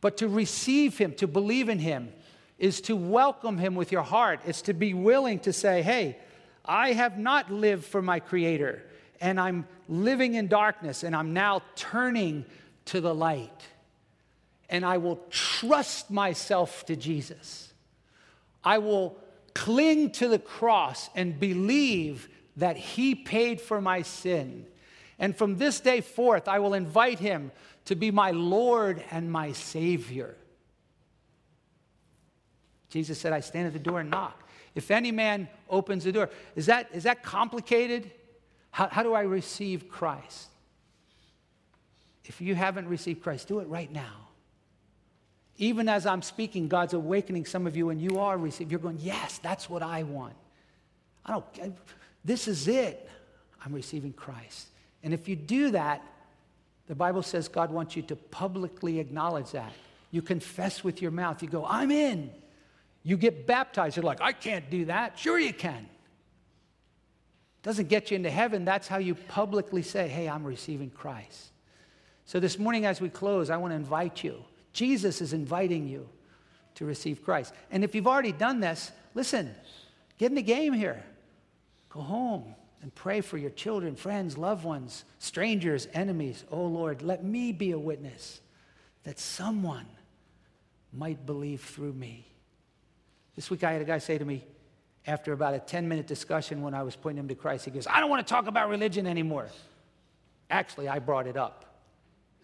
But 0.00 0.18
to 0.18 0.28
receive 0.28 0.96
him, 0.96 1.12
to 1.14 1.26
believe 1.26 1.68
in 1.68 1.78
him, 1.78 2.12
is 2.58 2.80
to 2.82 2.96
welcome 2.96 3.58
him 3.58 3.74
with 3.74 3.92
your 3.92 4.02
heart. 4.02 4.40
It's 4.46 4.62
to 4.62 4.72
be 4.72 4.94
willing 4.94 5.40
to 5.40 5.52
say, 5.52 5.82
hey, 5.82 6.16
I 6.64 6.92
have 6.92 7.18
not 7.18 7.50
lived 7.50 7.84
for 7.84 8.00
my 8.00 8.18
Creator, 8.18 8.82
and 9.20 9.38
I'm 9.38 9.66
living 9.88 10.34
in 10.34 10.48
darkness, 10.48 11.02
and 11.02 11.14
I'm 11.14 11.32
now 11.32 11.62
turning 11.76 12.44
to 12.86 13.00
the 13.00 13.14
light. 13.14 13.62
And 14.68 14.84
I 14.84 14.98
will 14.98 15.20
trust 15.30 16.10
myself 16.10 16.86
to 16.86 16.96
Jesus. 16.96 17.72
I 18.64 18.78
will 18.78 19.16
cling 19.54 20.10
to 20.10 20.28
the 20.28 20.38
cross 20.38 21.08
and 21.14 21.38
believe 21.38 22.28
that 22.56 22.76
He 22.76 23.14
paid 23.14 23.60
for 23.60 23.80
my 23.80 24.02
sin. 24.02 24.66
And 25.18 25.36
from 25.36 25.56
this 25.56 25.80
day 25.80 26.00
forth, 26.00 26.48
I 26.48 26.58
will 26.58 26.74
invite 26.74 27.18
Him 27.18 27.52
to 27.86 27.94
be 27.94 28.10
my 28.10 28.32
Lord 28.32 29.02
and 29.10 29.30
my 29.30 29.52
Savior. 29.52 30.36
Jesus 32.90 33.18
said, 33.18 33.32
I 33.32 33.40
stand 33.40 33.66
at 33.66 33.72
the 33.72 33.78
door 33.78 34.00
and 34.00 34.10
knock. 34.10 34.42
If 34.74 34.90
any 34.90 35.10
man 35.10 35.48
opens 35.70 36.04
the 36.04 36.12
door, 36.12 36.28
is 36.54 36.66
that, 36.66 36.88
is 36.92 37.04
that 37.04 37.22
complicated? 37.22 38.10
How, 38.70 38.88
how 38.88 39.02
do 39.02 39.14
I 39.14 39.22
receive 39.22 39.88
Christ? 39.88 40.48
If 42.26 42.40
you 42.40 42.54
haven't 42.54 42.88
received 42.88 43.22
Christ, 43.22 43.48
do 43.48 43.60
it 43.60 43.68
right 43.68 43.90
now. 43.90 44.25
Even 45.58 45.88
as 45.88 46.06
I'm 46.06 46.22
speaking, 46.22 46.68
God's 46.68 46.92
awakening 46.92 47.46
some 47.46 47.66
of 47.66 47.76
you, 47.76 47.90
and 47.90 48.00
you 48.00 48.18
are 48.18 48.36
receiving. 48.36 48.70
You're 48.70 48.80
going, 48.80 48.98
Yes, 49.00 49.38
that's 49.38 49.70
what 49.70 49.82
I 49.82 50.02
want. 50.02 50.34
I 51.24 51.32
don't, 51.32 51.76
this 52.24 52.48
is 52.48 52.68
it. 52.68 53.08
I'm 53.64 53.72
receiving 53.72 54.12
Christ. 54.12 54.68
And 55.02 55.12
if 55.14 55.28
you 55.28 55.36
do 55.36 55.70
that, 55.72 56.02
the 56.86 56.94
Bible 56.94 57.22
says 57.22 57.48
God 57.48 57.70
wants 57.70 57.96
you 57.96 58.02
to 58.02 58.16
publicly 58.16 59.00
acknowledge 59.00 59.50
that. 59.52 59.72
You 60.10 60.22
confess 60.22 60.84
with 60.84 61.02
your 61.02 61.10
mouth. 61.10 61.42
You 61.42 61.48
go, 61.48 61.66
I'm 61.66 61.90
in. 61.90 62.30
You 63.02 63.16
get 63.16 63.46
baptized. 63.46 63.96
You're 63.96 64.04
like, 64.04 64.20
I 64.20 64.32
can't 64.32 64.68
do 64.70 64.86
that. 64.86 65.18
Sure, 65.18 65.38
you 65.38 65.52
can. 65.52 65.88
Doesn't 67.62 67.88
get 67.88 68.10
you 68.10 68.16
into 68.16 68.30
heaven. 68.30 68.64
That's 68.64 68.86
how 68.86 68.98
you 68.98 69.14
publicly 69.14 69.82
say, 69.82 70.06
Hey, 70.06 70.28
I'm 70.28 70.44
receiving 70.44 70.90
Christ. 70.90 71.50
So 72.24 72.40
this 72.40 72.58
morning, 72.58 72.86
as 72.86 73.00
we 73.00 73.08
close, 73.08 73.50
I 73.50 73.56
want 73.56 73.72
to 73.72 73.76
invite 73.76 74.22
you. 74.22 74.44
Jesus 74.76 75.22
is 75.22 75.32
inviting 75.32 75.88
you 75.88 76.06
to 76.74 76.84
receive 76.84 77.24
Christ. 77.24 77.54
And 77.70 77.82
if 77.82 77.94
you've 77.94 78.06
already 78.06 78.30
done 78.30 78.60
this, 78.60 78.92
listen, 79.14 79.54
get 80.18 80.30
in 80.30 80.34
the 80.34 80.42
game 80.42 80.74
here. 80.74 81.02
Go 81.88 82.02
home 82.02 82.54
and 82.82 82.94
pray 82.94 83.22
for 83.22 83.38
your 83.38 83.48
children, 83.48 83.96
friends, 83.96 84.36
loved 84.36 84.64
ones, 84.64 85.06
strangers, 85.18 85.88
enemies. 85.94 86.44
Oh 86.50 86.66
Lord, 86.66 87.00
let 87.00 87.24
me 87.24 87.52
be 87.52 87.70
a 87.70 87.78
witness 87.78 88.42
that 89.04 89.18
someone 89.18 89.86
might 90.92 91.24
believe 91.24 91.62
through 91.62 91.94
me. 91.94 92.26
This 93.34 93.48
week 93.48 93.64
I 93.64 93.72
had 93.72 93.80
a 93.80 93.86
guy 93.86 93.96
say 93.96 94.18
to 94.18 94.24
me, 94.26 94.44
after 95.06 95.32
about 95.32 95.54
a 95.54 95.58
10 95.58 95.88
minute 95.88 96.06
discussion 96.06 96.60
when 96.60 96.74
I 96.74 96.82
was 96.82 96.96
pointing 96.96 97.20
him 97.20 97.28
to 97.28 97.34
Christ, 97.34 97.64
he 97.64 97.70
goes, 97.70 97.86
I 97.86 98.00
don't 98.00 98.10
want 98.10 98.26
to 98.26 98.30
talk 98.30 98.46
about 98.46 98.68
religion 98.68 99.06
anymore. 99.06 99.48
Actually, 100.50 100.86
I 100.86 100.98
brought 100.98 101.26
it 101.26 101.38
up. 101.38 101.65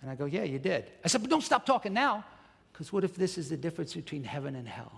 And 0.03 0.11
I 0.11 0.15
go, 0.17 0.27
Yeah, 0.27 0.43
you 0.43 0.59
did. 0.59 0.85
I 1.05 1.09
said, 1.09 1.23
But 1.23 1.31
don't 1.31 1.43
stop 1.43 1.65
talking 1.65 1.95
now, 1.95 2.25
because 2.73 2.93
what 2.93 3.05
if 3.05 3.15
this 3.15 3.39
is 3.39 3.49
the 3.49 3.57
difference 3.57 3.95
between 3.95 4.25
heaven 4.25 4.57
and 4.57 4.69
hell? 4.69 4.93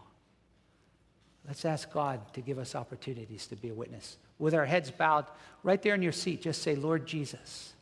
Let's 1.46 1.64
ask 1.66 1.92
God 1.92 2.20
to 2.32 2.40
give 2.40 2.58
us 2.58 2.74
opportunities 2.74 3.46
to 3.48 3.56
be 3.56 3.68
a 3.68 3.74
witness. 3.74 4.16
With 4.38 4.54
our 4.54 4.64
heads 4.64 4.90
bowed, 4.90 5.26
right 5.62 5.80
there 5.80 5.94
in 5.94 6.02
your 6.02 6.12
seat, 6.12 6.42
just 6.42 6.62
say, 6.62 6.74
Lord 6.74 7.06
Jesus, 7.06 7.74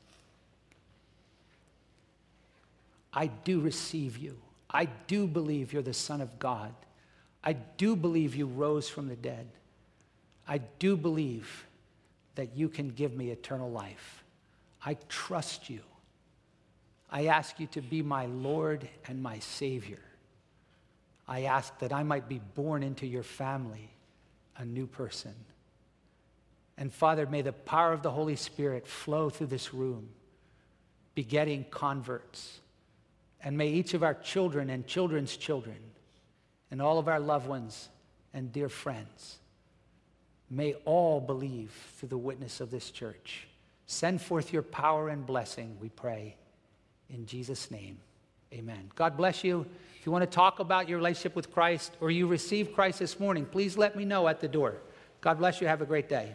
I 3.13 3.29
do 3.29 3.61
receive 3.61 4.19
you. 4.19 4.37
I 4.69 4.87
do 5.07 5.27
believe 5.27 5.73
you're 5.73 5.83
the 5.83 5.95
Son 5.95 6.21
of 6.21 6.39
God. 6.39 6.75
I 7.45 7.53
do 7.53 7.95
believe 7.95 8.35
you 8.35 8.47
rose 8.47 8.89
from 8.89 9.09
the 9.09 9.17
dead. 9.17 9.47
I 10.49 10.59
do 10.59 10.97
believe 10.97 11.67
that 12.35 12.57
you 12.57 12.69
can 12.69 12.89
give 12.91 13.15
me 13.15 13.31
eternal 13.31 13.71
life. 13.71 14.25
I 14.85 14.97
trust 15.09 15.71
you. 15.71 15.81
I 17.13 17.27
ask 17.27 17.61
you 17.61 17.67
to 17.69 17.83
be 17.83 18.01
my 18.01 18.25
Lord 18.25 18.89
and 19.07 19.23
my 19.23 19.39
Savior. 19.41 20.01
I 21.29 21.43
ask 21.43 21.79
that 21.81 21.93
I 21.93 22.03
might 22.03 22.27
be 22.27 22.41
born 22.55 22.83
into 22.83 23.07
your 23.07 23.23
family, 23.23 23.91
a 24.57 24.65
new 24.65 24.87
person. 24.87 25.35
And 26.79 26.91
Father, 26.91 27.27
may 27.27 27.43
the 27.43 27.53
power 27.53 27.93
of 27.93 28.03
the 28.03 28.11
Holy 28.11 28.35
Spirit 28.37 28.87
flow 28.87 29.29
through 29.29 29.49
this 29.49 29.75
room, 29.75 30.09
begetting 31.15 31.67
converts. 31.71 32.61
And 33.45 33.59
may 33.59 33.69
each 33.69 33.93
of 33.93 34.03
our 34.03 34.15
children 34.15 34.71
and 34.71 34.87
children's 34.87 35.37
children, 35.37 35.77
and 36.71 36.81
all 36.81 36.99
of 36.99 37.09
our 37.09 37.21
loved 37.21 37.47
ones 37.47 37.91
and 38.33 38.51
dear 38.51 38.71
friends, 38.71 39.39
may 40.49 40.73
all 40.87 41.21
believe 41.21 41.73
through 41.99 42.09
the 42.09 42.17
witness 42.17 42.61
of 42.61 42.71
this 42.71 42.91
church. 42.91 43.49
Send 43.85 44.23
forth 44.23 44.51
your 44.51 44.63
power 44.63 45.11
and 45.11 45.27
blessing, 45.27 45.77
we 45.79 45.91
pray. 45.91 46.37
In 47.13 47.27
Jesus' 47.27 47.71
name, 47.71 47.99
amen. 48.53 48.91
God 48.97 49.17
bless 49.17 49.45
you. 49.45 49.67
If 50.01 50.07
you 50.07 50.13
want 50.13 50.23
to 50.23 50.35
talk 50.35 50.59
about 50.59 50.89
your 50.89 50.99
relationship 50.99 51.37
with 51.37 51.53
Christ 51.53 51.97
or 52.01 52.11
you 52.11 52.27
received 52.27 52.75
Christ 52.75 52.99
this 52.99 53.21
morning, 53.21 53.45
please 53.45 53.77
let 53.77 53.95
me 53.95 54.05
know 54.05 54.27
at 54.29 54.41
the 54.41 54.49
door. 54.49 54.79
God 55.21 55.39
bless 55.39 55.61
you. 55.61 55.69
Have 55.69 55.83
a 55.83 55.87
great 55.87 56.09
day. 56.09 56.35